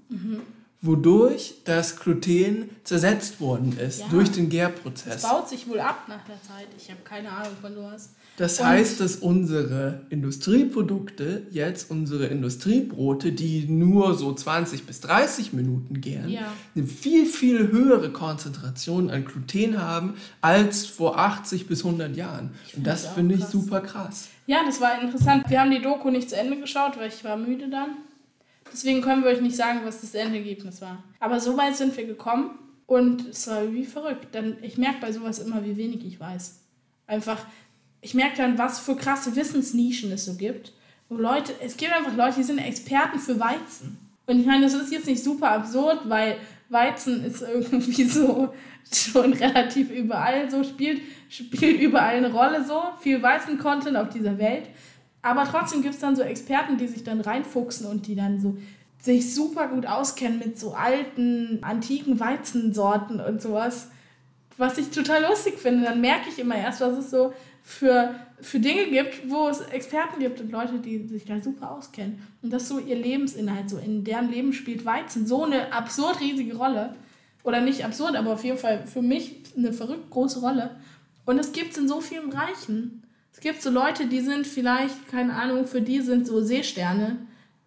wodurch 0.81 1.55
das 1.65 1.99
Gluten 1.99 2.69
zersetzt 2.83 3.41
worden 3.41 3.77
ist 3.79 3.99
Ja. 4.01 4.07
durch 4.09 4.31
den 4.31 4.45
Es 4.45 4.51
Gärprozess. 4.51 5.21
baut 5.23 5.49
sich 5.49 5.67
wohl 5.67 5.79
ab 5.79 6.05
nach 6.07 6.23
der 6.25 6.41
Zeit. 6.43 6.67
Ich 6.77 6.89
habe 6.89 7.01
keine 7.03 7.29
Ahnung 7.31 7.53
von 7.59 7.73
sowas. 7.73 8.09
Das 8.37 8.59
Und- 8.59 8.67
heißt, 8.67 8.99
dass 9.01 9.15
unsere 9.17 10.01
Industrieprodukte, 10.11 11.43
jetzt 11.51 11.89
unsere 11.91 12.27
Industriebrote, 12.27 13.31
die 13.31 13.65
nur 13.67 14.13
so 14.15 14.33
20 14.33 14.85
bis 14.85 15.01
30 15.01 15.53
Minuten 15.53 16.01
gären, 16.01 16.29
Ja. 16.29 16.53
eine 16.75 16.85
viel, 16.85 17.25
viel 17.25 17.71
höhere 17.71 18.11
Konzentration 18.11 19.09
an 19.09 19.25
Gluten 19.25 19.81
haben 19.81 20.13
als 20.41 20.85
vor 20.85 21.17
80 21.17 21.67
bis 21.67 21.83
100 21.83 22.15
Jahren. 22.15 22.51
Und 22.75 22.85
das 22.85 23.07
finde 23.07 23.35
ich 23.35 23.41
krass. 23.41 23.51
super 23.51 23.81
krass. 23.81 24.27
Ja, 24.45 24.63
das 24.65 24.79
war 24.81 25.01
interessant. 25.01 25.49
Wir 25.49 25.59
haben 25.61 25.71
die 25.71 25.81
Doku 25.81 26.09
nicht 26.09 26.29
zu 26.29 26.37
Ende 26.37 26.57
geschaut, 26.59 26.97
weil 26.97 27.09
ich 27.09 27.23
war 27.23 27.37
müde 27.37 27.69
dann. 27.69 27.89
Deswegen 28.71 29.01
können 29.01 29.23
wir 29.23 29.31
euch 29.31 29.41
nicht 29.41 29.55
sagen, 29.55 29.79
was 29.83 30.01
das 30.01 30.13
Endergebnis 30.13 30.81
war. 30.81 31.03
Aber 31.19 31.39
so 31.39 31.57
weit 31.57 31.75
sind 31.75 31.95
wir 31.97 32.05
gekommen 32.05 32.51
und 32.85 33.27
es 33.29 33.47
war 33.47 33.71
wie 33.73 33.85
verrückt. 33.85 34.33
Denn 34.35 34.57
ich 34.61 34.77
merke 34.77 34.97
bei 35.01 35.11
sowas 35.11 35.39
immer, 35.39 35.65
wie 35.65 35.75
wenig 35.77 36.05
ich 36.05 36.19
weiß. 36.19 36.59
Einfach, 37.07 37.45
ich 38.01 38.13
merke 38.13 38.37
dann, 38.37 38.57
was 38.57 38.79
für 38.79 38.95
krasse 38.95 39.35
Wissensnischen 39.35 40.11
es 40.11 40.25
so 40.25 40.35
gibt. 40.35 40.73
Wo 41.09 41.15
Leute, 41.15 41.53
es 41.63 41.77
gibt 41.77 41.93
einfach 41.93 42.15
Leute, 42.15 42.37
die 42.37 42.43
sind 42.43 42.59
Experten 42.59 43.19
für 43.19 43.39
Weizen. 43.39 43.97
Und 44.25 44.39
ich 44.39 44.45
meine, 44.45 44.65
das 44.65 44.73
ist 44.73 44.91
jetzt 44.91 45.07
nicht 45.07 45.23
super 45.23 45.51
absurd, 45.51 46.01
weil 46.05 46.37
Weizen 46.69 47.23
ist 47.23 47.41
irgendwie 47.41 48.03
so 48.07 48.53
schon 48.91 49.33
relativ 49.33 49.89
überall 49.89 50.49
so, 50.49 50.63
spielt, 50.63 51.01
spielt 51.29 51.81
überall 51.81 52.15
eine 52.15 52.31
Rolle 52.31 52.63
so. 52.63 52.81
Viel 52.99 53.21
Weizen-Content 53.21 53.97
auf 53.97 54.09
dieser 54.09 54.37
Welt. 54.37 54.69
Aber 55.21 55.45
trotzdem 55.45 55.81
gibt 55.81 55.95
es 55.95 55.99
dann 55.99 56.15
so 56.15 56.21
Experten, 56.21 56.77
die 56.77 56.87
sich 56.87 57.03
dann 57.03 57.21
reinfuchsen 57.21 57.87
und 57.87 58.07
die 58.07 58.15
dann 58.15 58.39
so 58.39 58.57
sich 58.99 59.33
super 59.33 59.67
gut 59.67 59.85
auskennen 59.85 60.39
mit 60.39 60.59
so 60.59 60.73
alten, 60.73 61.59
antiken 61.61 62.19
Weizensorten 62.19 63.19
und 63.19 63.41
sowas. 63.41 63.89
Was 64.57 64.77
ich 64.77 64.89
total 64.89 65.23
lustig 65.23 65.59
finde. 65.59 65.83
Dann 65.83 66.01
merke 66.01 66.29
ich 66.29 66.39
immer 66.39 66.55
erst, 66.55 66.81
was 66.81 66.97
es 66.97 67.11
so 67.11 67.33
für, 67.67 68.15
für 68.39 68.61
Dinge 68.61 68.85
gibt, 68.85 69.29
wo 69.29 69.49
es 69.49 69.59
Experten 69.59 70.21
gibt 70.21 70.39
und 70.39 70.53
Leute, 70.53 70.79
die 70.79 71.05
sich 71.05 71.25
da 71.25 71.41
super 71.41 71.71
auskennen. 71.71 72.17
Und 72.41 72.53
das 72.53 72.63
ist 72.63 72.69
so 72.69 72.79
ihr 72.79 72.95
Lebensinhalt. 72.95 73.69
So 73.69 73.77
in 73.77 74.05
deren 74.05 74.31
Leben 74.31 74.53
spielt 74.53 74.85
Weizen 74.85 75.27
so 75.27 75.43
eine 75.43 75.73
absurd 75.73 76.21
riesige 76.21 76.55
Rolle. 76.55 76.95
Oder 77.43 77.59
nicht 77.59 77.83
absurd, 77.83 78.15
aber 78.15 78.31
auf 78.31 78.43
jeden 78.45 78.57
Fall 78.57 78.87
für 78.87 79.01
mich 79.01 79.35
eine 79.57 79.73
verrückt 79.73 80.09
große 80.09 80.39
Rolle. 80.39 80.77
Und 81.25 81.35
das 81.37 81.51
gibt 81.51 81.71
es 81.71 81.77
in 81.77 81.89
so 81.89 81.99
vielen 81.99 82.29
Bereichen. 82.29 83.03
Es 83.33 83.41
gibt 83.41 83.61
so 83.61 83.69
Leute, 83.69 84.07
die 84.07 84.21
sind 84.21 84.47
vielleicht, 84.47 85.09
keine 85.11 85.33
Ahnung, 85.33 85.65
für 85.65 85.81
die 85.81 85.99
sind 85.99 86.25
so 86.25 86.41
Seesterne 86.41 87.17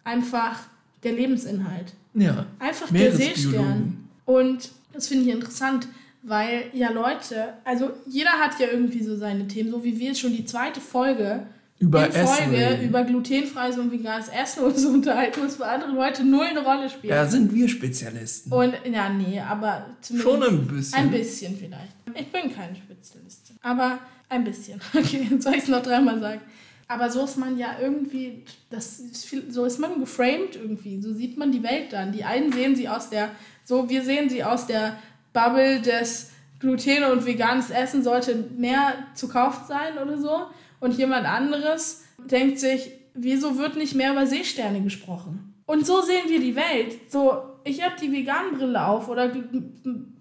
einfach 0.03 0.61
der 1.03 1.13
Lebensinhalt. 1.13 1.93
Ja. 2.15 2.47
Einfach 2.57 2.89
der 2.89 3.15
Seestern. 3.15 4.09
Und 4.25 4.71
das 4.93 5.07
finde 5.07 5.25
ich 5.25 5.31
interessant, 5.31 5.87
weil 6.23 6.65
ja 6.73 6.91
Leute, 6.91 7.53
also 7.63 7.91
jeder 8.05 8.31
hat 8.31 8.59
ja 8.59 8.67
irgendwie 8.71 9.03
so 9.03 9.15
seine 9.15 9.47
Themen, 9.47 9.71
so 9.71 9.83
wie 9.83 9.97
wir 9.99 10.07
jetzt 10.07 10.19
schon 10.19 10.33
die 10.33 10.45
zweite 10.45 10.79
Folge 10.79 11.47
Über 11.79 12.05
in 12.05 12.11
Essen 12.13 12.27
Folge 12.27 12.57
reden. 12.57 12.83
über 12.89 13.03
glutenfreies 13.03 13.77
und 13.79 13.91
veganes 13.91 14.27
Essen 14.29 14.63
und 14.63 14.77
so 14.77 14.89
unterhalten, 14.93 15.41
was 15.43 15.55
für 15.55 15.65
andere 15.65 15.91
Leute 15.91 16.23
null 16.23 16.45
eine 16.45 16.63
Rolle 16.63 16.89
spielt. 16.89 17.11
Da 17.13 17.25
sind 17.25 17.53
wir 17.53 17.67
Spezialisten. 17.67 18.51
Und 18.53 18.75
ja, 18.91 19.09
nee, 19.09 19.39
aber 19.39 19.87
zumindest 20.01 20.29
Schon 20.31 20.43
ein 20.43 20.67
bisschen. 20.67 20.99
ein 20.99 21.11
bisschen 21.11 21.57
vielleicht. 21.57 21.93
Ich 22.13 22.31
bin 22.31 22.53
keine 22.53 22.75
Spezialistin, 22.75 23.57
aber 23.63 23.99
ein 24.29 24.43
bisschen. 24.43 24.79
Okay, 24.95 25.27
jetzt 25.31 25.43
soll 25.43 25.53
ich 25.55 25.63
es 25.63 25.69
noch 25.69 25.81
dreimal 25.81 26.19
sagen. 26.19 26.41
Aber 26.87 27.09
so 27.09 27.23
ist 27.23 27.37
man 27.37 27.57
ja 27.57 27.77
irgendwie, 27.81 28.43
das 28.69 28.99
ist 28.99 29.25
viel, 29.25 29.49
so 29.49 29.63
ist 29.63 29.79
man 29.79 29.97
geframed 30.01 30.57
irgendwie. 30.57 31.01
So 31.01 31.13
sieht 31.13 31.37
man 31.37 31.49
die 31.51 31.63
Welt 31.63 31.93
dann. 31.93 32.11
Die 32.11 32.25
einen 32.25 32.51
sehen 32.51 32.75
sie 32.75 32.89
aus 32.89 33.09
der, 33.09 33.29
so 33.63 33.89
wir 33.89 34.03
sehen 34.03 34.29
sie 34.29 34.43
aus 34.43 34.67
der 34.67 34.97
Bubble 35.33 35.81
des 35.81 36.31
Gluten 36.59 37.03
und 37.11 37.25
veganes 37.25 37.69
Essen 37.69 38.03
sollte 38.03 38.35
mehr 38.57 38.93
zu 39.15 39.27
kaufen 39.27 39.63
sein 39.67 39.97
oder 40.01 40.17
so. 40.19 40.41
Und 40.79 40.97
jemand 40.97 41.25
anderes 41.25 42.03
denkt 42.29 42.59
sich, 42.59 42.91
wieso 43.13 43.57
wird 43.57 43.75
nicht 43.77 43.95
mehr 43.95 44.11
über 44.11 44.27
Seesterne 44.27 44.81
gesprochen? 44.81 45.53
Und 45.65 45.85
so 45.85 46.01
sehen 46.01 46.27
wir 46.27 46.39
die 46.39 46.55
Welt. 46.55 47.11
So, 47.11 47.37
ich 47.63 47.83
habe 47.83 47.95
die 48.01 48.11
veganen 48.11 48.57
Brille 48.57 48.85
auf 48.85 49.07
oder 49.09 49.25
gl- 49.25 49.63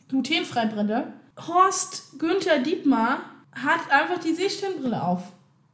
glutenfreie 0.09 0.69
Brille. 0.69 1.13
Horst 1.39 2.19
Günther 2.19 2.59
Dietmar 2.61 3.21
hat 3.53 3.81
einfach 3.91 4.19
die 4.23 4.33
Seesternbrille 4.35 5.03
auf. 5.03 5.23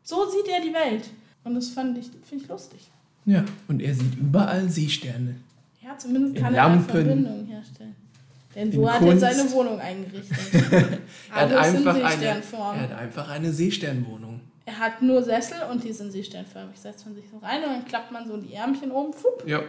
So 0.02 0.28
sieht 0.30 0.48
er 0.48 0.60
die 0.60 0.72
Welt. 0.72 1.04
Und 1.44 1.54
das 1.56 1.68
fand 1.68 1.98
ich, 1.98 2.10
finde 2.24 2.44
ich 2.44 2.48
lustig. 2.50 2.80
Ja, 3.24 3.44
und 3.68 3.82
er 3.82 3.94
sieht 3.94 4.14
überall 4.16 4.68
Seesterne. 4.68 5.36
Ja, 5.82 5.96
zumindest 5.98 6.36
In 6.36 6.42
kann 6.42 6.54
er 6.54 6.64
eine. 6.66 6.80
Verbindung 6.80 7.46
herstellen. 7.46 7.94
Denn 8.56 8.72
so 8.72 8.90
hat 8.90 9.00
er 9.02 9.06
Kunst. 9.08 9.20
seine 9.20 9.52
Wohnung 9.52 9.78
eingerichtet. 9.78 10.38
Er 11.30 11.42
hat, 11.42 11.50
in 11.50 11.56
einfach 11.58 11.94
eine, 11.94 12.24
er 12.24 12.80
hat 12.80 12.92
einfach 12.92 13.28
eine 13.28 13.52
Seesternwohnung. 13.52 14.40
Er 14.64 14.78
hat 14.78 15.02
nur 15.02 15.22
Sessel 15.22 15.58
und 15.70 15.84
die 15.84 15.92
sind 15.92 16.10
seesternförmig. 16.10 16.76
Setzt 16.78 17.04
man 17.06 17.14
sich 17.14 17.24
so 17.30 17.36
rein 17.38 17.62
und 17.62 17.68
dann 17.70 17.84
klappt 17.84 18.10
man 18.10 18.26
so 18.26 18.36
die 18.38 18.54
Ärmchen 18.54 18.90
oben, 18.90 19.12
fupp, 19.12 19.44
Ja. 19.46 19.60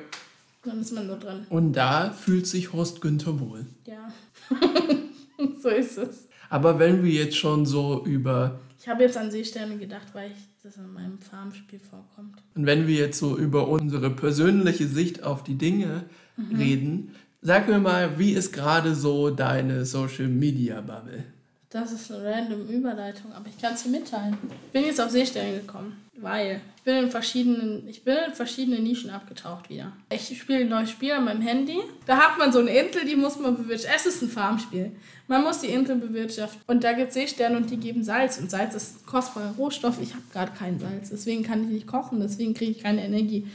dann 0.64 0.80
ist 0.82 0.92
man 0.94 1.06
nur 1.08 1.18
drin. 1.18 1.46
Und 1.50 1.74
da 1.74 2.12
fühlt 2.12 2.48
sich 2.48 2.72
Horst 2.74 3.02
Günther 3.02 3.40
wohl. 3.40 3.66
Ja. 3.86 4.12
so 5.62 5.70
ist 5.70 5.98
es. 5.98 6.28
Aber 6.50 6.80
wenn 6.80 7.04
wir 7.04 7.12
jetzt 7.12 7.38
schon 7.38 7.66
so 7.66 8.04
über 8.06 8.60
Ich 8.80 8.88
habe 8.88 9.04
jetzt 9.04 9.18
an 9.18 9.30
Seesterne 9.32 9.78
gedacht, 9.78 10.08
weil 10.14 10.32
ich 10.32 10.38
das 10.64 10.78
in 10.78 10.92
meinem 10.94 11.20
Farmspiel 11.20 11.80
vorkommt. 11.80 12.38
und 12.56 12.66
wenn 12.66 12.88
wir 12.88 12.96
jetzt 12.96 13.20
so 13.20 13.38
über 13.38 13.68
unsere 13.68 14.10
persönliche 14.10 14.88
Sicht 14.88 15.24
auf 15.24 15.44
die 15.44 15.56
Dinge 15.56 16.06
Mhm. 16.40 16.56
reden, 16.56 17.16
sag 17.48 17.70
mir 17.70 17.80
mal, 17.80 18.20
wie 18.20 18.34
ist 18.34 18.52
gerade 18.52 18.94
so 18.94 19.30
deine 19.30 19.86
Social 19.86 20.28
Media 20.28 20.82
Bubble? 20.82 21.24
Das 21.70 21.94
ist 21.94 22.12
eine 22.12 22.26
random 22.26 22.68
Überleitung, 22.68 23.32
aber 23.32 23.46
ich 23.48 23.58
kann 23.58 23.74
es 23.74 23.84
dir 23.84 23.90
mitteilen. 23.90 24.38
Ich 24.66 24.72
bin 24.74 24.84
jetzt 24.84 25.00
auf 25.00 25.12
Seesterne 25.12 25.60
gekommen, 25.60 25.96
weil 26.18 26.60
ich 26.76 26.84
bin 26.84 26.96
in 26.98 27.10
verschiedenen, 27.10 27.88
ich 27.88 28.04
bin 28.04 28.18
in 28.28 28.34
verschiedene 28.34 28.80
Nischen 28.80 29.10
abgetaucht 29.12 29.70
wieder. 29.70 29.94
Ich 30.10 30.38
spiele 30.38 30.60
ein 30.60 30.70
neues 30.70 30.90
Spiel 30.90 31.14
an 31.14 31.24
meinem 31.24 31.42
Handy. 31.42 31.78
Da 32.06 32.18
hat 32.18 32.38
man 32.38 32.52
so 32.52 32.60
eine 32.60 32.70
Insel, 32.70 33.06
die 33.06 33.16
muss 33.16 33.40
man 33.40 33.56
bewirtschaften. 33.56 33.96
Es 33.96 34.06
ist 34.06 34.22
ein 34.22 34.30
Farmspiel. 34.30 34.92
Man 35.28 35.44
muss 35.44 35.62
die 35.62 35.68
Insel 35.68 35.96
bewirtschaften. 35.96 36.62
Und 36.68 36.84
da 36.84 36.92
gibt 36.92 37.10
es 37.10 37.14
Seesterne 37.14 37.56
und 37.56 37.70
die 37.70 37.78
geben 37.78 38.04
Salz. 38.04 38.40
Und 38.40 38.52
Salz 38.52 38.76
ist 38.76 39.06
kostbarer 39.06 39.54
Rohstoff. 39.58 40.02
Ich 40.02 40.12
habe 40.12 40.24
gerade 40.34 40.52
kein 40.52 40.80
Salz. 40.80 41.12
Deswegen 41.12 41.44
kann 41.44 41.64
ich 41.64 41.70
nicht 41.70 41.88
kochen. 41.88 42.20
Deswegen 42.20 42.54
kriege 42.54 42.72
ich 42.72 42.84
keine 42.84 43.06
Energie. 43.06 43.48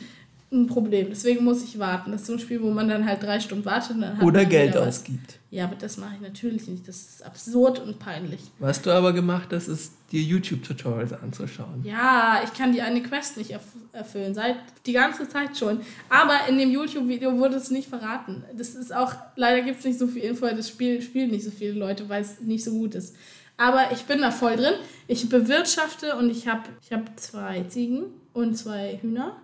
Ein 0.53 0.67
Problem. 0.67 1.07
Deswegen 1.09 1.45
muss 1.45 1.65
ich 1.65 1.79
warten. 1.79 2.13
Das 2.13 2.23
ist 2.23 2.27
so 2.27 2.35
ein 2.35 2.39
Spiel, 2.39 2.61
wo 2.63 2.71
man 2.71 2.87
dann 2.89 3.07
halt 3.07 3.23
drei 3.23 3.41
Stunden 3.41 3.65
wartet. 3.65 3.93
Und 3.93 4.03
dann 4.03 4.19
hat 4.19 4.23
Oder 4.23 4.45
Geld 4.45 4.77
ausgibt. 4.77 5.39
Ja, 5.51 5.65
aber 5.65 5.77
das 5.77 5.97
mache 5.97 6.15
ich 6.17 6.21
natürlich 6.21 6.69
nicht. 6.69 6.87
Das 6.87 6.97
ist 6.97 7.25
absurd 7.25 7.79
und 7.79 7.99
peinlich. 7.99 8.41
Was 8.59 8.83
du 8.83 8.91
aber 8.91 9.13
gemacht 9.13 9.49
hast, 9.53 9.69
ist 9.69 9.93
dir 10.11 10.21
YouTube-Tutorials 10.21 11.15
anzuschauen. 11.15 11.83
Ja, 11.85 12.43
ich 12.45 12.53
kann 12.53 12.73
die 12.73 12.83
eine 12.83 13.03
Quest 13.03 13.37
nicht 13.37 13.51
erf 13.51 13.65
erfüllen, 13.93 14.35
seit 14.35 14.57
die 14.87 14.93
ganze 14.93 15.29
Zeit 15.29 15.57
schon. 15.59 15.81
Aber 16.09 16.49
in 16.49 16.59
dem 16.59 16.71
YouTube-Video 16.71 17.37
wurde 17.39 17.57
es 17.57 17.71
nicht 17.71 17.89
verraten. 17.89 18.45
Das 18.57 18.75
ist 18.75 18.95
auch, 18.95 19.15
leider 19.37 19.63
gibt 19.63 19.81
es 19.81 19.85
nicht 19.85 19.99
so 19.99 20.07
viel 20.07 20.23
Info, 20.23 20.47
das 20.47 20.69
Spiel 20.69 21.03
spielen 21.03 21.31
nicht 21.31 21.45
so 21.45 21.51
viele 21.51 21.73
Leute, 21.73 22.09
weil 22.09 22.23
es 22.23 22.41
nicht 22.41 22.65
so 22.65 22.73
gut 22.73 22.95
ist. 22.95 23.15
Aber 23.59 23.93
ich 23.93 24.05
bin 24.05 24.21
da 24.21 24.31
voll 24.31 24.57
drin. 24.57 24.75
Ich 25.07 25.29
bewirtschafte 25.29 26.17
und 26.17 26.31
ich 26.31 26.49
habe 26.49 26.63
ich 26.83 26.93
hab 26.93 27.19
zwei 27.21 27.63
Ziegen 27.65 28.05
und 28.33 28.57
zwei 28.57 28.99
Hühner 29.03 29.37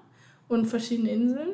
und 0.49 0.67
verschiedene 0.67 1.11
Inseln 1.11 1.51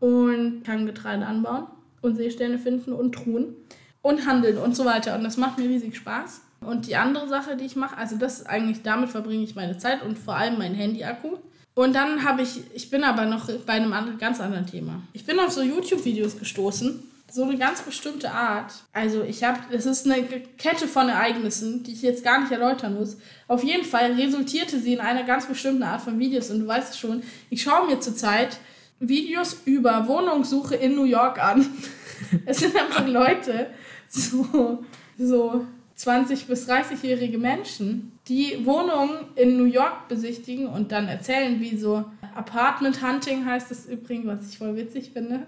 und 0.00 0.62
kann 0.64 0.86
Getreide 0.86 1.26
anbauen 1.26 1.66
und 2.02 2.16
Seesterne 2.16 2.58
finden 2.58 2.92
und 2.92 3.14
Truhen 3.14 3.56
und 4.02 4.26
handeln 4.26 4.58
und 4.58 4.76
so 4.76 4.84
weiter. 4.84 5.16
Und 5.16 5.24
das 5.24 5.36
macht 5.36 5.58
mir 5.58 5.68
riesig 5.68 5.96
Spaß. 5.96 6.42
Und 6.60 6.86
die 6.86 6.96
andere 6.96 7.28
Sache, 7.28 7.56
die 7.56 7.64
ich 7.64 7.76
mache, 7.76 7.96
also 7.96 8.16
das 8.16 8.40
ist 8.40 8.46
eigentlich, 8.46 8.82
damit 8.82 9.10
verbringe 9.10 9.44
ich 9.44 9.54
meine 9.54 9.78
Zeit 9.78 10.02
und 10.02 10.18
vor 10.18 10.36
allem 10.36 10.58
mein 10.58 10.74
Handy-Akku. 10.74 11.36
Und 11.74 11.94
dann 11.94 12.24
habe 12.24 12.42
ich, 12.42 12.62
ich 12.74 12.90
bin 12.90 13.04
aber 13.04 13.26
noch 13.26 13.48
bei 13.64 13.74
einem 13.74 13.92
anderen, 13.92 14.18
ganz 14.18 14.40
anderen 14.40 14.66
Thema. 14.66 15.02
Ich 15.12 15.24
bin 15.24 15.38
auf 15.38 15.52
so 15.52 15.62
YouTube-Videos 15.62 16.38
gestoßen, 16.38 17.00
so 17.30 17.44
eine 17.44 17.58
ganz 17.58 17.82
bestimmte 17.82 18.30
Art. 18.30 18.72
Also 18.92 19.22
ich 19.22 19.44
habe, 19.44 19.58
es 19.70 19.86
ist 19.86 20.06
eine 20.06 20.22
Kette 20.56 20.88
von 20.88 21.08
Ereignissen, 21.08 21.82
die 21.82 21.92
ich 21.92 22.02
jetzt 22.02 22.24
gar 22.24 22.40
nicht 22.40 22.52
erläutern 22.52 22.94
muss. 22.94 23.18
Auf 23.46 23.62
jeden 23.62 23.84
Fall 23.84 24.12
resultierte 24.12 24.78
sie 24.78 24.94
in 24.94 25.00
einer 25.00 25.24
ganz 25.24 25.46
bestimmten 25.46 25.82
Art 25.82 26.00
von 26.00 26.18
Videos. 26.18 26.50
Und 26.50 26.60
du 26.60 26.66
weißt 26.66 26.94
es 26.94 26.98
schon, 26.98 27.22
ich 27.50 27.62
schaue 27.62 27.86
mir 27.86 28.00
zurzeit 28.00 28.58
Videos 29.00 29.62
über 29.64 30.08
Wohnungssuche 30.08 30.74
in 30.74 30.94
New 30.94 31.04
York 31.04 31.42
an. 31.42 31.66
Es 32.46 32.58
sind 32.58 32.74
einfach 32.74 33.06
Leute, 33.06 33.68
so, 34.08 34.82
so 35.16 35.64
20- 35.96 36.46
bis 36.46 36.68
30-jährige 36.68 37.38
Menschen, 37.38 38.18
die 38.26 38.66
Wohnungen 38.66 39.26
in 39.36 39.56
New 39.56 39.66
York 39.66 40.08
besichtigen 40.08 40.66
und 40.66 40.90
dann 40.90 41.06
erzählen, 41.06 41.60
wie 41.60 41.76
so 41.76 42.04
Apartment 42.34 43.02
Hunting 43.02 43.44
heißt 43.44 43.70
es 43.70 43.86
übrigens, 43.86 44.26
was 44.26 44.48
ich 44.50 44.58
voll 44.58 44.76
witzig 44.76 45.10
finde. 45.12 45.46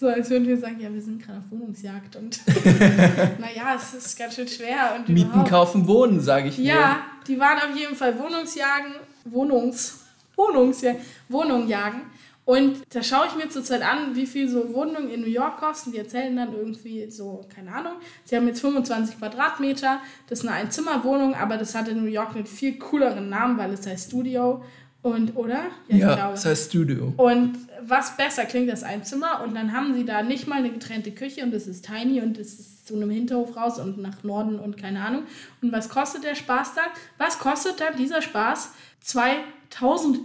So, 0.00 0.08
als 0.08 0.30
würden 0.30 0.48
wir 0.48 0.56
sagen, 0.56 0.80
ja, 0.80 0.90
wir 0.90 1.02
sind 1.02 1.22
gerade 1.22 1.40
auf 1.40 1.50
Wohnungsjagd 1.50 2.16
und 2.16 2.40
naja, 3.38 3.74
es 3.76 3.92
ist 3.92 4.18
ganz 4.18 4.34
schön 4.34 4.48
schwer. 4.48 4.94
Und 4.96 5.10
Mieten, 5.10 5.28
überhaupt. 5.28 5.50
kaufen, 5.50 5.86
wohnen, 5.86 6.20
sage 6.20 6.48
ich 6.48 6.56
dir. 6.56 6.62
Ja, 6.62 7.02
die 7.26 7.38
waren 7.38 7.58
auf 7.58 7.76
jeden 7.78 7.94
Fall 7.94 8.18
Wohnungsjagen, 8.18 8.94
Wohnungs, 9.26 10.06
Wohnungsjagen, 10.36 11.02
Wohnung 11.28 11.68
jagen. 11.68 12.00
Und 12.46 12.78
da 12.88 13.02
schaue 13.02 13.26
ich 13.26 13.36
mir 13.36 13.50
zurzeit 13.50 13.82
an, 13.82 14.16
wie 14.16 14.24
viel 14.24 14.48
so 14.48 14.72
Wohnungen 14.72 15.10
in 15.10 15.20
New 15.20 15.26
York 15.26 15.58
kosten. 15.58 15.92
Die 15.92 15.98
erzählen 15.98 16.34
dann 16.34 16.54
irgendwie 16.54 17.10
so, 17.10 17.44
keine 17.54 17.70
Ahnung, 17.70 17.92
sie 18.24 18.36
haben 18.36 18.46
jetzt 18.48 18.62
25 18.62 19.18
Quadratmeter, 19.18 20.00
das 20.30 20.38
ist 20.38 20.48
eine 20.48 20.56
Einzimmerwohnung, 20.56 21.34
aber 21.34 21.58
das 21.58 21.74
hat 21.74 21.88
in 21.88 22.02
New 22.02 22.10
York 22.10 22.34
einen 22.34 22.46
viel 22.46 22.78
cooleren 22.78 23.28
Namen, 23.28 23.58
weil 23.58 23.74
es 23.74 23.86
heißt 23.86 24.08
Studio. 24.08 24.64
Und, 25.02 25.34
oder? 25.36 25.64
Ja, 25.88 25.96
ja 25.96 26.30
das 26.30 26.44
heißt 26.44 26.70
Studio. 26.70 27.14
Und 27.16 27.54
was 27.82 28.16
besser 28.16 28.44
klingt 28.44 28.70
als 28.70 28.82
ein 28.82 29.02
Zimmer. 29.04 29.42
Und 29.42 29.54
dann 29.54 29.72
haben 29.72 29.94
sie 29.94 30.04
da 30.04 30.22
nicht 30.22 30.46
mal 30.46 30.58
eine 30.58 30.70
getrennte 30.70 31.12
Küche 31.12 31.42
und 31.42 31.52
das 31.52 31.66
ist 31.66 31.86
tiny 31.86 32.20
und 32.20 32.38
das 32.38 32.48
ist 32.48 32.86
zu 32.86 32.96
einem 32.96 33.10
Hinterhof 33.10 33.56
raus 33.56 33.78
und 33.78 33.98
nach 33.98 34.22
Norden 34.24 34.58
und 34.58 34.76
keine 34.76 35.00
Ahnung. 35.00 35.22
Und 35.62 35.72
was 35.72 35.88
kostet 35.88 36.24
der 36.24 36.34
Spaß 36.34 36.74
dann? 36.74 36.86
Was 37.18 37.38
kostet 37.38 37.80
dann 37.80 37.96
dieser 37.96 38.20
Spaß? 38.20 38.72
2000 39.00 40.18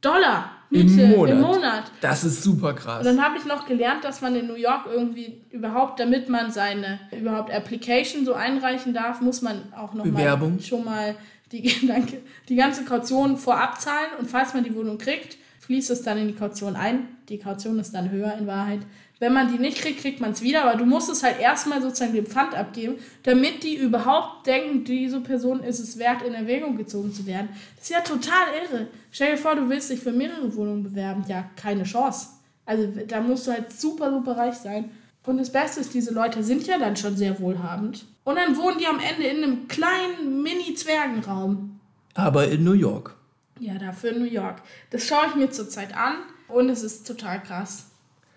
Dollar 0.00 0.50
Miete 0.72 1.02
Im 1.02 1.10
Monat. 1.10 1.30
im 1.30 1.40
Monat. 1.42 1.84
Das 2.00 2.24
ist 2.24 2.42
super 2.42 2.72
krass. 2.72 3.00
Und 3.00 3.04
dann 3.04 3.22
habe 3.22 3.36
ich 3.36 3.44
noch 3.44 3.66
gelernt, 3.66 4.04
dass 4.04 4.22
man 4.22 4.34
in 4.34 4.46
New 4.46 4.54
York 4.54 4.86
irgendwie 4.90 5.42
überhaupt, 5.50 6.00
damit 6.00 6.30
man 6.30 6.50
seine 6.50 6.98
überhaupt 7.12 7.52
Application 7.52 8.24
so 8.24 8.32
einreichen 8.32 8.94
darf, 8.94 9.20
muss 9.20 9.42
man 9.42 9.70
auch 9.76 9.92
noch 9.92 10.04
Bewerbung. 10.04 10.54
mal 10.54 10.62
schon 10.62 10.84
mal 10.84 11.14
die, 11.52 11.86
danke, 11.86 12.22
die 12.48 12.56
ganze 12.56 12.84
Kaution 12.84 13.36
vorab 13.36 13.80
zahlen 13.80 14.10
und 14.18 14.30
falls 14.30 14.54
man 14.54 14.64
die 14.64 14.74
Wohnung 14.74 14.98
kriegt, 14.98 15.36
fließt 15.60 15.90
es 15.90 16.02
dann 16.02 16.18
in 16.18 16.28
die 16.28 16.34
Kaution 16.34 16.74
ein. 16.74 17.08
Die 17.28 17.38
Kaution 17.38 17.78
ist 17.78 17.94
dann 17.94 18.10
höher 18.10 18.34
in 18.36 18.46
Wahrheit. 18.46 18.80
Wenn 19.20 19.34
man 19.34 19.52
die 19.52 19.58
nicht 19.60 19.78
kriegt, 19.78 20.00
kriegt 20.00 20.20
man 20.20 20.32
es 20.32 20.42
wieder, 20.42 20.64
aber 20.64 20.76
du 20.76 20.84
musst 20.84 21.08
es 21.08 21.22
halt 21.22 21.38
erstmal 21.38 21.80
sozusagen 21.80 22.12
dem 22.12 22.26
Pfand 22.26 22.56
abgeben, 22.56 22.96
damit 23.22 23.62
die 23.62 23.76
überhaupt 23.76 24.48
denken, 24.48 24.82
diese 24.82 25.20
Person 25.20 25.62
ist 25.62 25.78
es 25.78 25.96
wert, 25.96 26.22
in 26.22 26.34
Erwägung 26.34 26.76
gezogen 26.76 27.12
zu 27.12 27.24
werden. 27.24 27.48
Das 27.76 27.84
ist 27.84 27.90
ja 27.90 28.00
total 28.00 28.48
irre. 28.64 28.88
Stell 29.12 29.30
dir 29.30 29.38
vor, 29.38 29.54
du 29.54 29.68
willst 29.68 29.90
dich 29.90 30.00
für 30.00 30.10
mehrere 30.10 30.52
Wohnungen 30.56 30.82
bewerben. 30.82 31.24
Ja, 31.28 31.48
keine 31.54 31.84
Chance. 31.84 32.30
Also 32.66 32.88
da 33.06 33.20
musst 33.20 33.46
du 33.46 33.52
halt 33.52 33.72
super, 33.72 34.10
super 34.10 34.36
reich 34.36 34.54
sein. 34.54 34.90
Und 35.24 35.38
das 35.38 35.52
Beste 35.52 35.80
ist, 35.80 35.94
diese 35.94 36.12
Leute 36.12 36.42
sind 36.42 36.66
ja 36.66 36.78
dann 36.78 36.96
schon 36.96 37.16
sehr 37.16 37.38
wohlhabend. 37.38 38.04
Und 38.24 38.36
dann 38.36 38.56
wohnen 38.56 38.78
die 38.78 38.86
am 38.86 38.98
Ende 38.98 39.26
in 39.26 39.42
einem 39.42 39.68
kleinen 39.68 40.42
Mini-Zwergenraum. 40.42 41.80
Aber 42.14 42.48
in 42.48 42.64
New 42.64 42.72
York. 42.72 43.14
Ja, 43.60 43.74
dafür 43.74 44.10
in 44.10 44.18
New 44.18 44.30
York. 44.30 44.62
Das 44.90 45.06
schaue 45.06 45.26
ich 45.28 45.34
mir 45.36 45.50
zurzeit 45.50 45.96
an 45.96 46.16
und 46.48 46.68
es 46.68 46.82
ist 46.82 47.06
total 47.06 47.42
krass. 47.42 47.86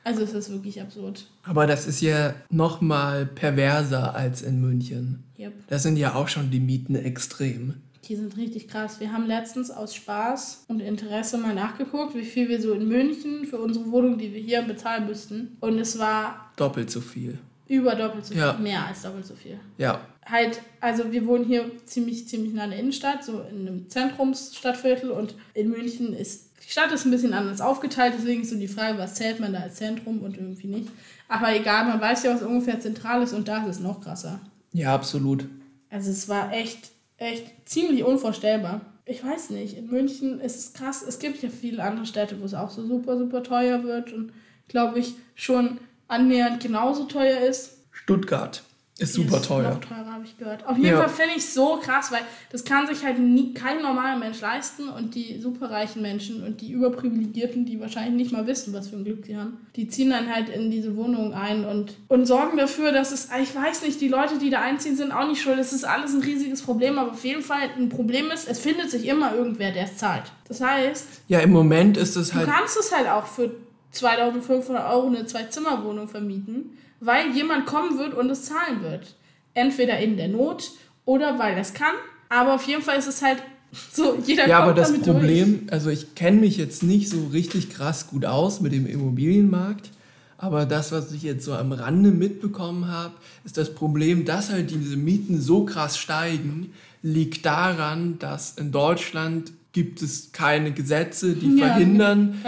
Also 0.03 0.21
es 0.21 0.33
ist 0.33 0.51
wirklich 0.51 0.79
absurd. 0.79 1.25
Aber 1.43 1.65
das 1.65 1.87
ist 1.87 1.99
ja 2.01 2.35
noch 2.51 2.79
mal 2.79 3.25
perverser 3.25 4.13
als 4.13 4.43
in 4.43 4.61
München. 4.61 5.23
Yep. 5.39 5.53
Das 5.67 5.81
sind 5.81 5.97
ja 5.97 6.13
auch 6.13 6.27
schon 6.27 6.51
die 6.51 6.59
Mieten 6.59 6.95
extrem. 6.95 7.81
Die 8.07 8.15
sind 8.15 8.37
richtig 8.37 8.67
krass. 8.67 8.99
Wir 8.99 9.11
haben 9.11 9.25
letztens 9.25 9.71
aus 9.71 9.95
Spaß 9.95 10.65
und 10.67 10.79
Interesse 10.79 11.37
mal 11.37 11.55
nachgeguckt, 11.55 12.15
wie 12.15 12.23
viel 12.23 12.49
wir 12.49 12.61
so 12.61 12.73
in 12.73 12.87
München 12.87 13.45
für 13.45 13.57
unsere 13.57 13.91
Wohnung, 13.91 14.17
die 14.17 14.33
wir 14.33 14.41
hier 14.41 14.61
bezahlen 14.61 15.07
müssten. 15.07 15.57
Und 15.59 15.79
es 15.79 15.97
war... 15.97 16.51
Doppelt 16.55 16.91
so 16.91 17.01
viel. 17.01 17.37
Über 17.67 17.95
doppelt 17.95 18.25
so 18.25 18.33
viel. 18.33 18.53
Mehr 18.59 18.85
als 18.85 19.01
doppelt 19.01 19.25
so 19.25 19.35
viel. 19.35 19.59
Ja. 19.77 20.01
Halt, 20.25 20.61
also 20.81 21.11
wir 21.11 21.25
wohnen 21.25 21.45
hier 21.45 21.71
ziemlich, 21.85 22.27
ziemlich 22.27 22.53
nah 22.53 22.63
an 22.63 22.71
der 22.71 22.79
Innenstadt, 22.79 23.23
so 23.23 23.41
in 23.41 23.67
einem 23.67 23.89
Zentrumsstadtviertel. 23.89 25.09
Und 25.09 25.35
in 25.53 25.69
München 25.69 26.13
ist 26.13 26.45
die 26.65 26.71
Stadt 26.71 26.91
ist 26.91 27.05
ein 27.05 27.11
bisschen 27.11 27.33
anders 27.33 27.61
aufgeteilt, 27.61 28.15
deswegen 28.17 28.41
ist 28.41 28.49
so 28.49 28.55
die 28.55 28.67
Frage, 28.67 28.97
was 28.97 29.15
zählt 29.15 29.39
man 29.39 29.53
da 29.53 29.59
als 29.59 29.75
Zentrum 29.75 30.21
und 30.21 30.37
irgendwie 30.37 30.67
nicht. 30.67 30.89
Aber 31.27 31.55
egal, 31.55 31.85
man 31.85 32.01
weiß 32.01 32.23
ja, 32.23 32.33
was 32.33 32.41
ungefähr 32.41 32.79
zentral 32.79 33.21
ist 33.21 33.33
und 33.33 33.47
da 33.47 33.63
ist 33.63 33.77
es 33.77 33.79
noch 33.79 34.01
krasser. 34.01 34.39
Ja, 34.73 34.93
absolut. 34.93 35.47
Also 35.91 36.09
es 36.09 36.27
war 36.27 36.51
echt, 36.53 36.91
echt 37.17 37.67
ziemlich 37.67 38.03
unvorstellbar. 38.03 38.81
Ich 39.05 39.23
weiß 39.23 39.51
nicht, 39.51 39.77
in 39.77 39.87
München 39.87 40.39
ist 40.39 40.57
es 40.57 40.73
krass. 40.73 41.03
Es 41.03 41.19
gibt 41.19 41.43
ja 41.43 41.49
viele 41.49 41.83
andere 41.83 42.05
Städte, 42.05 42.39
wo 42.41 42.45
es 42.45 42.53
auch 42.53 42.71
so 42.71 42.85
super, 42.85 43.17
super 43.17 43.43
teuer 43.43 43.83
wird 43.83 44.11
und 44.11 44.33
glaube 44.67 44.99
ich 44.99 45.13
schon 45.35 45.79
annähernd 46.07 46.61
genauso 46.61 47.05
teuer 47.05 47.39
ist. 47.41 47.77
Stuttgart. 47.91 48.63
Ist 48.97 49.13
super 49.13 49.37
ist 49.37 49.45
teuer. 49.47 49.71
Noch 49.71 49.81
teurer, 49.81 50.13
habe 50.13 50.23
ich 50.23 50.37
gehört. 50.37 50.65
Auf 50.65 50.77
jeden 50.77 50.91
ja. 50.91 50.99
Fall 51.01 51.09
finde 51.09 51.31
ich 51.31 51.43
es 51.43 51.53
so 51.53 51.77
krass, 51.83 52.13
weil 52.13 52.21
das 52.49 52.63
kann 52.63 52.87
sich 52.87 53.03
halt 53.03 53.19
nie, 53.19 53.53
kein 53.53 53.81
normaler 53.81 54.17
Mensch 54.17 54.39
leisten 54.39 54.87
und 54.87 55.15
die 55.15 55.37
superreichen 55.41 56.01
Menschen 56.01 56.43
und 56.43 56.61
die 56.61 56.71
Überprivilegierten, 56.71 57.65
die 57.65 57.81
wahrscheinlich 57.81 58.13
nicht 58.13 58.31
mal 58.31 58.47
wissen, 58.47 58.73
was 58.73 58.87
für 58.87 58.95
ein 58.95 59.03
Glück 59.03 59.25
sie 59.25 59.35
haben, 59.35 59.57
die 59.75 59.89
ziehen 59.89 60.11
dann 60.11 60.33
halt 60.33 60.47
in 60.47 60.71
diese 60.71 60.95
Wohnung 60.95 61.33
ein 61.33 61.65
und, 61.65 61.97
und 62.07 62.25
sorgen 62.25 62.57
dafür, 62.57 62.93
dass 62.93 63.11
es, 63.11 63.27
ich 63.41 63.53
weiß 63.53 63.81
nicht, 63.81 63.99
die 63.99 64.07
Leute, 64.07 64.37
die 64.37 64.49
da 64.49 64.61
einziehen, 64.61 64.95
sind 64.95 65.11
auch 65.11 65.27
nicht 65.27 65.41
schuld. 65.41 65.59
Es 65.59 65.73
ist 65.73 65.83
alles 65.83 66.13
ein 66.13 66.21
riesiges 66.21 66.61
Problem, 66.61 66.97
aber 66.97 67.11
auf 67.11 67.25
jeden 67.25 67.43
Fall 67.43 67.69
ein 67.77 67.89
Problem 67.89 68.31
ist, 68.31 68.47
es 68.47 68.59
findet 68.59 68.89
sich 68.91 69.05
immer 69.07 69.35
irgendwer, 69.35 69.73
der 69.73 69.83
es 69.83 69.97
zahlt. 69.97 70.31
Das 70.47 70.61
heißt. 70.61 71.23
Ja, 71.27 71.39
im 71.39 71.51
Moment 71.51 71.97
ist 71.97 72.15
es 72.15 72.33
halt. 72.33 72.47
Du 72.47 72.51
kannst 72.51 72.77
es 72.77 72.95
halt 72.95 73.09
auch 73.09 73.25
für 73.25 73.51
2500 73.91 74.89
Euro 74.89 75.07
eine 75.07 75.25
Zwei-Zimmer-Wohnung 75.25 76.07
vermieten 76.07 76.77
weil 76.99 77.31
jemand 77.31 77.65
kommen 77.65 77.97
wird 77.97 78.13
und 78.13 78.29
es 78.29 78.45
zahlen 78.45 78.81
wird. 78.81 79.15
Entweder 79.53 79.99
in 79.99 80.17
der 80.17 80.27
Not 80.27 80.71
oder 81.05 81.39
weil 81.39 81.57
es 81.57 81.73
kann. 81.73 81.95
Aber 82.29 82.55
auf 82.55 82.67
jeden 82.67 82.81
Fall 82.81 82.97
ist 82.97 83.07
es 83.07 83.21
halt 83.21 83.41
so, 83.91 84.17
jeder 84.25 84.47
Ja, 84.47 84.59
aber 84.59 84.73
das 84.73 84.93
Problem, 84.99 85.61
durch. 85.61 85.73
also 85.73 85.89
ich 85.89 86.15
kenne 86.15 86.39
mich 86.39 86.57
jetzt 86.57 86.83
nicht 86.83 87.09
so 87.09 87.27
richtig 87.27 87.69
krass 87.69 88.07
gut 88.07 88.25
aus 88.25 88.61
mit 88.61 88.71
dem 88.71 88.85
Immobilienmarkt. 88.85 89.91
Aber 90.37 90.65
das, 90.65 90.91
was 90.91 91.11
ich 91.13 91.23
jetzt 91.23 91.45
so 91.45 91.53
am 91.53 91.71
Rande 91.71 92.11
mitbekommen 92.11 92.89
habe, 92.89 93.13
ist 93.45 93.57
das 93.57 93.73
Problem, 93.73 94.25
dass 94.25 94.49
halt 94.49 94.69
diese 94.69 94.97
Mieten 94.97 95.39
so 95.39 95.63
krass 95.63 95.97
steigen, 95.97 96.73
liegt 97.01 97.45
daran, 97.45 98.19
dass 98.19 98.57
in 98.57 98.71
Deutschland 98.71 99.53
gibt 99.75 100.01
es 100.01 100.31
keine 100.31 100.71
Gesetze, 100.71 101.33
die 101.33 101.57
ja, 101.57 101.67
verhindern, 101.67 102.41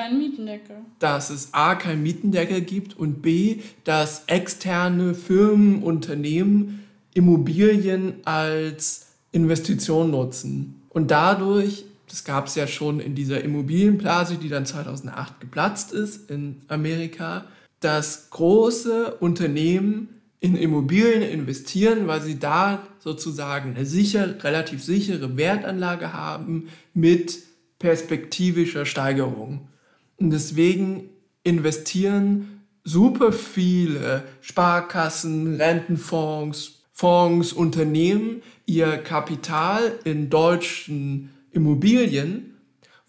dass 0.99 1.29
es 1.29 1.49
a 1.51 1.75
kein 1.75 2.01
Mietendeckel 2.01 2.61
gibt 2.61 2.97
und 2.97 3.21
b, 3.21 3.59
dass 3.83 4.23
externe 4.27 5.13
Firmen, 5.13 5.83
Unternehmen 5.83 6.85
Immobilien 7.13 8.13
als 8.23 9.07
Investition 9.33 10.09
nutzen. 10.09 10.81
Und 10.87 11.11
dadurch, 11.11 11.83
das 12.07 12.23
gab 12.23 12.47
es 12.47 12.55
ja 12.55 12.65
schon 12.65 13.01
in 13.01 13.13
dieser 13.13 13.43
Immobilienblase, 13.43 14.37
die 14.37 14.47
dann 14.47 14.65
2008 14.65 15.41
geplatzt 15.41 15.91
ist 15.91 16.31
in 16.31 16.61
Amerika, 16.69 17.43
dass 17.81 18.29
große 18.29 19.15
Unternehmen 19.15 20.21
in 20.39 20.55
Immobilien 20.55 21.23
investieren, 21.23 22.07
weil 22.07 22.21
sie 22.21 22.39
da 22.39 22.87
sozusagen 23.07 23.77
eine 23.77 23.85
sicher, 23.85 24.43
relativ 24.43 24.83
sichere 24.83 25.37
Wertanlage 25.37 26.11
haben 26.11 26.67
mit 26.93 27.39
perspektivischer 27.79 28.85
Steigerung. 28.85 29.69
Und 30.17 30.31
deswegen 30.31 31.09
investieren 31.43 32.63
super 32.83 33.31
viele 33.31 34.23
Sparkassen, 34.41 35.55
Rentenfonds, 35.55 36.81
Fonds, 36.91 37.53
Unternehmen 37.53 38.41
ihr 38.65 38.97
Kapital 38.97 39.93
in 40.03 40.29
deutschen 40.29 41.29
Immobilien, 41.51 42.57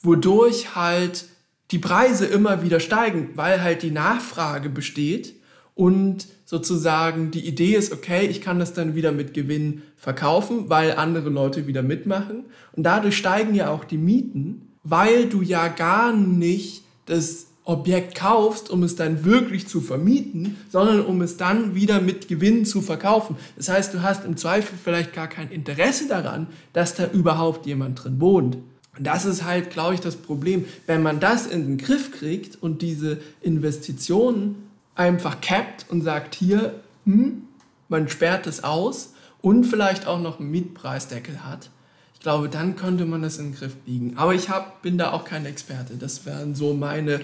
wodurch 0.00 0.76
halt 0.76 1.24
die 1.72 1.80
Preise 1.80 2.26
immer 2.26 2.62
wieder 2.62 2.78
steigen, 2.78 3.30
weil 3.34 3.62
halt 3.62 3.82
die 3.82 3.90
Nachfrage 3.90 4.68
besteht 4.68 5.34
und 5.74 6.28
sozusagen 6.48 7.30
die 7.30 7.46
Idee 7.46 7.74
ist, 7.74 7.92
okay, 7.92 8.26
ich 8.26 8.40
kann 8.40 8.58
das 8.58 8.72
dann 8.72 8.94
wieder 8.94 9.12
mit 9.12 9.34
Gewinn 9.34 9.82
verkaufen, 9.98 10.70
weil 10.70 10.92
andere 10.92 11.28
Leute 11.28 11.66
wieder 11.66 11.82
mitmachen. 11.82 12.46
Und 12.72 12.84
dadurch 12.84 13.18
steigen 13.18 13.54
ja 13.54 13.70
auch 13.70 13.84
die 13.84 13.98
Mieten, 13.98 14.62
weil 14.82 15.26
du 15.26 15.42
ja 15.42 15.68
gar 15.68 16.16
nicht 16.16 16.84
das 17.04 17.48
Objekt 17.64 18.14
kaufst, 18.14 18.70
um 18.70 18.82
es 18.82 18.96
dann 18.96 19.26
wirklich 19.26 19.68
zu 19.68 19.82
vermieten, 19.82 20.56
sondern 20.70 21.04
um 21.04 21.20
es 21.20 21.36
dann 21.36 21.74
wieder 21.74 22.00
mit 22.00 22.28
Gewinn 22.28 22.64
zu 22.64 22.80
verkaufen. 22.80 23.36
Das 23.56 23.68
heißt, 23.68 23.92
du 23.92 24.00
hast 24.00 24.24
im 24.24 24.38
Zweifel 24.38 24.78
vielleicht 24.82 25.12
gar 25.12 25.28
kein 25.28 25.50
Interesse 25.50 26.08
daran, 26.08 26.46
dass 26.72 26.94
da 26.94 27.10
überhaupt 27.12 27.66
jemand 27.66 28.02
drin 28.02 28.22
wohnt. 28.22 28.56
Und 28.96 29.06
das 29.06 29.26
ist 29.26 29.44
halt, 29.44 29.68
glaube 29.68 29.96
ich, 29.96 30.00
das 30.00 30.16
Problem. 30.16 30.64
Wenn 30.86 31.02
man 31.02 31.20
das 31.20 31.46
in 31.46 31.66
den 31.66 31.76
Griff 31.76 32.10
kriegt 32.10 32.56
und 32.62 32.80
diese 32.80 33.18
Investitionen 33.42 34.67
einfach 34.98 35.40
capped 35.40 35.86
und 35.88 36.02
sagt, 36.02 36.34
hier, 36.34 36.80
hm, 37.04 37.44
man 37.88 38.08
sperrt 38.08 38.46
es 38.46 38.64
aus 38.64 39.14
und 39.40 39.64
vielleicht 39.64 40.06
auch 40.06 40.20
noch 40.20 40.40
einen 40.40 40.50
Mietpreisdeckel 40.50 41.44
hat. 41.44 41.70
Ich 42.14 42.20
glaube, 42.20 42.48
dann 42.48 42.74
könnte 42.74 43.06
man 43.06 43.22
das 43.22 43.38
in 43.38 43.52
den 43.52 43.54
Griff 43.54 43.76
biegen. 43.76 44.18
Aber 44.18 44.34
ich 44.34 44.48
hab, 44.48 44.82
bin 44.82 44.98
da 44.98 45.12
auch 45.12 45.24
kein 45.24 45.46
Experte. 45.46 45.94
Das 45.94 46.26
wären 46.26 46.56
so 46.56 46.74
meine 46.74 47.20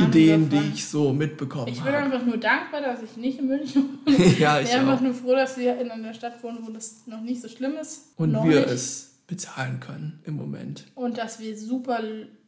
Ideen, 0.00 0.50
die 0.50 0.72
ich 0.74 0.86
so 0.88 1.12
mitbekommen 1.12 1.66
habe. 1.66 1.70
Ich 1.70 1.80
bin 1.80 1.94
einfach 1.94 2.26
nur 2.26 2.36
dankbar, 2.38 2.80
dass 2.80 3.00
ich 3.00 3.16
nicht 3.16 3.38
in 3.38 3.46
München 3.46 4.00
wohne. 4.04 4.26
ja, 4.38 4.58
ich 4.58 4.72
bin 4.72 4.80
einfach 4.80 5.00
nur 5.00 5.14
froh, 5.14 5.36
dass 5.36 5.56
wir 5.56 5.80
in 5.80 5.88
einer 5.88 6.12
Stadt 6.14 6.42
wohnen, 6.42 6.58
wo 6.62 6.72
das 6.72 7.06
noch 7.06 7.20
nicht 7.20 7.42
so 7.42 7.48
schlimm 7.48 7.76
ist. 7.80 8.08
Und 8.16 8.32
wir 8.32 8.62
nicht. 8.62 8.70
es 8.70 9.14
bezahlen 9.28 9.78
können 9.78 10.20
im 10.24 10.34
Moment. 10.34 10.84
Und 10.96 11.16
dass 11.16 11.38
wir 11.38 11.56
super 11.56 12.00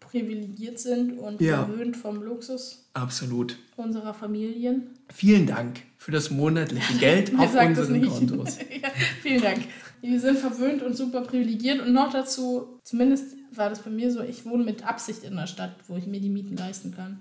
privilegiert 0.07 0.79
sind 0.79 1.19
und 1.19 1.41
ja. 1.41 1.65
verwöhnt 1.65 1.97
vom 1.97 2.23
Luxus. 2.23 2.89
Absolut. 2.95 3.59
Unserer 3.77 4.15
Familien. 4.15 4.91
Vielen 5.13 5.47
Dank 5.47 5.83
für 5.99 6.13
das 6.13 6.31
monatliche 6.31 6.95
Geld 6.99 7.39
auf 7.39 7.55
unseren 7.55 8.03
Kontos. 8.09 8.59
ja, 8.83 8.89
vielen 9.23 9.43
Dank. 9.43 9.61
Wir 10.01 10.21
sind 10.21 10.39
verwöhnt 10.39 10.83
und 10.83 10.97
super 10.97 11.23
privilegiert 11.23 11.81
und 11.81 11.93
noch 11.93 12.13
dazu, 12.13 12.79
zumindest 12.83 13.37
war 13.55 13.71
das 13.71 13.83
bei 13.83 13.91
mir 13.91 14.11
so, 14.13 14.23
ich 14.23 14.45
wohne 14.45 14.65
mit 14.65 14.87
Absicht 14.87 15.25
in 15.25 15.33
einer 15.33 15.47
Stadt, 15.47 15.75
wo 15.89 15.97
ich 15.97 16.07
mir 16.07 16.21
die 16.21 16.29
Mieten 16.29 16.57
leisten 16.57 16.95
kann. 16.95 17.19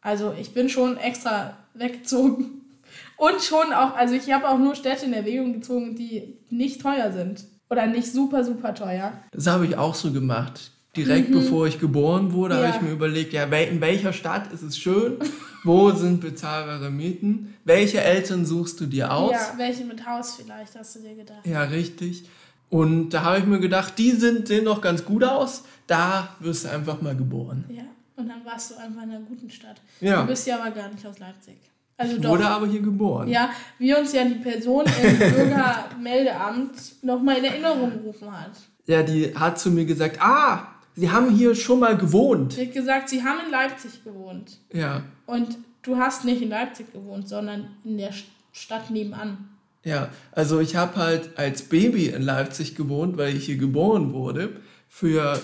Also 0.00 0.34
ich 0.38 0.52
bin 0.52 0.68
schon 0.68 0.96
extra 0.96 1.56
weggezogen. 1.74 2.58
Und 3.16 3.40
schon 3.40 3.72
auch, 3.72 3.94
also 3.94 4.14
ich 4.14 4.30
habe 4.32 4.48
auch 4.48 4.58
nur 4.58 4.74
Städte 4.74 5.06
in 5.06 5.12
Erwägung 5.14 5.52
gezogen, 5.54 5.94
die 5.94 6.38
nicht 6.50 6.82
teuer 6.82 7.12
sind. 7.12 7.44
Oder 7.70 7.86
nicht 7.86 8.12
super, 8.12 8.44
super 8.44 8.74
teuer. 8.74 9.12
Das 9.30 9.46
habe 9.46 9.64
ich 9.64 9.78
auch 9.78 9.94
so 9.94 10.12
gemacht. 10.12 10.72
Direkt 10.96 11.30
mhm. 11.30 11.34
bevor 11.34 11.66
ich 11.66 11.80
geboren 11.80 12.32
wurde, 12.32 12.54
ja. 12.54 12.66
habe 12.66 12.76
ich 12.76 12.82
mir 12.82 12.90
überlegt, 12.90 13.32
ja, 13.32 13.44
in 13.44 13.80
welcher 13.80 14.12
Stadt 14.12 14.52
ist 14.52 14.62
es 14.62 14.76
schön? 14.76 15.16
Wo 15.64 15.90
sind 15.92 16.20
bezahlbare 16.20 16.90
Mieten? 16.90 17.54
Welche 17.64 18.00
Eltern 18.02 18.44
suchst 18.44 18.80
du 18.80 18.86
dir 18.86 19.12
aus? 19.12 19.32
Ja, 19.32 19.54
welche 19.56 19.84
mit 19.84 20.04
Haus 20.06 20.34
vielleicht, 20.36 20.74
hast 20.74 20.96
du 20.96 21.00
dir 21.00 21.14
gedacht. 21.14 21.46
Ja, 21.46 21.62
richtig. 21.62 22.24
Und 22.68 23.10
da 23.10 23.22
habe 23.22 23.38
ich 23.38 23.46
mir 23.46 23.60
gedacht, 23.60 23.98
die 23.98 24.10
sind, 24.10 24.48
sehen 24.48 24.64
doch 24.64 24.80
ganz 24.80 25.04
gut 25.04 25.24
aus. 25.24 25.64
Da 25.86 26.36
wirst 26.40 26.64
du 26.64 26.70
einfach 26.70 27.00
mal 27.00 27.16
geboren. 27.16 27.64
Ja, 27.68 27.84
und 28.16 28.28
dann 28.28 28.44
warst 28.44 28.72
du 28.72 28.76
einfach 28.76 29.02
in 29.02 29.10
einer 29.10 29.20
guten 29.20 29.48
Stadt. 29.48 29.80
Ja. 30.00 30.22
Du 30.22 30.28
bist 30.28 30.46
ja 30.46 30.58
aber 30.58 30.70
gar 30.72 30.88
nicht 30.88 31.06
aus 31.06 31.18
Leipzig. 31.18 31.56
Also 31.96 32.16
ich 32.16 32.24
wurde 32.26 32.46
aber 32.46 32.66
hier 32.66 32.80
geboren. 32.80 33.28
Ja, 33.28 33.50
wie 33.78 33.94
uns 33.94 34.12
ja 34.12 34.24
die 34.24 34.34
Person 34.34 34.84
im 35.02 35.18
Bürgermeldeamt 35.34 37.02
nochmal 37.02 37.38
in 37.38 37.44
Erinnerung 37.44 37.90
gerufen 37.92 38.30
hat. 38.30 38.52
Ja, 38.86 39.02
die 39.02 39.34
hat 39.34 39.60
zu 39.60 39.70
mir 39.70 39.84
gesagt, 39.84 40.18
ah, 40.20 40.68
Sie 40.94 41.10
haben 41.10 41.30
hier 41.30 41.54
schon 41.54 41.80
mal 41.80 41.96
gewohnt. 41.96 42.52
Sie 42.52 42.66
hat 42.66 42.74
gesagt, 42.74 43.08
Sie 43.08 43.22
haben 43.22 43.38
in 43.44 43.50
Leipzig 43.50 44.04
gewohnt. 44.04 44.58
Ja. 44.72 45.02
Und 45.26 45.56
du 45.82 45.96
hast 45.96 46.24
nicht 46.24 46.42
in 46.42 46.50
Leipzig 46.50 46.92
gewohnt, 46.92 47.28
sondern 47.28 47.68
in 47.84 47.98
der 47.98 48.12
Stadt 48.52 48.90
nebenan. 48.90 49.48
Ja, 49.84 50.10
also 50.32 50.60
ich 50.60 50.76
habe 50.76 50.96
halt 50.96 51.30
als 51.36 51.62
Baby 51.62 52.08
in 52.08 52.22
Leipzig 52.22 52.74
gewohnt, 52.74 53.16
weil 53.16 53.36
ich 53.36 53.46
hier 53.46 53.56
geboren 53.56 54.12
wurde. 54.12 54.60
Für, 54.88 55.40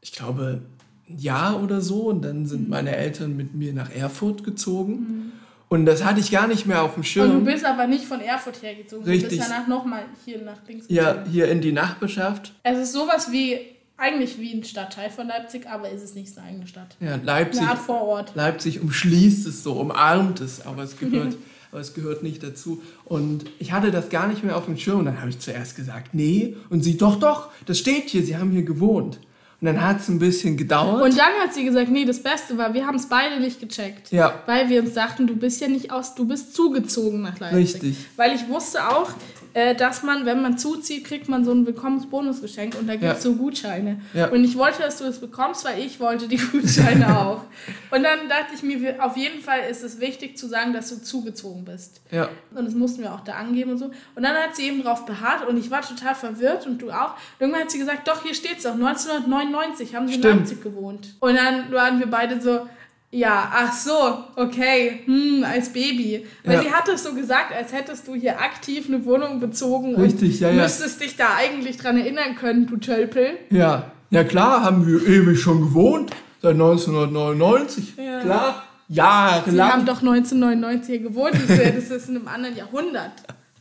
ich 0.00 0.12
glaube, 0.12 0.62
ein 1.08 1.18
Jahr 1.18 1.62
oder 1.62 1.80
so. 1.80 2.08
Und 2.08 2.22
dann 2.22 2.46
sind 2.46 2.64
mhm. 2.64 2.70
meine 2.70 2.96
Eltern 2.96 3.36
mit 3.36 3.54
mir 3.54 3.72
nach 3.72 3.90
Erfurt 3.94 4.44
gezogen. 4.44 4.92
Mhm. 4.92 5.32
Und 5.70 5.84
das 5.84 6.04
hatte 6.04 6.20
ich 6.20 6.30
gar 6.30 6.48
nicht 6.48 6.66
mehr 6.66 6.82
auf 6.82 6.94
dem 6.94 7.04
Schirm. 7.04 7.30
Und 7.30 7.44
du 7.44 7.52
bist 7.52 7.64
aber 7.64 7.86
nicht 7.86 8.04
von 8.04 8.20
Erfurt 8.20 8.62
hergezogen. 8.62 9.04
Richtig. 9.04 9.30
Du 9.30 9.36
bist 9.36 9.50
danach 9.50 9.68
nochmal 9.68 10.04
hier 10.24 10.42
nach 10.42 10.66
links 10.66 10.88
gezogen. 10.88 11.06
Ja, 11.06 11.24
hier 11.30 11.48
in 11.48 11.60
die 11.60 11.72
Nachbarschaft. 11.72 12.54
Es 12.62 12.78
ist 12.78 12.92
sowas 12.92 13.30
wie, 13.32 13.60
eigentlich 13.98 14.38
wie 14.38 14.54
ein 14.54 14.64
Stadtteil 14.64 15.10
von 15.10 15.26
Leipzig, 15.26 15.68
aber 15.68 15.90
ist 15.90 16.02
es 16.02 16.14
nicht 16.14 16.36
eine 16.38 16.46
eigene 16.46 16.66
Stadt. 16.66 16.96
Ja, 17.00 17.16
Leipzig. 17.16 17.62
Eine 17.62 17.72
Art 17.72 17.80
Vorort. 17.80 18.34
Leipzig 18.34 18.80
umschließt 18.80 19.46
es 19.46 19.62
so, 19.64 19.74
umarmt 19.74 20.40
es, 20.40 20.64
aber 20.64 20.84
es 20.84 20.96
gehört, 20.96 21.36
aber 21.72 21.80
es 21.80 21.94
gehört 21.94 22.22
nicht 22.22 22.42
dazu. 22.42 22.80
Und 23.04 23.44
ich 23.58 23.72
hatte 23.72 23.90
das 23.90 24.08
gar 24.08 24.28
nicht 24.28 24.44
mehr 24.44 24.56
auf 24.56 24.66
dem 24.66 24.78
Schirm. 24.78 25.00
Und 25.00 25.06
dann 25.06 25.20
habe 25.20 25.30
ich 25.30 25.40
zuerst 25.40 25.76
gesagt, 25.76 26.14
nee. 26.14 26.56
Und 26.70 26.82
sie, 26.82 26.96
doch, 26.96 27.16
doch, 27.16 27.50
das 27.66 27.78
steht 27.78 28.08
hier, 28.08 28.22
sie 28.22 28.36
haben 28.36 28.52
hier 28.52 28.62
gewohnt. 28.62 29.18
Und 29.60 29.66
dann 29.66 29.84
hat 29.84 29.98
es 29.98 30.08
ein 30.08 30.20
bisschen 30.20 30.56
gedauert. 30.56 31.02
Und 31.02 31.18
dann 31.18 31.32
hat 31.42 31.52
sie 31.52 31.64
gesagt, 31.64 31.90
nee, 31.90 32.04
das 32.04 32.22
Beste 32.22 32.56
war, 32.56 32.74
wir 32.74 32.86
haben 32.86 32.94
es 32.94 33.08
beide 33.08 33.40
nicht 33.40 33.58
gecheckt. 33.58 34.12
Ja. 34.12 34.44
Weil 34.46 34.68
wir 34.68 34.80
uns 34.80 34.94
dachten, 34.94 35.26
du 35.26 35.34
bist 35.34 35.60
ja 35.60 35.66
nicht 35.66 35.90
aus, 35.90 36.14
du 36.14 36.28
bist 36.28 36.54
zugezogen 36.54 37.22
nach 37.22 37.40
Leipzig. 37.40 37.74
Richtig. 37.74 37.96
Weil 38.14 38.36
ich 38.36 38.48
wusste 38.48 38.88
auch, 38.88 39.10
äh, 39.54 39.74
dass 39.74 40.02
man, 40.02 40.26
wenn 40.26 40.42
man 40.42 40.58
zuzieht, 40.58 41.04
kriegt 41.04 41.28
man 41.28 41.44
so 41.44 41.52
ein 41.52 41.66
Willkommensbonusgeschenk 41.66 42.76
und 42.78 42.86
da 42.86 42.94
gibt 42.94 43.04
es 43.04 43.24
ja. 43.24 43.30
so 43.30 43.34
Gutscheine. 43.34 44.00
Ja. 44.14 44.28
Und 44.28 44.44
ich 44.44 44.56
wollte, 44.56 44.82
dass 44.82 44.98
du 44.98 45.04
das 45.04 45.18
bekommst, 45.18 45.64
weil 45.64 45.80
ich 45.80 46.00
wollte 46.00 46.28
die 46.28 46.36
Gutscheine 46.52 47.18
auch. 47.20 47.42
Und 47.90 48.02
dann 48.02 48.28
dachte 48.28 48.54
ich 48.54 48.62
mir, 48.62 49.04
auf 49.04 49.16
jeden 49.16 49.40
Fall 49.40 49.60
ist 49.70 49.82
es 49.82 50.00
wichtig 50.00 50.36
zu 50.36 50.48
sagen, 50.48 50.72
dass 50.72 50.88
du 50.90 51.02
zugezogen 51.02 51.64
bist. 51.64 52.00
Ja. 52.10 52.28
Und 52.54 52.64
das 52.64 52.74
mussten 52.74 53.02
wir 53.02 53.12
auch 53.12 53.20
da 53.20 53.32
angeben 53.32 53.72
und 53.72 53.78
so. 53.78 53.86
Und 53.86 54.22
dann 54.22 54.34
hat 54.34 54.54
sie 54.56 54.64
eben 54.64 54.82
darauf 54.82 55.06
beharrt 55.06 55.46
und 55.48 55.58
ich 55.58 55.70
war 55.70 55.82
total 55.82 56.14
verwirrt 56.14 56.66
und 56.66 56.82
du 56.82 56.90
auch. 56.90 57.14
Irgendwann 57.38 57.62
hat 57.62 57.70
sie 57.70 57.78
gesagt, 57.78 58.06
doch, 58.08 58.22
hier 58.22 58.34
steht 58.34 58.58
es 58.58 58.66
auch, 58.66 58.74
1999 58.74 59.94
haben 59.94 60.08
sie 60.08 60.14
Stimmt. 60.14 60.32
in 60.32 60.38
Leipzig 60.40 60.62
gewohnt. 60.62 61.14
Und 61.20 61.34
dann 61.36 61.72
waren 61.72 61.98
wir 61.98 62.06
beide 62.06 62.40
so, 62.40 62.68
ja, 63.10 63.50
ach 63.54 63.72
so, 63.72 64.24
okay, 64.36 65.00
hm, 65.06 65.44
als 65.44 65.72
Baby. 65.72 66.26
Weil 66.44 66.56
ja. 66.56 66.62
sie 66.62 66.70
hat 66.70 66.88
es 66.88 67.02
so 67.02 67.14
gesagt, 67.14 67.54
als 67.54 67.72
hättest 67.72 68.06
du 68.06 68.14
hier 68.14 68.40
aktiv 68.40 68.86
eine 68.88 69.04
Wohnung 69.06 69.40
bezogen 69.40 69.96
Richtig, 69.96 70.34
und 70.34 70.40
ja, 70.40 70.50
ja. 70.50 70.62
müsstest 70.62 71.00
dich 71.00 71.16
da 71.16 71.34
eigentlich 71.36 71.78
dran 71.78 71.96
erinnern 71.96 72.34
können, 72.36 72.66
du 72.66 72.76
Tölpel. 72.76 73.38
Ja, 73.50 73.92
ja 74.10 74.24
klar, 74.24 74.62
haben 74.62 74.86
wir 74.86 75.06
ewig 75.06 75.40
schon 75.40 75.60
gewohnt, 75.60 76.10
seit 76.42 76.52
1999, 76.52 77.94
ja. 77.96 78.20
klar, 78.20 78.64
jahrelang. 78.88 79.54
Sie 79.54 79.62
haben 79.62 79.86
doch 79.86 80.02
1999 80.02 80.86
hier 80.86 81.00
gewohnt, 81.00 81.34
das 81.34 81.90
ist 81.90 82.08
in 82.10 82.16
einem 82.16 82.28
anderen 82.28 82.56
Jahrhundert, 82.56 83.12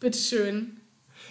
bitteschön. 0.02 0.78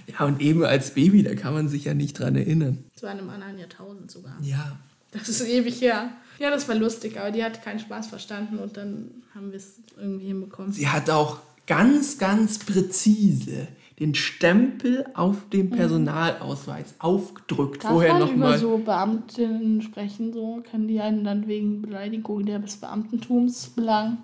Ja, 0.06 0.24
und 0.24 0.40
eben 0.40 0.64
als 0.64 0.92
Baby, 0.92 1.22
da 1.22 1.34
kann 1.34 1.52
man 1.52 1.68
sich 1.68 1.84
ja 1.84 1.92
nicht 1.92 2.18
dran 2.18 2.36
erinnern. 2.36 2.84
Zu 2.94 3.06
einem 3.06 3.28
anderen 3.28 3.58
Jahrtausend 3.58 4.10
sogar. 4.10 4.36
Ja. 4.40 4.78
Das 5.12 5.28
ist 5.28 5.46
ewig 5.46 5.80
her. 5.80 6.10
Ja, 6.38 6.50
das 6.50 6.68
war 6.68 6.74
lustig, 6.74 7.18
aber 7.18 7.30
die 7.30 7.42
hat 7.42 7.64
keinen 7.64 7.78
Spaß 7.78 8.08
verstanden 8.08 8.58
und 8.58 8.76
dann 8.76 9.10
haben 9.34 9.50
wir 9.50 9.56
es 9.56 9.80
irgendwie 9.96 10.26
hinbekommen. 10.26 10.72
Sie 10.72 10.88
hat 10.88 11.08
auch 11.08 11.38
ganz, 11.66 12.18
ganz 12.18 12.58
präzise 12.58 13.68
den 13.98 14.14
Stempel 14.14 15.06
auf 15.14 15.48
dem 15.50 15.66
mhm. 15.66 15.70
Personalausweis 15.70 16.94
aufgedrückt. 16.98 17.82
Darf 17.82 17.92
Vorher 17.92 18.12
man 18.12 18.20
noch 18.20 18.32
über 18.32 18.48
mal 18.48 18.58
so 18.58 18.78
Beamtinnen 18.78 19.80
sprechen, 19.80 20.32
so 20.32 20.62
können 20.70 20.86
die 20.86 21.00
einen 21.00 21.24
dann 21.24 21.48
wegen 21.48 21.80
Beleidigung 21.80 22.44
des 22.44 22.76
Beamtentums 22.76 23.68
belangen? 23.68 24.18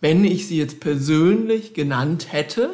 Wenn 0.00 0.24
ich 0.24 0.46
sie 0.46 0.56
jetzt 0.56 0.80
persönlich 0.80 1.74
genannt 1.74 2.32
hätte, 2.32 2.70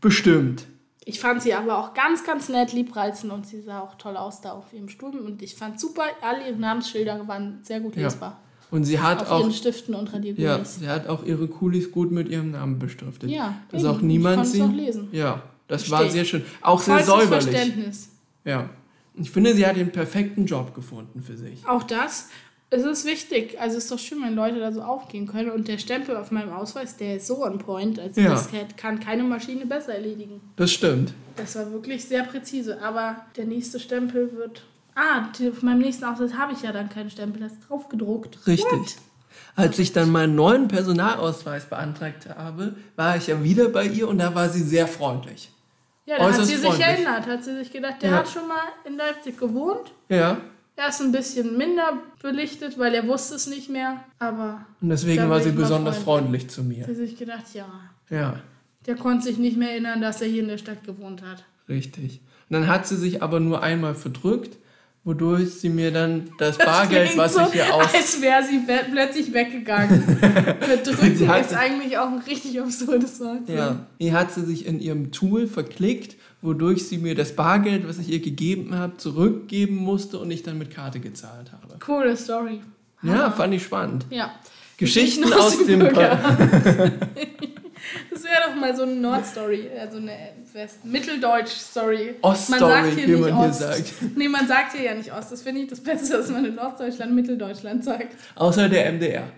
bestimmt. 0.00 0.66
Ich 1.04 1.18
fand 1.18 1.42
sie 1.42 1.52
aber 1.52 1.78
auch 1.78 1.94
ganz, 1.94 2.24
ganz 2.24 2.48
nett, 2.48 2.72
liebreizend 2.72 3.32
und 3.32 3.46
sie 3.46 3.60
sah 3.60 3.80
auch 3.80 3.96
toll 3.96 4.16
aus 4.16 4.40
da 4.40 4.52
auf 4.52 4.72
ihrem 4.72 4.88
Stuhl. 4.88 5.18
Und 5.18 5.42
ich 5.42 5.56
fand 5.56 5.80
super, 5.80 6.04
alle 6.20 6.48
ihre 6.48 6.58
Namensschilder 6.58 7.26
waren 7.26 7.58
sehr 7.62 7.80
gut 7.80 7.96
lesbar. 7.96 8.30
Ja. 8.30 8.38
Und 8.70 8.84
sie 8.84 9.00
hat 9.00 9.20
auf 9.20 9.30
auch. 9.30 9.40
Ihren 9.40 9.52
Stiften 9.52 9.94
und 9.94 10.12
Radiergulis. 10.12 10.44
Ja, 10.44 10.64
sie 10.64 10.88
hat 10.88 11.08
auch 11.08 11.24
ihre 11.24 11.48
Kulis 11.48 11.90
gut 11.90 12.10
mit 12.12 12.28
ihrem 12.28 12.52
Namen 12.52 12.78
beschriftet. 12.78 13.30
Ja, 13.30 13.56
dass 13.70 13.84
auch 13.84 14.00
niemand 14.00 14.46
sie. 14.46 14.62
Auch 14.62 14.72
lesen. 14.72 15.08
Ja, 15.12 15.42
das 15.68 15.84
Versteh. 15.84 16.04
war 16.04 16.10
sehr 16.10 16.24
schön. 16.24 16.44
Auch 16.62 16.80
sehr 16.80 17.02
säuberlich. 17.02 17.50
Verständnis. 17.50 18.08
Ja. 18.44 18.70
Ich 19.14 19.30
finde, 19.30 19.54
sie 19.54 19.66
hat 19.66 19.76
den 19.76 19.92
perfekten 19.92 20.46
Job 20.46 20.74
gefunden 20.74 21.22
für 21.22 21.36
sich. 21.36 21.66
Auch 21.66 21.82
das 21.82 22.30
es 22.72 22.84
ist 22.84 23.04
wichtig. 23.04 23.60
Also 23.60 23.76
es 23.76 23.84
ist 23.84 23.92
doch 23.92 23.98
schön, 23.98 24.22
wenn 24.22 24.34
Leute 24.34 24.58
da 24.58 24.72
so 24.72 24.82
aufgehen 24.82 25.26
können. 25.26 25.50
Und 25.50 25.68
der 25.68 25.78
Stempel 25.78 26.16
auf 26.16 26.30
meinem 26.30 26.52
Ausweis, 26.52 26.96
der 26.96 27.16
ist 27.16 27.26
so 27.26 27.44
on 27.44 27.58
point. 27.58 27.98
Also 27.98 28.20
ja. 28.20 28.30
das 28.30 28.48
kann 28.76 28.98
keine 28.98 29.22
Maschine 29.22 29.66
besser 29.66 29.94
erledigen. 29.94 30.40
Das 30.56 30.72
stimmt. 30.72 31.12
Das 31.36 31.54
war 31.56 31.70
wirklich 31.72 32.04
sehr 32.04 32.22
präzise. 32.22 32.80
Aber 32.82 33.16
der 33.36 33.44
nächste 33.44 33.78
Stempel 33.78 34.32
wird. 34.36 34.62
Ah, 34.94 35.28
auf 35.50 35.62
meinem 35.62 35.80
nächsten 35.80 36.04
Ausweis 36.04 36.34
habe 36.34 36.52
ich 36.52 36.62
ja 36.62 36.72
dann 36.72 36.88
keinen 36.88 37.10
Stempel. 37.10 37.42
Das 37.42 37.52
ist 37.52 37.68
drauf 37.68 37.88
gedruckt. 37.88 38.38
Richtig. 38.46 38.70
What? 38.72 38.96
Als 39.54 39.78
ich 39.78 39.92
dann 39.92 40.10
meinen 40.10 40.34
neuen 40.34 40.68
Personalausweis 40.68 41.66
beantragt 41.66 42.26
habe, 42.34 42.74
war 42.96 43.16
ich 43.16 43.26
ja 43.26 43.42
wieder 43.42 43.68
bei 43.68 43.84
ihr 43.84 44.08
und 44.08 44.18
da 44.18 44.34
war 44.34 44.48
sie 44.48 44.62
sehr 44.62 44.86
freundlich. 44.86 45.50
Ja, 46.06 46.18
da 46.18 46.24
hat 46.32 46.44
sie 46.44 46.56
freundlich. 46.56 46.72
sich 46.72 46.86
erinnert, 46.86 47.26
hat 47.26 47.44
sie 47.44 47.56
sich 47.56 47.70
gedacht, 47.70 48.02
der 48.02 48.10
ja. 48.10 48.16
hat 48.18 48.28
schon 48.28 48.48
mal 48.48 48.64
in 48.84 48.96
Leipzig 48.96 49.38
gewohnt. 49.38 49.92
Ja. 50.08 50.38
Er 50.76 50.88
ist 50.88 51.00
ein 51.00 51.12
bisschen 51.12 51.56
minder 51.58 51.98
belichtet, 52.22 52.78
weil 52.78 52.94
er 52.94 53.06
wusste 53.06 53.34
es 53.34 53.46
nicht 53.46 53.68
mehr, 53.68 54.04
aber... 54.18 54.64
Und 54.80 54.88
deswegen 54.88 55.28
war 55.28 55.40
sie 55.40 55.52
besonders 55.52 55.98
freundlich. 55.98 56.42
freundlich 56.44 56.48
zu 56.48 56.64
mir. 56.64 56.86
Hat 56.86 56.96
sich 56.96 57.16
gedacht, 57.16 57.44
ja. 57.52 57.68
Ja. 58.08 58.40
Der 58.86 58.96
konnte 58.96 59.24
sich 59.26 59.38
nicht 59.38 59.56
mehr 59.56 59.70
erinnern, 59.70 60.00
dass 60.00 60.22
er 60.22 60.28
hier 60.28 60.42
in 60.42 60.48
der 60.48 60.58
Stadt 60.58 60.82
gewohnt 60.84 61.22
hat. 61.22 61.44
Richtig. 61.68 62.20
Und 62.48 62.54
dann 62.54 62.66
hat 62.68 62.86
sie 62.86 62.96
sich 62.96 63.22
aber 63.22 63.38
nur 63.38 63.62
einmal 63.62 63.94
verdrückt, 63.94 64.58
wodurch 65.04 65.50
sie 65.54 65.68
mir 65.68 65.90
dann 65.90 66.30
das, 66.38 66.56
das 66.56 66.66
Bargeld, 66.66 67.16
was 67.16 67.34
so, 67.34 67.40
ich 67.42 67.52
hier 67.52 67.74
aus... 67.74 67.94
als 67.94 68.20
wäre 68.22 68.42
sie 68.42 68.60
plötzlich 68.90 69.32
weggegangen. 69.32 70.02
Verdrücken 70.60 71.30
ist 71.40 71.54
eigentlich 71.54 71.98
auch 71.98 72.08
ein 72.08 72.20
richtig 72.20 72.60
absurdes 72.60 73.20
Wort. 73.20 73.48
Ja. 73.48 73.86
Hier 73.98 74.12
hat 74.12 74.32
sie 74.32 74.44
sich 74.44 74.66
in 74.66 74.80
ihrem 74.80 75.12
Tool 75.12 75.46
verklickt 75.46 76.16
wodurch 76.42 76.86
sie 76.86 76.98
mir 76.98 77.14
das 77.14 77.34
Bargeld, 77.34 77.88
was 77.88 77.98
ich 77.98 78.10
ihr 78.10 78.20
gegeben 78.20 78.76
habe, 78.76 78.96
zurückgeben 78.98 79.76
musste 79.76 80.18
und 80.18 80.30
ich 80.30 80.42
dann 80.42 80.58
mit 80.58 80.70
Karte 80.70 81.00
gezahlt 81.00 81.52
habe. 81.52 81.78
Coole 81.78 82.16
Story. 82.16 82.60
Ja, 83.02 83.30
fand 83.30 83.54
ich 83.54 83.62
spannend. 83.62 84.06
Ja. 84.10 84.34
Geschichten, 84.76 85.22
Geschichten 85.22 85.40
aus, 85.40 85.64
dem 85.64 85.78
Bürger. 85.78 86.18
das 88.10 88.24
wäre 88.24 88.48
doch 88.48 88.54
mal 88.60 88.74
so 88.74 88.82
eine 88.82 88.94
Nordstory, 88.94 89.68
also 89.78 89.98
eine 89.98 90.16
West 90.52 90.84
Mitteldeutsch-Story. 90.84 92.16
Oststory, 92.22 93.06
wie 93.06 93.16
man 93.16 93.32
Ost. 93.32 93.60
hier 93.60 93.68
sagt. 93.68 93.94
Nee, 94.16 94.28
man 94.28 94.48
sagt 94.48 94.72
hier 94.72 94.82
ja 94.82 94.94
nicht 94.94 95.12
Ost. 95.12 95.30
Das 95.30 95.42
finde 95.42 95.62
ich 95.62 95.68
das 95.68 95.80
Beste, 95.80 96.16
dass 96.16 96.30
man 96.30 96.44
in 96.44 96.54
Norddeutschland 96.56 97.14
Mitteldeutschland 97.14 97.84
sagt. 97.84 98.16
Außer 98.34 98.68
der 98.68 98.92
MDR. 98.92 99.28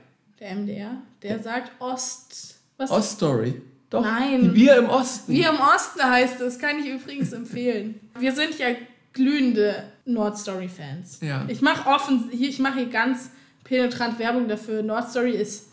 Der 0.41 0.55
MDR, 0.55 1.03
der 1.23 1.43
sagt 1.43 1.73
Ost. 1.81 2.57
Was? 2.77 2.91
Oststory. 2.91 3.61
Doch. 3.91 4.03
Nein. 4.03 4.55
Wir 4.55 4.77
im 4.77 4.89
Osten. 4.89 5.33
Wir 5.33 5.51
im 5.51 5.61
Osten 5.61 6.03
heißt 6.03 6.41
es. 6.41 6.59
Kann 6.59 6.79
ich 6.81 6.87
übrigens 6.87 7.33
empfehlen. 7.33 8.01
Wir 8.19 8.33
sind 8.33 8.59
ja 8.59 8.69
glühende 9.13 9.85
Nordstory-Fans. 10.05 11.21
Ja. 11.23 11.45
Ich 11.49 11.63
mache 11.63 11.89
offen, 11.89 12.29
hier, 12.31 12.49
ich 12.49 12.59
mache 12.59 12.81
hier 12.81 12.89
ganz 12.89 13.31
penetrant 13.63 14.19
Werbung 14.19 14.49
dafür. 14.49 14.83
Nordstory 14.83 15.33
ist 15.33 15.69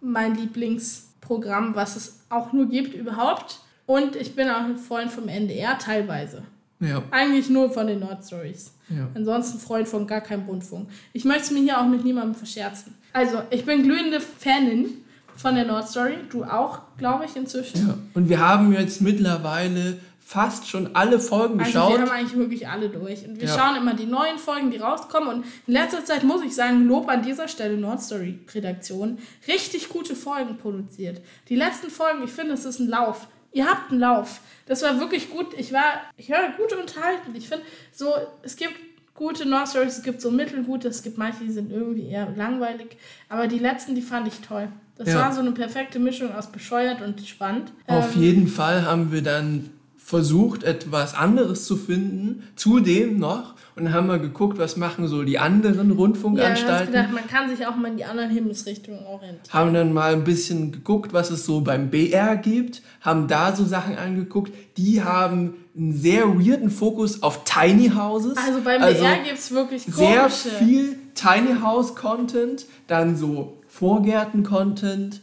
mein 0.00 0.34
Lieblingsprogramm, 0.36 1.74
was 1.74 1.96
es 1.96 2.20
auch 2.30 2.52
nur 2.52 2.68
gibt 2.68 2.94
überhaupt. 2.94 3.58
Und 3.86 4.16
ich 4.16 4.34
bin 4.34 4.48
auch 4.48 4.62
ein 4.62 4.76
Freund 4.76 5.10
vom 5.10 5.28
NDR 5.28 5.78
teilweise. 5.78 6.42
Ja. 6.80 7.02
Eigentlich 7.10 7.50
nur 7.50 7.70
von 7.70 7.86
den 7.86 8.00
Nordstories. 8.00 8.72
Ja. 8.88 9.08
Ansonsten 9.14 9.58
Freund 9.58 9.88
von 9.88 10.06
gar 10.06 10.20
keinem 10.20 10.46
Rundfunk. 10.46 10.88
Ich 11.12 11.24
möchte 11.24 11.44
es 11.44 11.50
mir 11.50 11.60
hier 11.60 11.80
auch 11.80 11.86
mit 11.86 12.04
niemandem 12.04 12.34
verscherzen. 12.34 12.94
Also, 13.12 13.42
ich 13.50 13.64
bin 13.64 13.82
glühende 13.82 14.20
Fanin 14.20 15.03
von 15.36 15.54
der 15.54 15.64
Nord 15.64 15.88
Story. 15.88 16.16
Du 16.30 16.44
auch, 16.44 16.80
glaube 16.98 17.24
ich, 17.24 17.36
inzwischen. 17.36 17.88
Ja. 17.88 17.94
Und 18.14 18.28
wir 18.28 18.38
haben 18.40 18.72
jetzt 18.72 19.00
mittlerweile 19.00 19.98
fast 20.20 20.68
schon 20.68 20.94
alle 20.96 21.20
Folgen 21.20 21.60
Also 21.60 21.72
geschaut. 21.72 21.92
wir 21.92 22.00
haben 22.00 22.10
eigentlich 22.10 22.36
wirklich 22.38 22.66
alle 22.68 22.88
durch. 22.88 23.26
Und 23.28 23.38
wir 23.40 23.46
Ja. 23.48 23.58
schauen 23.58 23.76
immer 23.76 23.92
die 23.94 24.06
neuen 24.06 24.38
Folgen, 24.38 24.70
die 24.70 24.78
rauskommen. 24.78 25.28
Und 25.28 25.44
in 25.66 25.74
letzter 25.74 26.02
Zeit 26.04 26.22
muss 26.24 26.42
ich 26.42 26.54
sagen, 26.54 26.86
Lob 26.86 27.08
an 27.10 27.22
dieser 27.22 27.46
Stelle 27.46 27.76
Nordstory 27.76 28.38
Redaktion. 28.54 29.18
Richtig 29.46 29.90
gute 29.90 30.14
Folgen 30.16 30.56
produziert. 30.56 31.20
Die 31.50 31.56
letzten 31.56 31.90
Folgen, 31.90 32.24
ich 32.24 32.30
finde, 32.30 32.54
es 32.54 32.64
ist 32.64 32.78
ein 32.78 32.88
Lauf. 32.88 33.28
Ihr 33.52 33.66
habt 33.66 33.90
einen 33.90 34.00
Lauf. 34.00 34.40
Das 34.66 34.82
war 34.82 34.98
wirklich 34.98 35.30
gut. 35.30 35.48
Ich 35.58 35.72
war, 35.72 35.82
ich 36.16 36.30
war 36.30 36.40
gut 36.56 36.72
unterhalten. 36.72 37.34
Ich 37.34 37.48
finde, 37.48 37.64
so, 37.92 38.12
es 38.42 38.56
gibt 38.56 38.72
gute 39.14 39.46
Nordstories, 39.46 39.98
es 39.98 40.02
gibt 40.02 40.20
so 40.20 40.30
mittelgute, 40.30 40.88
es 40.88 41.02
gibt 41.02 41.18
manche, 41.18 41.44
die 41.44 41.52
sind 41.52 41.70
irgendwie 41.70 42.08
eher 42.08 42.32
langweilig. 42.34 42.96
Aber 43.28 43.46
die 43.46 43.58
letzten, 43.60 43.94
die 43.94 44.02
fand 44.02 44.26
ich 44.26 44.40
toll. 44.40 44.68
Das 44.96 45.08
Ja. 45.08 45.16
war 45.20 45.32
so 45.32 45.40
eine 45.40 45.52
perfekte 45.52 45.98
Mischung 45.98 46.32
aus 46.34 46.46
bescheuert 46.48 47.02
und 47.02 47.20
spannend. 47.26 47.72
Auf 47.86 48.14
Ähm, 48.16 48.22
jeden 48.22 48.48
Fall 48.48 48.84
haben 48.86 49.10
wir 49.12 49.22
dann 49.22 49.70
versucht, 49.96 50.62
etwas 50.64 51.14
anderes 51.14 51.64
zu 51.66 51.76
finden, 51.76 52.42
zudem 52.56 53.18
noch. 53.18 53.54
Und 53.74 53.86
dann 53.86 53.92
haben 53.94 54.06
wir 54.06 54.18
geguckt, 54.20 54.58
was 54.58 54.76
machen 54.76 55.08
so 55.08 55.24
die 55.24 55.38
anderen 55.38 55.88
ja, 55.90 55.96
Rundfunkanstalten. 55.96 56.92
gedacht, 56.92 57.12
man 57.12 57.26
kann 57.26 57.48
sich 57.48 57.66
auch 57.66 57.74
mal 57.74 57.88
in 57.90 57.96
die 57.96 58.04
anderen 58.04 58.30
Himmelsrichtungen 58.30 59.04
orientieren. 59.04 59.52
haben 59.52 59.74
dann 59.74 59.92
mal 59.92 60.12
ein 60.12 60.22
bisschen 60.22 60.70
geguckt, 60.70 61.12
was 61.12 61.30
es 61.30 61.44
so 61.44 61.60
beim 61.62 61.90
BR 61.90 62.36
gibt, 62.36 62.82
haben 63.00 63.26
da 63.26 63.56
so 63.56 63.64
Sachen 63.64 63.96
angeguckt. 63.96 64.52
Die 64.76 65.02
haben 65.02 65.54
einen 65.76 65.92
sehr 65.92 66.38
weirden 66.38 66.70
Fokus 66.70 67.22
auf 67.22 67.42
Tiny 67.44 67.88
Houses. 67.96 68.36
Also 68.36 68.60
beim 68.62 68.80
BR 68.80 69.18
gibt 69.24 69.38
es 69.38 69.50
wirklich 69.50 69.84
komische. 69.86 69.98
sehr 70.06 70.30
viel 70.30 70.96
Tiny 71.14 71.58
House 71.60 71.96
Content, 71.96 72.66
dann 72.86 73.16
so 73.16 73.58
Vorgärten-Content. 73.78 75.20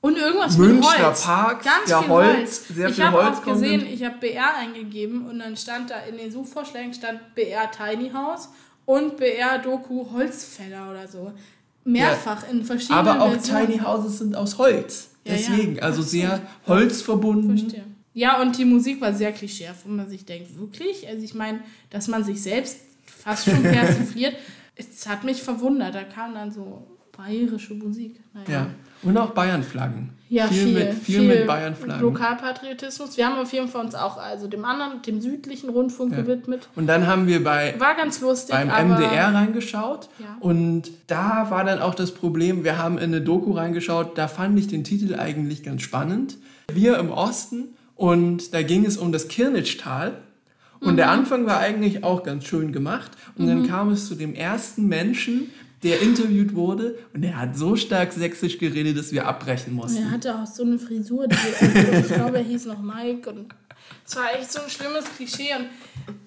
Und 0.00 0.18
irgendwas 0.18 0.58
Münchner 0.58 0.90
mit 0.98 1.06
Holz. 1.06 1.22
Parks, 1.22 1.64
Ganz 1.64 1.88
ja, 1.88 2.00
viel 2.02 2.10
Holz, 2.10 2.36
Holz. 2.36 2.68
sehr 2.68 2.88
ich 2.88 2.94
viel 2.96 3.04
habe 3.04 3.28
auch 3.28 3.44
gesehen, 3.44 3.86
ich 3.86 4.04
habe 4.04 4.16
BR 4.18 4.56
eingegeben 4.56 5.28
und 5.28 5.38
dann 5.38 5.56
stand 5.56 5.90
da 5.90 6.00
in 6.00 6.16
den 6.18 6.32
Suchvorschlägen 6.32 6.92
stand 6.92 7.20
BR 7.36 7.70
Tiny 7.70 8.10
House 8.10 8.48
und 8.84 9.16
BR 9.16 9.58
Doku 9.58 10.10
Holzfäller 10.12 10.90
oder 10.90 11.06
so. 11.06 11.32
Mehrfach 11.84 12.48
in 12.50 12.64
verschiedenen 12.64 13.06
Aber 13.06 13.22
auch 13.22 13.30
Versionen. 13.30 13.66
Tiny 13.66 13.78
Houses 13.78 14.18
sind 14.18 14.34
aus 14.34 14.58
Holz. 14.58 15.10
Ja, 15.24 15.34
ja. 15.34 15.38
Deswegen, 15.38 15.80
also 15.80 16.00
Ach 16.00 16.04
so. 16.04 16.10
sehr 16.10 16.42
holzverbunden. 16.66 17.56
Verstehe. 17.56 17.84
Ja, 18.14 18.42
und 18.42 18.58
die 18.58 18.64
Musik 18.64 19.00
war 19.00 19.14
sehr 19.14 19.32
klischeehaft, 19.32 19.86
wo 19.86 19.90
man 19.90 20.08
sich 20.08 20.24
denkt, 20.24 20.58
wirklich? 20.58 21.06
Also 21.08 21.22
ich 21.22 21.34
meine, 21.34 21.60
dass 21.90 22.08
man 22.08 22.24
sich 22.24 22.42
selbst 22.42 22.78
fast 23.06 23.44
schon 23.44 23.62
persifliert, 23.62 24.34
es 24.76 25.06
hat 25.06 25.22
mich 25.22 25.42
verwundert. 25.42 25.94
Da 25.94 26.02
kam 26.02 26.34
dann 26.34 26.50
so 26.50 26.86
bayerische 27.16 27.74
Musik. 27.74 28.20
Naja. 28.34 28.46
Ja. 28.48 28.66
Und 29.02 29.16
auch 29.18 29.30
Bayern-Flaggen. 29.30 30.10
Ja, 30.28 30.46
viel, 30.46 30.64
viel, 30.66 30.72
mit, 30.74 30.94
viel, 30.94 31.22
mit 31.22 31.46
Bayern-Flaggen. 31.46 32.00
Lokalpatriotismus. 32.02 33.16
Wir 33.16 33.26
haben 33.26 33.38
auf 33.38 33.52
jeden 33.52 33.68
Fall 33.68 33.84
uns 33.84 33.94
auch 33.94 34.16
also 34.16 34.46
dem 34.46 34.64
anderen, 34.64 35.02
dem 35.02 35.20
südlichen 35.20 35.68
Rundfunk 35.70 36.12
Ja. 36.12 36.22
gewidmet. 36.22 36.68
Und 36.76 36.86
dann 36.86 37.06
haben 37.06 37.26
wir 37.26 37.42
bei 37.44 37.74
War 37.78 37.94
ganz 37.96 38.20
lustig, 38.20 38.54
beim 38.54 38.68
MDR 38.68 39.34
reingeschaut 39.34 40.08
Ja. 40.20 40.36
und 40.40 40.90
da 41.08 41.48
war 41.50 41.64
dann 41.64 41.80
auch 41.80 41.94
das 41.94 42.12
Problem, 42.14 42.64
wir 42.64 42.78
haben 42.78 42.96
in 42.96 43.04
eine 43.04 43.20
Doku 43.20 43.52
reingeschaut, 43.52 44.16
da 44.16 44.28
fand 44.28 44.58
ich 44.58 44.68
den 44.68 44.84
Titel 44.84 45.16
eigentlich 45.16 45.62
ganz 45.62 45.82
spannend. 45.82 46.38
Wir 46.72 46.96
im 46.98 47.10
Osten 47.10 47.70
und 47.96 48.54
da 48.54 48.62
ging 48.62 48.86
es 48.86 48.96
um 48.96 49.12
das 49.12 49.28
Kirnitschtal 49.28 50.12
und 50.80 50.92
Mhm. 50.92 50.96
der 50.96 51.10
Anfang 51.10 51.44
war 51.46 51.58
eigentlich 51.58 52.04
auch 52.04 52.22
ganz 52.22 52.44
schön 52.46 52.72
gemacht 52.72 53.10
und 53.36 53.48
dann 53.48 53.66
kam 53.68 53.90
es 53.90 54.06
zu 54.08 54.14
dem 54.14 54.34
ersten 54.34 54.86
Menschen, 54.88 55.50
der 55.82 56.00
interviewt 56.00 56.54
wurde 56.54 56.96
und 57.12 57.22
der 57.22 57.38
hat 57.38 57.56
so 57.56 57.74
stark 57.76 58.12
sächsisch 58.12 58.58
geredet, 58.58 58.96
dass 58.96 59.10
wir 59.12 59.26
abbrechen 59.26 59.70
Und 59.72 59.76
mussten. 59.76 60.02
er 60.04 60.10
hatte 60.12 60.34
auch 60.34 60.46
so 60.46 60.62
eine 60.62 60.78
Frisur, 60.78 61.26
die, 61.28 61.36
also 61.36 61.92
ich 62.08 62.14
glaube, 62.14 62.36
er 62.38 62.44
hieß 62.44 62.66
noch 62.66 62.80
Mike 62.80 63.28
und 63.30 63.46
es 64.06 64.14
war 64.16 64.32
echt 64.38 64.52
so 64.52 64.60
ein 64.62 64.70
schlimmes 64.70 65.04
Klischee 65.16 65.50
und 65.58 65.66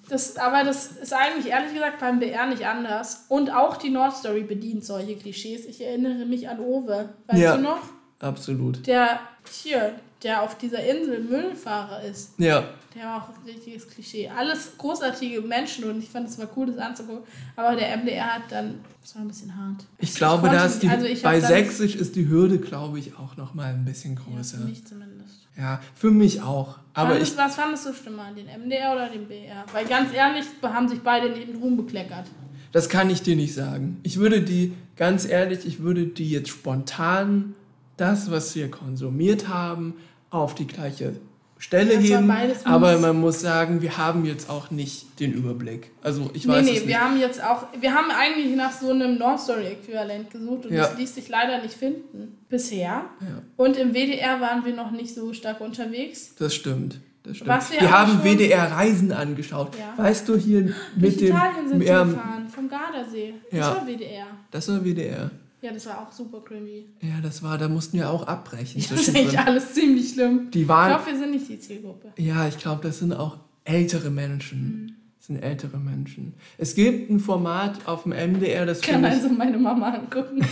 das, 0.08 0.36
aber 0.36 0.62
das 0.62 0.92
ist 1.02 1.12
eigentlich 1.12 1.46
ehrlich 1.46 1.72
gesagt 1.72 1.98
beim 2.00 2.18
BR 2.20 2.46
nicht 2.46 2.66
anders 2.66 3.24
und 3.28 3.50
auch 3.50 3.76
die 3.76 3.90
Nordstory 3.90 4.42
bedient 4.42 4.84
solche 4.84 5.16
Klischees. 5.16 5.64
Ich 5.64 5.82
erinnere 5.84 6.26
mich 6.26 6.48
an 6.48 6.60
Owe, 6.60 7.08
weißt 7.26 7.40
Ja. 7.40 7.56
du 7.56 7.62
noch? 7.62 7.80
Absolut. 8.20 8.86
Der 8.86 9.20
hier, 9.50 9.94
der 10.26 10.42
auf 10.42 10.58
dieser 10.58 10.82
Insel 10.84 11.20
Müllfahrer 11.22 12.02
ist. 12.02 12.32
Ja, 12.38 12.64
Der 12.96 13.04
war 13.04 13.22
auch 13.22 13.28
ein 13.28 13.44
richtiges 13.46 13.88
Klischee. 13.88 14.28
Alles 14.28 14.72
großartige 14.76 15.40
Menschen 15.42 15.84
und 15.84 16.02
ich 16.02 16.08
fand 16.08 16.28
es 16.28 16.36
mal 16.36 16.48
cool, 16.56 16.66
das 16.66 16.78
anzugucken. 16.78 17.22
Aber 17.54 17.76
der 17.76 17.96
MDR 17.96 18.34
hat 18.34 18.42
dann, 18.50 18.80
das 19.00 19.14
war 19.14 19.22
ein 19.22 19.28
bisschen 19.28 19.54
hart. 19.56 19.84
ich 19.98 20.14
glaube, 20.14 20.42
konnte 20.42 20.56
da 20.56 20.64
ist 20.66 20.82
die, 20.82 20.88
also 20.88 21.06
ich 21.06 21.22
bei 21.22 21.40
Sächsisch 21.40 21.94
ist 21.94 22.16
die 22.16 22.28
Hürde, 22.28 22.58
glaube 22.58 22.98
ich, 22.98 23.16
auch 23.16 23.36
noch 23.36 23.54
mal 23.54 23.66
ein 23.72 23.84
bisschen 23.84 24.14
Ja, 24.14 24.20
größer. 24.36 24.58
für 24.58 24.64
mich 24.64 24.84
zumindest. 24.84 25.46
Ja, 25.56 25.80
für 25.94 26.10
mich 26.10 26.42
auch. 26.42 26.78
Aber 26.92 27.10
fandest, 27.10 27.32
ich, 27.32 27.38
was 27.38 27.54
fandest 27.54 27.86
du 27.86 27.94
schlimmer, 27.94 28.26
den 28.36 28.46
MDR 28.46 28.92
oder 28.92 29.08
den 29.08 29.26
BR? 29.28 29.64
Weil 29.72 29.86
ganz 29.86 30.12
ehrlich, 30.12 30.44
haben 30.62 30.88
sich 30.88 31.00
beide 31.00 31.28
in 31.28 31.46
den 31.52 31.56
Ruhm 31.62 31.76
bekleckert. 31.76 32.26
das 32.72 32.88
kann 32.88 33.08
ich 33.10 33.22
dir 33.22 33.36
nicht 33.36 33.54
sagen. 33.54 33.98
Ich 34.02 34.18
würde 34.18 34.42
die, 34.42 34.74
ganz 34.96 35.24
ehrlich, 35.26 35.64
ich 35.66 35.80
würde 35.80 36.06
die 36.06 36.30
jetzt 36.30 36.48
spontan, 36.50 37.54
das, 37.96 38.30
was 38.30 38.54
wir 38.54 38.70
konsumiert 38.70 39.48
haben, 39.48 39.94
auf 40.30 40.54
die 40.54 40.66
gleiche 40.66 41.14
Stelle 41.58 41.94
Das 41.94 42.04
heben. 42.04 42.30
Aber 42.64 42.98
man 42.98 43.18
muss 43.18 43.40
sagen, 43.40 43.80
wir 43.80 43.96
haben 43.96 44.26
jetzt 44.26 44.50
auch 44.50 44.70
nicht 44.70 45.18
den 45.20 45.32
Überblick. 45.32 45.90
Also 46.02 46.30
ich 46.34 46.44
nee, 46.44 46.52
weiß 46.52 46.64
nee, 46.64 46.70
es 46.72 46.76
nicht. 46.80 46.88
wir 46.88 47.00
haben 47.00 47.18
jetzt 47.18 47.42
auch, 47.42 47.64
wir 47.80 47.94
haben 47.94 48.10
eigentlich 48.10 48.54
nach 48.54 48.72
so 48.72 48.90
einem 48.90 49.16
Nordstory-Äquivalent 49.18 50.30
gesucht 50.30 50.66
und 50.66 50.72
Ja. 50.74 50.82
das 50.86 50.98
ließ 50.98 51.14
sich 51.14 51.28
leider 51.30 51.62
nicht 51.62 51.72
finden. 51.74 52.36
Bisher. 52.50 53.06
Ja, 53.20 53.42
Und 53.56 53.78
im 53.78 53.92
WDR 53.94 54.38
waren 54.40 54.64
wir 54.66 54.74
noch 54.74 54.90
nicht 54.90 55.14
so 55.14 55.32
stark 55.32 55.60
unterwegs. 55.62 56.34
das 56.38 56.54
stimmt. 56.54 57.00
Das 57.22 57.36
stimmt. 57.38 57.48
Was 57.50 57.72
wir 57.72 57.80
wir 57.80 57.90
haben 57.90 58.22
WDR 58.22 58.70
Reisen 58.72 59.10
angeschaut. 59.12 59.70
Ja. 59.78 59.94
Weißt 60.04 60.28
du, 60.28 60.36
hier 60.36 60.62
Durch 60.62 60.74
mit 60.96 61.20
dem. 61.22 61.28
Italien 61.28 61.68
sind 61.68 61.80
sie 61.80 61.86
ähm, 61.88 62.10
gefahren, 62.10 62.48
vom 62.48 62.68
Gardasee. 62.68 63.34
Das 63.50 63.60
war 63.66 63.86
WDR. 63.86 64.26
das 64.50 64.68
war 64.68 64.84
WDR. 64.84 65.30
Ja, 65.62 65.72
das 65.72 65.86
war 65.86 66.06
auch 66.06 66.12
super 66.12 66.40
cringy. 66.44 66.86
Ja, 67.00 67.20
das 67.22 67.42
war, 67.42 67.56
da 67.58 67.68
mussten 67.68 67.96
wir 67.96 68.10
auch 68.10 68.26
abbrechen. 68.26 68.84
Das 68.88 69.08
ist 69.08 69.16
eigentlich 69.16 69.38
alles 69.38 69.72
ziemlich 69.72 70.10
schlimm. 70.12 70.50
Die 70.50 70.62
Ich 70.62 70.68
waren, 70.68 70.88
glaube, 70.90 71.06
wir 71.10 71.18
sind 71.18 71.30
nicht 71.30 71.48
die 71.48 71.58
Zielgruppe. 71.58 72.12
Ja, 72.18 72.46
ich 72.46 72.58
glaube, 72.58 72.82
das 72.82 72.98
sind 72.98 73.12
auch 73.12 73.38
ältere 73.64 74.10
Menschen. 74.10 74.60
Mhm. 74.60 74.92
Das 75.18 75.26
sind 75.28 75.42
ältere 75.42 75.78
Menschen. 75.78 76.34
Es 76.58 76.74
gibt 76.74 77.10
ein 77.10 77.18
Format 77.20 77.86
auf 77.88 78.04
dem 78.04 78.12
MDR, 78.12 78.66
das 78.66 78.80
Ich 78.80 78.86
kann 78.86 79.02
ich, 79.02 79.10
also 79.10 79.28
meine 79.28 79.58
Mama 79.58 79.90
angucken. 79.90 80.44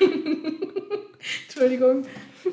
Entschuldigung. 1.48 2.04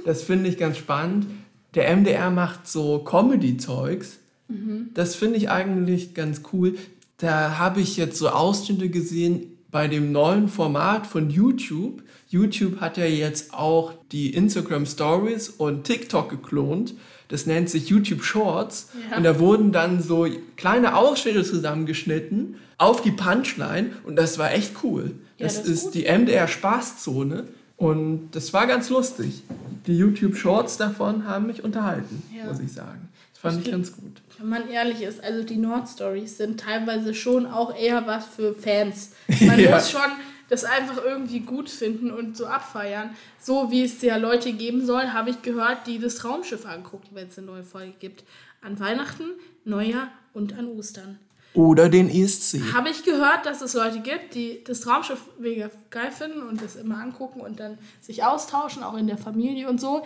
das 0.06 0.24
finde 0.24 0.50
ich 0.50 0.58
ganz 0.58 0.78
spannend. 0.78 1.28
Der 1.76 1.96
MDR 1.96 2.32
macht 2.32 2.68
so 2.68 3.00
Comedy-Zeugs. 3.00 4.20
Mhm. 4.48 4.90
Das 4.94 5.16
finde 5.16 5.38
ich 5.38 5.50
eigentlich 5.50 6.14
ganz 6.14 6.42
cool. 6.54 6.76
Da 7.18 7.58
habe 7.58 7.82
ich 7.82 7.98
jetzt 7.98 8.18
so 8.18 8.30
Ausschnitte 8.30 8.90
gesehen 8.90 9.57
bei 9.72 9.88
dem 9.88 10.12
neuen 10.12 10.48
Format 10.48 11.08
von 11.08 11.30
YouTube. 11.30 12.02
YouTube 12.30 12.80
hat 12.82 12.98
ja 12.98 13.06
jetzt 13.06 13.54
auch 13.54 13.94
die 14.12 14.34
Instagram 14.34 14.86
Stories 14.86 15.50
und 15.50 15.84
TikTok 15.84 16.30
geklont. 16.30 16.94
Das 17.30 17.46
nennt 17.46 17.70
sich 17.70 17.90
YouTube 17.90 18.24
Shorts. 18.24 18.90
Ja. 19.12 19.18
Und 19.18 19.24
da 19.24 19.40
wurden 19.40 19.72
dann 19.72 20.02
so 20.02 20.28
kleine 20.56 20.96
Ausschnitte 20.96 21.44
zusammengeschnitten 21.44 22.56
auf 22.78 23.02
die 23.02 23.12
Punchline. 23.12 23.92
Und 24.06 24.16
das 24.16 24.38
war 24.38 24.54
echt 24.54 24.76
cool. 24.84 25.12
Ja, 25.38 25.46
das, 25.46 25.58
das 25.58 25.68
ist 25.68 25.84
gut. 25.86 25.94
die 25.96 26.04
MDR 26.06 26.48
Spaßzone. 26.48 27.46
Und 27.76 28.30
das 28.32 28.54
war 28.54 28.66
ganz 28.66 28.90
lustig. 28.90 29.44
Die 29.86 29.96
YouTube 29.98 30.36
Shorts 30.36 30.78
davon 30.78 31.28
haben 31.28 31.48
mich 31.48 31.64
unterhalten, 31.64 32.24
Ja. 32.36 32.46
muss 32.52 32.60
ich 32.60 32.72
sagen. 32.72 33.08
Das 33.42 33.54
fand 33.54 33.66
ich 33.66 33.72
ganz 33.72 33.92
gut. 33.96 34.22
Wenn 34.40 34.50
man 34.50 34.70
ehrlich 34.70 35.02
ist, 35.02 35.24
also 35.24 35.44
die 35.44 35.58
Nord-Stories 35.58 36.38
sind 36.38 36.60
teilweise 36.60 37.14
schon 37.14 37.46
auch 37.46 37.76
eher 37.76 38.06
was 38.08 38.26
für 38.26 38.54
Fans. 38.54 39.12
Man 39.42 39.60
Ja. 39.60 39.76
muss 39.76 39.92
schon 39.92 40.02
das 40.50 40.64
einfach 40.64 41.04
irgendwie 41.04 41.42
gut 41.42 41.70
finden 41.70 42.10
und 42.12 42.36
so 42.38 42.46
abfeiern. 42.48 43.12
So 43.40 43.70
wie 43.70 43.84
es 43.84 44.02
ja 44.02 44.16
Leute 44.18 44.54
geben 44.54 44.86
soll, 44.86 45.08
habe 45.10 45.30
ich 45.30 45.42
gehört, 45.42 45.88
die 45.88 46.00
das 46.00 46.24
Raumschiff 46.24 46.66
angucken, 46.66 47.10
wenn 47.14 47.28
es 47.28 47.38
eine 47.38 47.48
neue 47.48 47.64
Folge 47.64 47.94
gibt. 48.00 48.24
An 48.62 48.80
Weihnachten, 48.80 49.26
Neujahr 49.66 50.10
und 50.34 50.58
an 50.58 50.68
Ostern. 50.70 51.20
Oder 51.54 51.90
den 51.90 52.10
ESC. 52.10 52.60
Habe 52.74 52.90
ich 52.90 53.04
gehört, 53.04 53.46
dass 53.46 53.62
es 53.62 53.74
Leute 53.74 54.00
gibt, 54.00 54.36
die 54.36 54.64
das 54.64 54.88
Raumschiff 54.88 55.22
mega 55.40 55.70
geil 55.90 56.12
finden 56.12 56.44
und 56.44 56.62
das 56.62 56.76
immer 56.76 57.00
angucken 57.02 57.42
und 57.42 57.60
dann 57.60 57.78
sich 58.02 58.24
austauschen, 58.24 58.84
auch 58.84 58.96
in 58.98 59.08
der 59.08 59.18
Familie 59.18 59.68
und 59.70 59.82
so. 59.82 60.06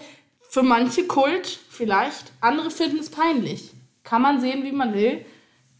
Für 0.53 0.63
manche 0.63 1.05
Kult 1.05 1.59
vielleicht, 1.69 2.33
andere 2.41 2.71
finden 2.71 2.99
es 2.99 3.09
peinlich. 3.09 3.71
Kann 4.03 4.21
man 4.21 4.41
sehen, 4.41 4.65
wie 4.65 4.73
man 4.73 4.93
will. 4.93 5.23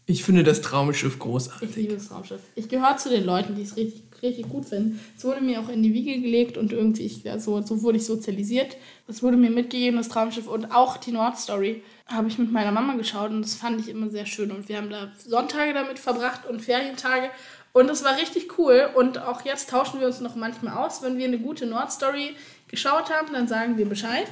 Ich 0.06 0.24
finde 0.24 0.44
das 0.44 0.62
Traumschiff 0.62 1.12
Ich 1.12 1.18
großartig. 1.20 1.76
liebe 1.76 1.92
das 1.92 2.10
Raumschiff. 2.10 2.40
Ich 2.54 2.70
gehöre 2.70 2.96
zu 2.96 3.10
den 3.10 3.26
Leuten, 3.26 3.54
die 3.54 3.60
es 3.60 3.76
richtig, 3.76 4.02
richtig 4.22 4.48
gut 4.48 4.64
finden. 4.64 4.98
Es 5.14 5.24
wurde 5.24 5.42
mir 5.42 5.60
auch 5.60 5.68
in 5.68 5.82
die 5.82 5.92
Wiege 5.92 6.18
gelegt 6.18 6.56
und 6.56 6.72
irgendwie, 6.72 7.02
ich, 7.02 7.22
ja, 7.22 7.38
so, 7.38 7.62
wurde 7.82 7.98
ich 7.98 8.06
sozialisiert. 8.06 8.78
Das 9.06 9.22
wurde 9.22 9.36
mir 9.36 9.50
mitgegeben, 9.50 9.98
das 9.98 10.08
Traumschiff. 10.08 10.46
Und 10.46 10.72
auch 10.72 10.96
die 10.96 11.12
Nordstory 11.12 11.82
habe 12.06 12.28
ich 12.28 12.38
mit 12.38 12.50
meiner 12.50 12.72
Mama 12.72 12.94
geschaut 12.94 13.30
und 13.30 13.42
das 13.42 13.56
fand 13.56 13.78
ich 13.78 13.90
immer 13.90 14.08
sehr 14.08 14.24
schön. 14.24 14.50
Und 14.52 14.70
wir 14.70 14.78
haben 14.78 14.88
da 14.88 15.12
Sonntage 15.18 15.74
damit 15.74 15.98
verbracht 15.98 16.46
und 16.48 16.62
Ferientage. 16.62 17.28
Und 17.74 17.90
es 17.90 18.04
war 18.04 18.16
richtig 18.16 18.56
cool. 18.56 18.88
Und 18.94 19.18
auch 19.18 19.44
jetzt 19.44 19.68
tauschen 19.68 20.00
wir 20.00 20.06
uns 20.06 20.20
noch 20.20 20.34
manchmal 20.34 20.78
aus, 20.82 21.02
wenn 21.02 21.18
wir 21.18 21.26
eine 21.26 21.38
gute 21.38 21.66
Nordstory 21.66 22.36
geschaut 22.68 23.10
haben, 23.10 23.34
dann 23.34 23.46
sagen 23.48 23.76
wir 23.76 23.84
Bescheid. 23.86 24.28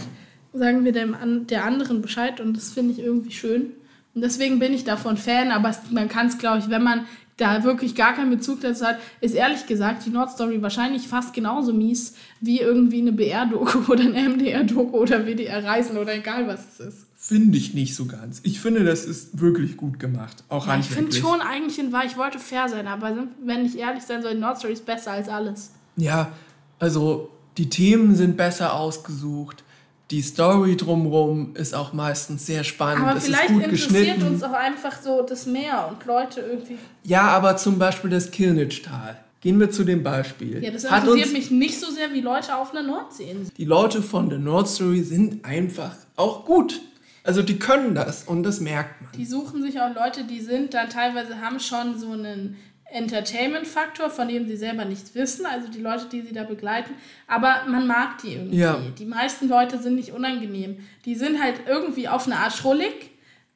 Sagen 0.52 0.84
wir 0.84 0.92
dem, 0.92 1.16
der 1.46 1.64
anderen 1.64 2.02
Bescheid 2.02 2.40
und 2.40 2.56
das 2.56 2.72
finde 2.72 2.92
ich 2.92 2.98
irgendwie 2.98 3.32
schön. 3.32 3.72
Und 4.14 4.22
deswegen 4.22 4.58
bin 4.58 4.72
ich 4.72 4.84
davon 4.84 5.16
Fan, 5.16 5.52
aber 5.52 5.74
man 5.90 6.08
kann 6.08 6.26
es, 6.26 6.38
glaube 6.38 6.58
ich, 6.58 6.68
wenn 6.68 6.82
man 6.82 7.06
da 7.40 7.64
wirklich 7.64 7.94
gar 7.94 8.14
keinen 8.14 8.30
Bezug 8.30 8.60
dazu 8.60 8.84
hat, 8.84 8.98
ist 9.20 9.34
ehrlich 9.34 9.66
gesagt 9.66 10.04
die 10.04 10.10
Nordstory 10.10 10.60
wahrscheinlich 10.60 11.08
fast 11.08 11.32
genauso 11.32 11.72
mies 11.72 12.14
wie 12.40 12.60
irgendwie 12.60 13.00
eine 13.00 13.12
BR-Doku 13.12 13.78
oder 13.92 14.04
eine 14.04 14.28
MDR-Doku 14.28 14.96
oder 14.96 15.26
WDR-Reisen 15.26 15.96
oder 15.96 16.14
egal 16.14 16.46
was 16.46 16.60
es 16.72 16.80
ist. 16.80 17.06
Finde 17.16 17.58
ich 17.58 17.74
nicht 17.74 17.94
so 17.94 18.06
ganz. 18.06 18.40
Ich 18.44 18.60
finde, 18.60 18.84
das 18.84 19.04
ist 19.04 19.40
wirklich 19.40 19.76
gut 19.76 19.98
gemacht. 19.98 20.42
Auch 20.48 20.66
ja, 20.66 20.78
Ich 20.78 20.86
finde 20.86 21.12
schon 21.12 21.40
eigentlich, 21.40 21.78
in 21.78 21.94
ich 22.06 22.16
wollte 22.16 22.38
fair 22.38 22.68
sein, 22.68 22.86
aber 22.86 23.26
wenn 23.44 23.64
ich 23.64 23.78
ehrlich 23.78 24.02
sein 24.02 24.22
soll, 24.22 24.34
die 24.34 24.40
Nordstory 24.40 24.72
ist 24.72 24.86
besser 24.86 25.12
als 25.12 25.28
alles. 25.28 25.70
Ja, 25.96 26.32
also 26.78 27.30
die 27.58 27.68
Themen 27.68 28.14
sind 28.14 28.36
besser 28.36 28.74
ausgesucht 28.74 29.64
die 30.10 30.22
Story 30.22 30.76
drumherum 30.76 31.54
ist 31.54 31.74
auch 31.74 31.92
meistens 31.92 32.46
sehr 32.46 32.64
spannend. 32.64 33.06
Aber 33.06 33.16
es 33.16 33.26
vielleicht 33.26 33.50
interessiert 33.50 34.22
uns 34.22 34.42
auch 34.42 34.52
einfach 34.52 35.00
so 35.00 35.22
das 35.22 35.46
Meer 35.46 35.88
und 35.88 36.04
Leute 36.04 36.40
irgendwie. 36.40 36.78
Ja, 37.04 37.28
aber 37.28 37.56
zum 37.56 37.78
Beispiel 37.78 38.10
das 38.10 38.30
Kirnitschtal. 38.30 39.18
Gehen 39.40 39.58
wir 39.58 39.70
zu 39.70 39.84
dem 39.84 40.02
Beispiel. 40.02 40.62
Ja, 40.62 40.70
das 40.70 40.84
interessiert 40.84 41.32
mich 41.32 41.50
nicht 41.50 41.80
so 41.80 41.90
sehr 41.90 42.12
wie 42.12 42.20
Leute 42.20 42.56
auf 42.56 42.72
einer 42.72 42.82
Nordseeinsel. 42.82 43.54
Die 43.56 43.64
Leute 43.64 44.02
von 44.02 44.28
der 44.28 44.38
Nordstory 44.38 45.02
sind 45.02 45.44
einfach 45.44 45.94
auch 46.16 46.44
gut. 46.44 46.80
Also 47.22 47.42
die 47.42 47.58
können 47.58 47.94
das 47.94 48.24
und 48.24 48.42
das 48.42 48.60
merkt 48.60 49.02
man. 49.02 49.12
Die 49.12 49.24
suchen 49.24 49.62
sich 49.62 49.80
auch 49.80 49.94
Leute, 49.94 50.24
die 50.24 50.40
sind 50.40 50.74
dann 50.74 50.90
teilweise 50.90 51.40
haben 51.40 51.60
schon 51.60 51.98
so 51.98 52.12
einen 52.12 52.56
Entertainment-Faktor, 52.92 54.10
von 54.10 54.28
dem 54.28 54.46
sie 54.46 54.56
selber 54.56 54.84
nichts 54.84 55.14
wissen, 55.14 55.46
also 55.46 55.68
die 55.68 55.80
Leute, 55.80 56.06
die 56.10 56.22
sie 56.22 56.32
da 56.32 56.44
begleiten, 56.44 56.92
aber 57.26 57.62
man 57.68 57.86
mag 57.86 58.18
die 58.22 58.34
irgendwie. 58.34 58.58
Ja. 58.58 58.80
Die 58.98 59.04
meisten 59.04 59.48
Leute 59.48 59.78
sind 59.78 59.96
nicht 59.96 60.12
unangenehm. 60.12 60.78
Die 61.04 61.14
sind 61.14 61.42
halt 61.42 61.62
irgendwie 61.66 62.08
auf 62.08 62.26
eine 62.26 62.36
Art 62.36 62.52
schrullig, 62.52 63.10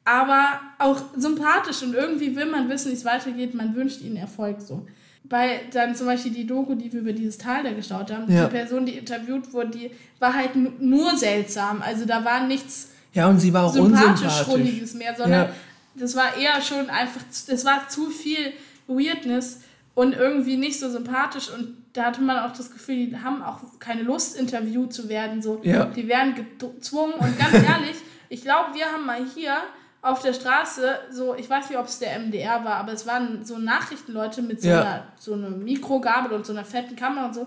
aber 0.04 0.60
auch 0.78 1.00
sympathisch 1.16 1.82
und 1.82 1.94
irgendwie 1.94 2.36
will 2.36 2.46
man 2.46 2.68
wissen, 2.68 2.90
wie 2.90 2.96
es 2.96 3.04
weitergeht, 3.04 3.54
man 3.54 3.74
wünscht 3.74 4.00
ihnen 4.02 4.16
Erfolg 4.16 4.60
so. 4.60 4.86
Bei 5.24 5.62
dann 5.72 5.94
zum 5.94 6.06
Beispiel 6.06 6.32
die 6.32 6.46
Doku, 6.46 6.74
die 6.74 6.92
wir 6.92 7.00
über 7.00 7.12
dieses 7.14 7.38
Tal 7.38 7.62
da 7.62 7.72
geschaut 7.72 8.12
haben, 8.12 8.30
ja. 8.30 8.44
die 8.44 8.50
Person, 8.50 8.84
die 8.84 8.92
interviewt 8.92 9.52
wurde, 9.54 9.70
die 9.70 9.90
war 10.18 10.34
halt 10.34 10.50
nur 10.80 11.16
seltsam. 11.16 11.80
Also 11.80 12.04
da 12.04 12.24
war 12.24 12.46
nichts 12.46 12.90
ja, 13.14 13.28
und 13.28 13.38
sie 13.38 13.52
war 13.52 13.64
auch 13.64 13.72
sympathisch, 13.72 14.32
Schrulliges 14.42 14.94
mehr, 14.94 15.14
sondern 15.16 15.48
ja. 15.48 15.52
das 15.94 16.16
war 16.16 16.36
eher 16.36 16.60
schon 16.60 16.90
einfach, 16.90 17.20
das 17.48 17.64
war 17.64 17.88
zu 17.88 18.10
viel 18.10 18.52
Weirdness 18.86 19.60
und 19.94 20.14
irgendwie 20.14 20.56
nicht 20.56 20.78
so 20.78 20.90
sympathisch 20.90 21.50
und 21.50 21.76
da 21.94 22.06
hatte 22.06 22.20
man 22.20 22.38
auch 22.38 22.52
das 22.52 22.72
Gefühl, 22.72 23.06
die 23.06 23.16
haben 23.16 23.42
auch 23.42 23.60
keine 23.78 24.02
Lust, 24.02 24.36
interviewt 24.36 24.92
zu 24.92 25.08
werden. 25.08 25.40
So. 25.40 25.60
Ja. 25.62 25.86
Die 25.86 26.08
werden 26.08 26.34
gezwungen 26.58 27.14
und 27.14 27.38
ganz 27.38 27.54
ehrlich, 27.54 27.96
ich 28.28 28.42
glaube, 28.42 28.74
wir 28.74 28.86
haben 28.86 29.06
mal 29.06 29.24
hier 29.34 29.56
auf 30.02 30.20
der 30.20 30.34
Straße 30.34 30.98
so, 31.10 31.34
ich 31.34 31.48
weiß 31.48 31.70
nicht, 31.70 31.78
ob 31.78 31.86
es 31.86 32.00
der 32.00 32.18
MDR 32.18 32.64
war, 32.64 32.74
aber 32.74 32.92
es 32.92 33.06
waren 33.06 33.44
so 33.44 33.58
Nachrichtenleute 33.58 34.42
mit 34.42 34.60
so, 34.60 34.68
ja. 34.68 34.80
einer, 34.80 35.04
so 35.18 35.34
einer 35.34 35.50
Mikrogabel 35.50 36.32
und 36.32 36.44
so 36.44 36.52
einer 36.52 36.64
fetten 36.64 36.96
Kamera 36.96 37.26
und 37.26 37.34
so, 37.34 37.46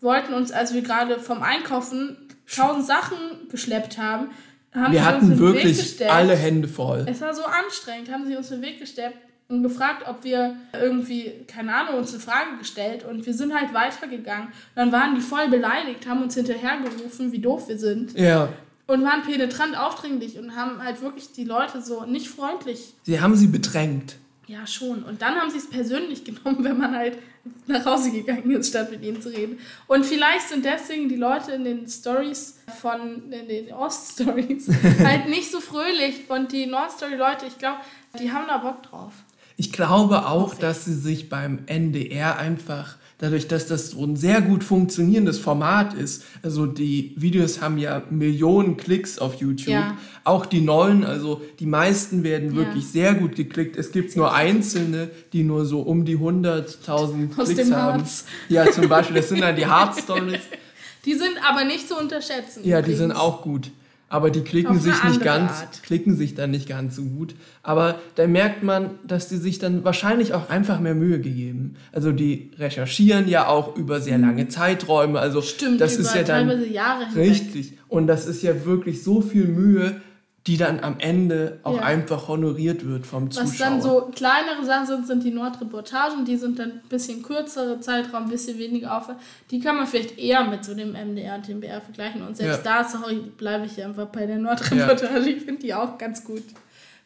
wollten 0.00 0.32
uns, 0.32 0.52
als 0.52 0.72
wir 0.72 0.82
gerade 0.82 1.18
vom 1.18 1.42
Einkaufen 1.42 2.16
tausend 2.50 2.86
Sachen 2.86 3.18
geschleppt 3.50 3.98
haben, 3.98 4.28
haben 4.72 4.92
wir 4.92 5.04
hatten 5.04 5.38
wirklich 5.38 6.08
alle 6.08 6.36
Hände 6.36 6.68
voll. 6.68 7.04
Es 7.08 7.20
war 7.20 7.34
so 7.34 7.42
anstrengend, 7.44 8.12
haben 8.12 8.26
sie 8.26 8.36
uns 8.36 8.48
den 8.48 8.62
Weg 8.62 8.78
gestellt 8.78 9.14
und 9.48 9.62
gefragt, 9.62 10.04
ob 10.06 10.24
wir 10.24 10.56
irgendwie, 10.74 11.32
keine 11.46 11.74
Ahnung, 11.74 11.98
uns 11.98 12.12
eine 12.12 12.20
Frage 12.20 12.58
gestellt 12.58 13.04
und 13.04 13.24
wir 13.24 13.32
sind 13.32 13.54
halt 13.54 13.72
weitergegangen. 13.72 14.48
Dann 14.74 14.92
waren 14.92 15.14
die 15.14 15.22
voll 15.22 15.48
beleidigt, 15.48 16.06
haben 16.06 16.22
uns 16.22 16.34
hinterhergerufen, 16.34 17.32
wie 17.32 17.38
doof 17.38 17.68
wir 17.68 17.78
sind. 17.78 18.18
Ja. 18.18 18.50
Und 18.86 19.04
waren 19.04 19.22
penetrant 19.22 19.76
aufdringlich 19.76 20.38
und 20.38 20.54
haben 20.54 20.82
halt 20.82 21.02
wirklich 21.02 21.32
die 21.32 21.44
Leute 21.44 21.82
so 21.82 22.04
nicht 22.04 22.28
freundlich. 22.28 22.94
Sie 23.02 23.20
haben 23.20 23.36
sie 23.36 23.46
bedrängt. 23.46 24.16
Ja, 24.46 24.66
schon. 24.66 25.02
Und 25.02 25.20
dann 25.20 25.34
haben 25.34 25.50
sie 25.50 25.58
es 25.58 25.68
persönlich 25.68 26.24
genommen, 26.24 26.64
wenn 26.64 26.78
man 26.78 26.94
halt 26.94 27.18
nach 27.66 27.84
Hause 27.86 28.10
gegangen 28.10 28.50
ist, 28.50 28.68
statt 28.68 28.90
mit 28.90 29.02
ihnen 29.02 29.22
zu 29.22 29.30
reden. 29.30 29.58
Und 29.86 30.04
vielleicht 30.04 30.48
sind 30.48 30.64
deswegen 30.64 31.08
die 31.08 31.16
Leute 31.16 31.52
in 31.52 31.64
den 31.64 31.86
Stories 31.86 32.60
von, 32.80 33.30
in 33.30 33.48
den 33.48 33.72
Ost-Stories 33.72 34.68
halt 35.04 35.28
nicht 35.28 35.50
so 35.50 35.60
fröhlich. 35.60 36.28
Und 36.28 36.52
die 36.52 36.66
Nord-Story-Leute, 36.66 37.46
ich 37.46 37.58
glaube, 37.58 37.78
die 38.18 38.30
haben 38.32 38.46
da 38.46 38.58
Bock 38.58 38.82
drauf. 38.82 39.12
Ich 39.60 39.72
glaube 39.72 40.28
auch, 40.28 40.54
dass 40.54 40.84
sie 40.84 40.94
sich 40.94 41.28
beim 41.28 41.58
NDR 41.66 42.38
einfach 42.38 42.96
dadurch, 43.18 43.48
dass 43.48 43.66
das 43.66 43.90
so 43.90 44.04
ein 44.04 44.14
sehr 44.14 44.40
gut 44.40 44.62
funktionierendes 44.62 45.40
Format 45.40 45.94
ist. 45.94 46.24
Also 46.44 46.64
die 46.66 47.12
Videos 47.16 47.60
haben 47.60 47.76
ja 47.76 48.04
Millionen 48.08 48.76
Klicks 48.76 49.18
auf 49.18 49.34
YouTube. 49.40 49.74
Ja. 49.74 49.96
Auch 50.22 50.46
die 50.46 50.60
neuen, 50.60 51.04
also 51.04 51.42
die 51.58 51.66
meisten 51.66 52.22
werden 52.22 52.50
ja. 52.50 52.56
wirklich 52.58 52.86
sehr 52.86 53.14
gut 53.14 53.34
geklickt. 53.34 53.76
Es 53.76 53.90
gibt 53.90 54.14
nur 54.14 54.32
einzelne, 54.32 55.10
die 55.32 55.42
nur 55.42 55.66
so 55.66 55.80
um 55.80 56.04
die 56.04 56.16
100.000 56.16 57.34
Klicks 57.34 57.72
haben. 57.72 57.98
Harz. 57.98 58.26
Ja, 58.48 58.70
zum 58.70 58.88
Beispiel, 58.88 59.16
das 59.16 59.28
sind 59.28 59.40
dann 59.40 59.56
die 59.56 59.66
Hard 59.66 59.98
Stories. 59.98 60.40
Die 61.04 61.14
sind 61.14 61.38
aber 61.48 61.64
nicht 61.64 61.88
zu 61.88 61.96
unterschätzen. 61.96 62.64
Ja, 62.64 62.80
übrigens. 62.80 62.86
die 62.86 62.94
sind 63.02 63.12
auch 63.12 63.40
gut 63.40 63.70
aber 64.08 64.30
die 64.30 64.40
klicken 64.40 64.80
sich 64.80 65.04
nicht 65.04 65.22
ganz, 65.22 65.50
Art. 65.60 65.82
klicken 65.82 66.16
sich 66.16 66.34
dann 66.34 66.50
nicht 66.50 66.68
ganz 66.68 66.96
so 66.96 67.02
gut. 67.02 67.34
Aber 67.62 68.00
da 68.14 68.26
merkt 68.26 68.62
man, 68.62 68.90
dass 69.06 69.28
die 69.28 69.36
sich 69.36 69.58
dann 69.58 69.84
wahrscheinlich 69.84 70.32
auch 70.32 70.48
einfach 70.48 70.80
mehr 70.80 70.94
Mühe 70.94 71.20
gegeben. 71.20 71.74
Also 71.92 72.12
die 72.12 72.50
recherchieren 72.58 73.28
ja 73.28 73.48
auch 73.48 73.76
über 73.76 74.00
sehr 74.00 74.16
lange 74.18 74.44
mhm. 74.44 74.50
Zeiträume. 74.50 75.20
Also 75.20 75.42
Stimmt, 75.42 75.80
das 75.80 75.96
ist 75.96 76.14
ja 76.14 76.22
dann 76.22 76.72
Jahre 76.72 77.14
richtig. 77.14 77.74
Und 77.88 78.06
das 78.06 78.26
ist 78.26 78.42
ja 78.42 78.64
wirklich 78.64 79.02
so 79.02 79.20
viel 79.20 79.46
Mühe, 79.46 80.00
die 80.48 80.56
dann 80.56 80.80
am 80.80 80.98
Ende 80.98 81.60
auch 81.62 81.76
ja. 81.76 81.82
einfach 81.82 82.26
honoriert 82.26 82.88
wird 82.88 83.04
vom 83.04 83.30
Zuschauer. 83.30 83.48
Was 83.50 83.58
dann 83.58 83.82
so 83.82 84.10
kleinere 84.14 84.64
Sachen 84.64 84.86
sind, 84.86 85.06
sind 85.06 85.22
die 85.22 85.30
Nordreportagen, 85.30 86.24
die 86.24 86.38
sind 86.38 86.58
dann 86.58 86.70
ein 86.70 86.82
bisschen 86.88 87.22
kürzere 87.22 87.80
Zeitraum, 87.80 88.24
ein 88.24 88.30
bisschen 88.30 88.58
weniger 88.58 88.96
Aufwand. 88.96 89.20
Die 89.50 89.60
kann 89.60 89.76
man 89.76 89.86
vielleicht 89.86 90.18
eher 90.18 90.44
mit 90.44 90.64
so 90.64 90.74
dem 90.74 90.92
MDR 90.92 91.34
und 91.34 91.46
dem 91.46 91.60
BR 91.60 91.82
vergleichen. 91.82 92.26
Und 92.26 92.38
selbst 92.38 92.64
ja. 92.64 92.82
da, 92.82 92.88
sorry, 92.88 93.16
bleibe 93.36 93.66
ich 93.66 93.84
einfach 93.84 94.06
bei 94.06 94.24
der 94.24 94.38
Nordreportage. 94.38 95.20
Ja. 95.20 95.36
Ich 95.36 95.42
finde 95.42 95.60
die 95.60 95.74
auch 95.74 95.98
ganz 95.98 96.24
gut. 96.24 96.44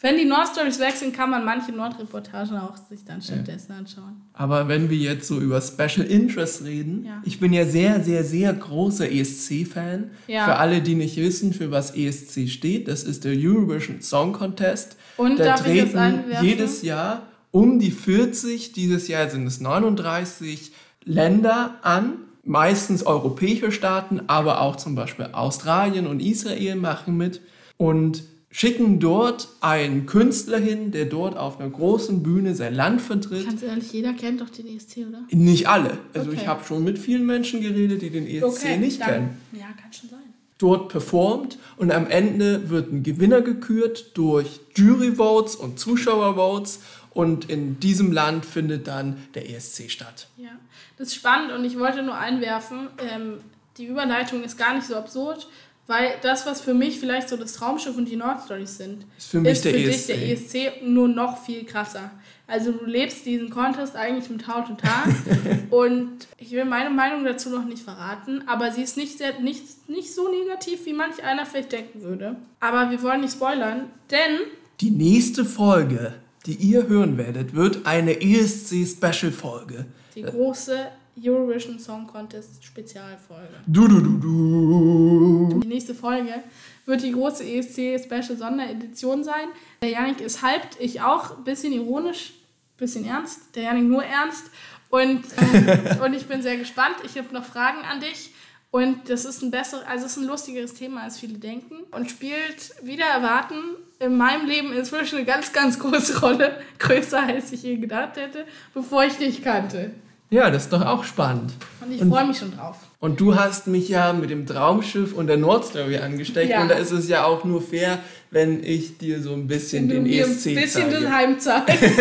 Wenn 0.02 0.16
die 0.16 0.24
Nordstories 0.24 0.80
weg 0.80 0.94
sind, 0.96 1.14
kann 1.14 1.30
man 1.30 1.44
manche 1.44 1.70
Nordreportagen 1.70 2.58
auch 2.58 2.76
sich 2.76 3.04
dann 3.04 3.22
stattdessen 3.22 3.70
ja. 3.70 3.78
anschauen. 3.78 4.20
Aber 4.32 4.66
wenn 4.66 4.90
wir 4.90 4.96
jetzt 4.96 5.28
so 5.28 5.38
über 5.38 5.60
Special 5.60 6.04
Interest 6.04 6.64
reden, 6.64 7.04
ja. 7.06 7.22
ich 7.24 7.38
bin 7.38 7.52
ja 7.52 7.64
sehr, 7.64 8.02
sehr, 8.02 8.24
sehr 8.24 8.52
großer 8.52 9.10
ESC-Fan. 9.10 10.10
Ja. 10.26 10.44
Für 10.44 10.56
alle, 10.56 10.82
die 10.82 10.96
nicht 10.96 11.16
wissen, 11.18 11.52
für 11.52 11.70
was 11.70 11.94
ESC 11.94 12.48
steht, 12.48 12.88
das 12.88 13.04
ist 13.04 13.24
der 13.24 13.34
Eurovision 13.36 14.02
Song 14.02 14.32
Contest. 14.32 14.96
Und 15.16 15.38
da 15.38 15.54
treten 15.54 16.24
jedes 16.42 16.82
Jahr 16.82 17.22
um 17.52 17.78
die 17.78 17.92
40, 17.92 18.72
dieses 18.72 19.06
Jahr 19.06 19.30
sind 19.30 19.46
es 19.46 19.60
39 19.60 20.72
Länder 21.04 21.76
an, 21.82 22.14
meistens 22.42 23.06
europäische 23.06 23.70
Staaten, 23.70 24.22
aber 24.26 24.62
auch 24.62 24.74
zum 24.74 24.96
Beispiel 24.96 25.28
Australien 25.30 26.08
und 26.08 26.20
Israel 26.20 26.74
machen 26.74 27.16
mit. 27.16 27.40
Und 27.76 28.24
schicken 28.52 29.00
dort 29.00 29.48
einen 29.60 30.06
Künstler 30.06 30.58
hin, 30.58 30.92
der 30.92 31.06
dort 31.06 31.36
auf 31.36 31.58
einer 31.58 31.70
großen 31.70 32.22
Bühne 32.22 32.54
sein 32.54 32.74
Land 32.74 33.00
vertritt. 33.00 33.46
Ganz 33.46 33.62
ehrlich, 33.62 33.92
jeder 33.92 34.12
kennt 34.12 34.42
doch 34.42 34.50
den 34.50 34.68
ESC, 34.68 34.98
oder? 35.08 35.22
Nicht 35.30 35.68
alle. 35.68 35.98
Also 36.12 36.30
okay. 36.30 36.40
ich 36.40 36.46
habe 36.46 36.62
schon 36.64 36.84
mit 36.84 36.98
vielen 36.98 37.26
Menschen 37.26 37.62
geredet, 37.62 38.02
die 38.02 38.10
den 38.10 38.26
ESC 38.26 38.44
okay, 38.44 38.76
nicht 38.76 39.00
dann, 39.00 39.08
kennen. 39.08 39.38
Ja, 39.52 39.66
kann 39.80 39.92
schon 39.92 40.10
sein. 40.10 40.20
Dort 40.58 40.90
performt 40.90 41.58
und 41.76 41.90
am 41.90 42.06
Ende 42.06 42.70
wird 42.70 42.92
ein 42.92 43.02
Gewinner 43.02 43.40
gekürt 43.40 44.16
durch 44.16 44.60
Jury-Votes 44.76 45.56
und 45.56 45.80
Zuschauer-Votes 45.80 46.80
und 47.14 47.50
in 47.50 47.80
diesem 47.80 48.12
Land 48.12 48.44
findet 48.44 48.86
dann 48.86 49.16
der 49.34 49.50
ESC 49.50 49.90
statt. 49.90 50.28
Ja, 50.36 50.50
das 50.98 51.08
ist 51.08 51.14
spannend 51.14 51.52
und 51.52 51.64
ich 51.64 51.78
wollte 51.78 52.02
nur 52.02 52.16
einwerfen, 52.16 52.88
ähm, 52.98 53.38
die 53.78 53.86
Überleitung 53.86 54.44
ist 54.44 54.58
gar 54.58 54.74
nicht 54.74 54.86
so 54.86 54.94
absurd, 54.94 55.48
weil 55.86 56.12
das, 56.22 56.46
was 56.46 56.60
für 56.60 56.74
mich 56.74 57.00
vielleicht 57.00 57.28
so 57.28 57.36
das 57.36 57.54
Traumschiff 57.54 57.96
und 57.96 58.08
die 58.08 58.16
Nordstories 58.16 58.78
sind, 58.78 59.04
ist 59.18 59.30
für, 59.30 59.40
mich 59.40 59.52
ist 59.52 59.64
der, 59.64 59.72
für 59.72 59.78
ESC. 59.78 60.06
dich 60.06 60.06
der 60.06 60.68
ESC 60.68 60.82
nur 60.84 61.08
noch 61.08 61.42
viel 61.42 61.64
krasser. 61.64 62.10
Also 62.46 62.72
du 62.72 62.84
lebst 62.84 63.26
diesen 63.26 63.50
Contest 63.50 63.96
eigentlich 63.96 64.30
mit 64.30 64.46
Haut 64.46 64.68
und 64.68 64.82
Haar. 64.84 65.08
und 65.70 66.28
ich 66.38 66.52
will 66.52 66.64
meine 66.64 66.90
Meinung 66.90 67.24
dazu 67.24 67.50
noch 67.50 67.64
nicht 67.64 67.82
verraten, 67.82 68.42
aber 68.46 68.70
sie 68.70 68.82
ist 68.82 68.96
nicht, 68.96 69.18
sehr, 69.18 69.40
nicht, 69.40 69.88
nicht 69.88 70.14
so 70.14 70.28
negativ, 70.28 70.86
wie 70.86 70.92
manch 70.92 71.22
einer 71.22 71.46
vielleicht 71.46 71.72
denken 71.72 72.02
würde. 72.02 72.36
Aber 72.60 72.90
wir 72.90 73.02
wollen 73.02 73.22
nicht 73.22 73.32
spoilern, 73.32 73.90
denn... 74.10 74.40
Die 74.80 74.90
nächste 74.90 75.44
Folge, 75.44 76.14
die 76.46 76.54
ihr 76.54 76.88
hören 76.88 77.16
werdet, 77.16 77.54
wird 77.54 77.86
eine 77.86 78.20
ESC-Special-Folge. 78.20 79.86
Die 80.14 80.22
große 80.22 80.76
Eurovision 81.20 81.78
Song 81.78 82.06
Contest 82.06 82.64
Spezialfolge. 82.64 83.54
Du, 83.66 83.86
du, 83.86 84.00
du, 84.00 84.18
du. 84.18 85.60
Die 85.62 85.68
nächste 85.68 85.94
Folge 85.94 86.42
wird 86.86 87.02
die 87.02 87.12
große 87.12 87.44
ESC 87.44 88.02
Special 88.02 88.36
Sonderedition 88.36 89.22
sein. 89.22 89.48
Der 89.82 89.90
Janik 89.90 90.20
ist 90.20 90.42
hyped, 90.42 90.78
ich 90.80 91.00
auch, 91.00 91.36
bisschen 91.38 91.72
ironisch, 91.72 92.32
bisschen 92.76 93.04
ernst. 93.04 93.54
Der 93.54 93.64
Janik 93.64 93.84
nur 93.84 94.04
ernst. 94.04 94.50
Und, 94.88 95.24
äh, 95.36 95.98
und 96.04 96.14
ich 96.14 96.26
bin 96.26 96.42
sehr 96.42 96.56
gespannt. 96.56 96.96
Ich 97.04 97.16
habe 97.18 97.32
noch 97.32 97.44
Fragen 97.44 97.84
an 97.84 98.00
dich. 98.00 98.32
Und 98.70 99.10
das 99.10 99.26
ist 99.26 99.42
ein 99.42 99.50
besser, 99.50 99.86
also 99.86 100.06
ist 100.06 100.16
ein 100.16 100.26
lustigeres 100.26 100.72
Thema, 100.72 101.02
als 101.02 101.20
viele 101.20 101.38
denken. 101.38 101.74
Und 101.90 102.10
spielt 102.10 102.74
wieder 102.82 103.04
erwarten 103.04 103.56
in 103.98 104.16
meinem 104.16 104.46
Leben 104.46 104.72
inzwischen 104.72 105.16
eine 105.16 105.26
ganz, 105.26 105.52
ganz 105.52 105.78
große 105.78 106.20
Rolle. 106.20 106.58
Größer 106.78 107.22
als 107.22 107.52
ich 107.52 107.62
je 107.62 107.76
gedacht 107.76 108.16
hätte, 108.16 108.46
bevor 108.72 109.04
ich 109.04 109.14
dich 109.14 109.42
kannte. 109.42 109.90
Ja, 110.32 110.50
das 110.50 110.64
ist 110.64 110.72
doch 110.72 110.84
auch 110.84 111.04
spannend. 111.04 111.52
Und 111.82 111.92
ich 111.92 112.02
freue 112.02 112.26
mich 112.26 112.38
schon 112.38 112.56
drauf. 112.56 112.76
Und 113.00 113.20
du 113.20 113.36
hast 113.36 113.66
mich 113.66 113.90
ja 113.90 114.14
mit 114.14 114.30
dem 114.30 114.46
Traumschiff 114.46 115.12
und 115.12 115.26
der 115.26 115.36
Nordstory 115.36 115.98
angesteckt. 115.98 116.50
Ja. 116.50 116.62
Und 116.62 116.70
da 116.70 116.76
ist 116.76 116.90
es 116.90 117.06
ja 117.06 117.26
auch 117.26 117.44
nur 117.44 117.60
fair, 117.60 117.98
wenn 118.30 118.64
ich 118.64 118.96
dir 118.96 119.20
so 119.20 119.34
ein 119.34 119.46
bisschen 119.46 119.90
Wenn 119.90 120.04
den 120.04 120.04
du 120.04 120.10
mir 120.10 120.26
ESC 120.26 120.46
ein 120.46 120.54
bisschen 120.54 120.90
zeige. 120.90 121.02
das 121.02 121.12
Heim 121.12 121.38
zeigst. 121.38 122.00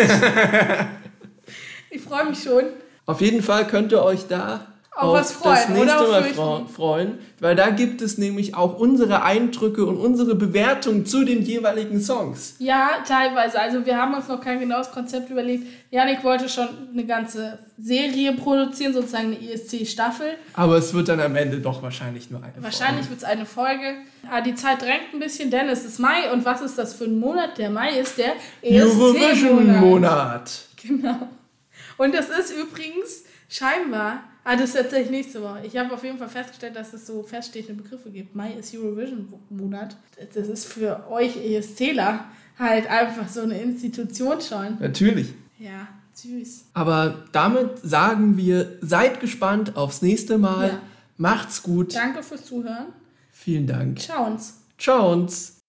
ich 1.90 2.00
freue 2.00 2.24
mich 2.30 2.42
schon. 2.42 2.64
Auf 3.04 3.20
jeden 3.20 3.42
Fall 3.42 3.66
könnt 3.66 3.92
ihr 3.92 4.02
euch 4.02 4.26
da 4.28 4.71
Auf 4.94 5.04
auf 5.04 5.14
was 5.20 5.32
freuen, 5.32 5.54
das 5.56 5.68
nächste 5.70 6.02
Mal 6.10 6.22
fre- 6.22 6.68
freuen, 6.68 7.18
weil 7.40 7.56
da 7.56 7.70
gibt 7.70 8.02
es 8.02 8.18
nämlich 8.18 8.54
auch 8.54 8.78
unsere 8.78 9.22
Eindrücke 9.22 9.86
und 9.86 9.96
unsere 9.96 10.34
Bewertung 10.34 11.06
zu 11.06 11.24
den 11.24 11.40
jeweiligen 11.42 11.98
Songs. 11.98 12.56
Ja, 12.58 12.90
teilweise. 13.08 13.58
Also 13.58 13.86
wir 13.86 13.96
haben 13.96 14.12
uns 14.12 14.28
noch 14.28 14.42
kein 14.42 14.60
genaues 14.60 14.90
Konzept 14.90 15.30
überlegt. 15.30 15.66
Janik 15.90 16.22
wollte 16.24 16.46
schon 16.50 16.68
eine 16.92 17.06
ganze 17.06 17.58
Serie 17.78 18.34
produzieren, 18.34 18.92
sozusagen 18.92 19.28
eine 19.28 19.40
ESC-Staffel. 19.52 20.34
Aber 20.52 20.76
es 20.76 20.92
wird 20.92 21.08
dann 21.08 21.20
am 21.20 21.36
Ende 21.36 21.58
doch 21.60 21.82
wahrscheinlich 21.82 22.30
nur 22.30 22.42
eine 22.42 22.52
Wahrscheinlich 22.62 23.08
wird 23.08 23.20
es 23.20 23.24
eine 23.24 23.46
Folge. 23.46 23.94
Aber 24.30 24.42
die 24.42 24.54
Zeit 24.54 24.82
drängt 24.82 25.14
ein 25.14 25.20
bisschen, 25.20 25.50
denn 25.50 25.70
es 25.70 25.86
ist 25.86 26.00
Mai. 26.00 26.30
Und 26.30 26.44
was 26.44 26.60
ist 26.60 26.76
das 26.76 26.92
für 26.92 27.04
ein 27.04 27.18
Monat? 27.18 27.56
Der 27.56 27.70
Mai 27.70 27.98
ist 27.98 28.18
der 28.18 28.34
ESC-Monat. 28.60 30.50
Genau. 30.84 31.28
Und 31.96 32.12
das 32.12 32.28
ist 32.28 32.50
übrigens 32.56 33.22
scheinbar, 33.48 34.24
ah, 34.44 34.56
das 34.56 34.70
ist 34.70 34.76
tatsächlich 34.76 35.10
nächste 35.10 35.42
Woche. 35.42 35.60
Ich 35.64 35.76
habe 35.76 35.92
auf 35.92 36.04
jeden 36.04 36.18
Fall 36.18 36.28
festgestellt, 36.28 36.76
dass 36.76 36.92
es 36.92 37.06
so 37.06 37.22
feststehende 37.22 37.74
Begriffe 37.74 38.10
gibt. 38.10 38.34
Mai 38.34 38.52
ist 38.54 38.74
Eurovision-Monat. 38.74 39.96
Das 40.34 40.48
ist 40.48 40.66
für 40.66 41.10
euch 41.10 41.36
ESCler 41.36 42.24
halt 42.58 42.88
einfach 42.88 43.28
so 43.28 43.42
eine 43.42 43.60
Institution 43.60 44.40
schon. 44.40 44.78
Natürlich. 44.80 45.28
Ja, 45.58 45.88
süß. 46.14 46.66
Aber 46.74 47.24
damit 47.32 47.78
sagen 47.82 48.36
wir, 48.36 48.78
seid 48.80 49.20
gespannt 49.20 49.76
aufs 49.76 50.02
nächste 50.02 50.38
Mal. 50.38 50.68
Ja. 50.68 50.78
Macht's 51.16 51.62
gut. 51.62 51.94
Danke 51.94 52.22
fürs 52.22 52.44
Zuhören. 52.44 52.86
Vielen 53.30 53.66
Dank. 53.66 53.98
Ciao 53.98 54.26
uns. 54.26 54.58
Ciao 54.78 55.12
uns. 55.12 55.60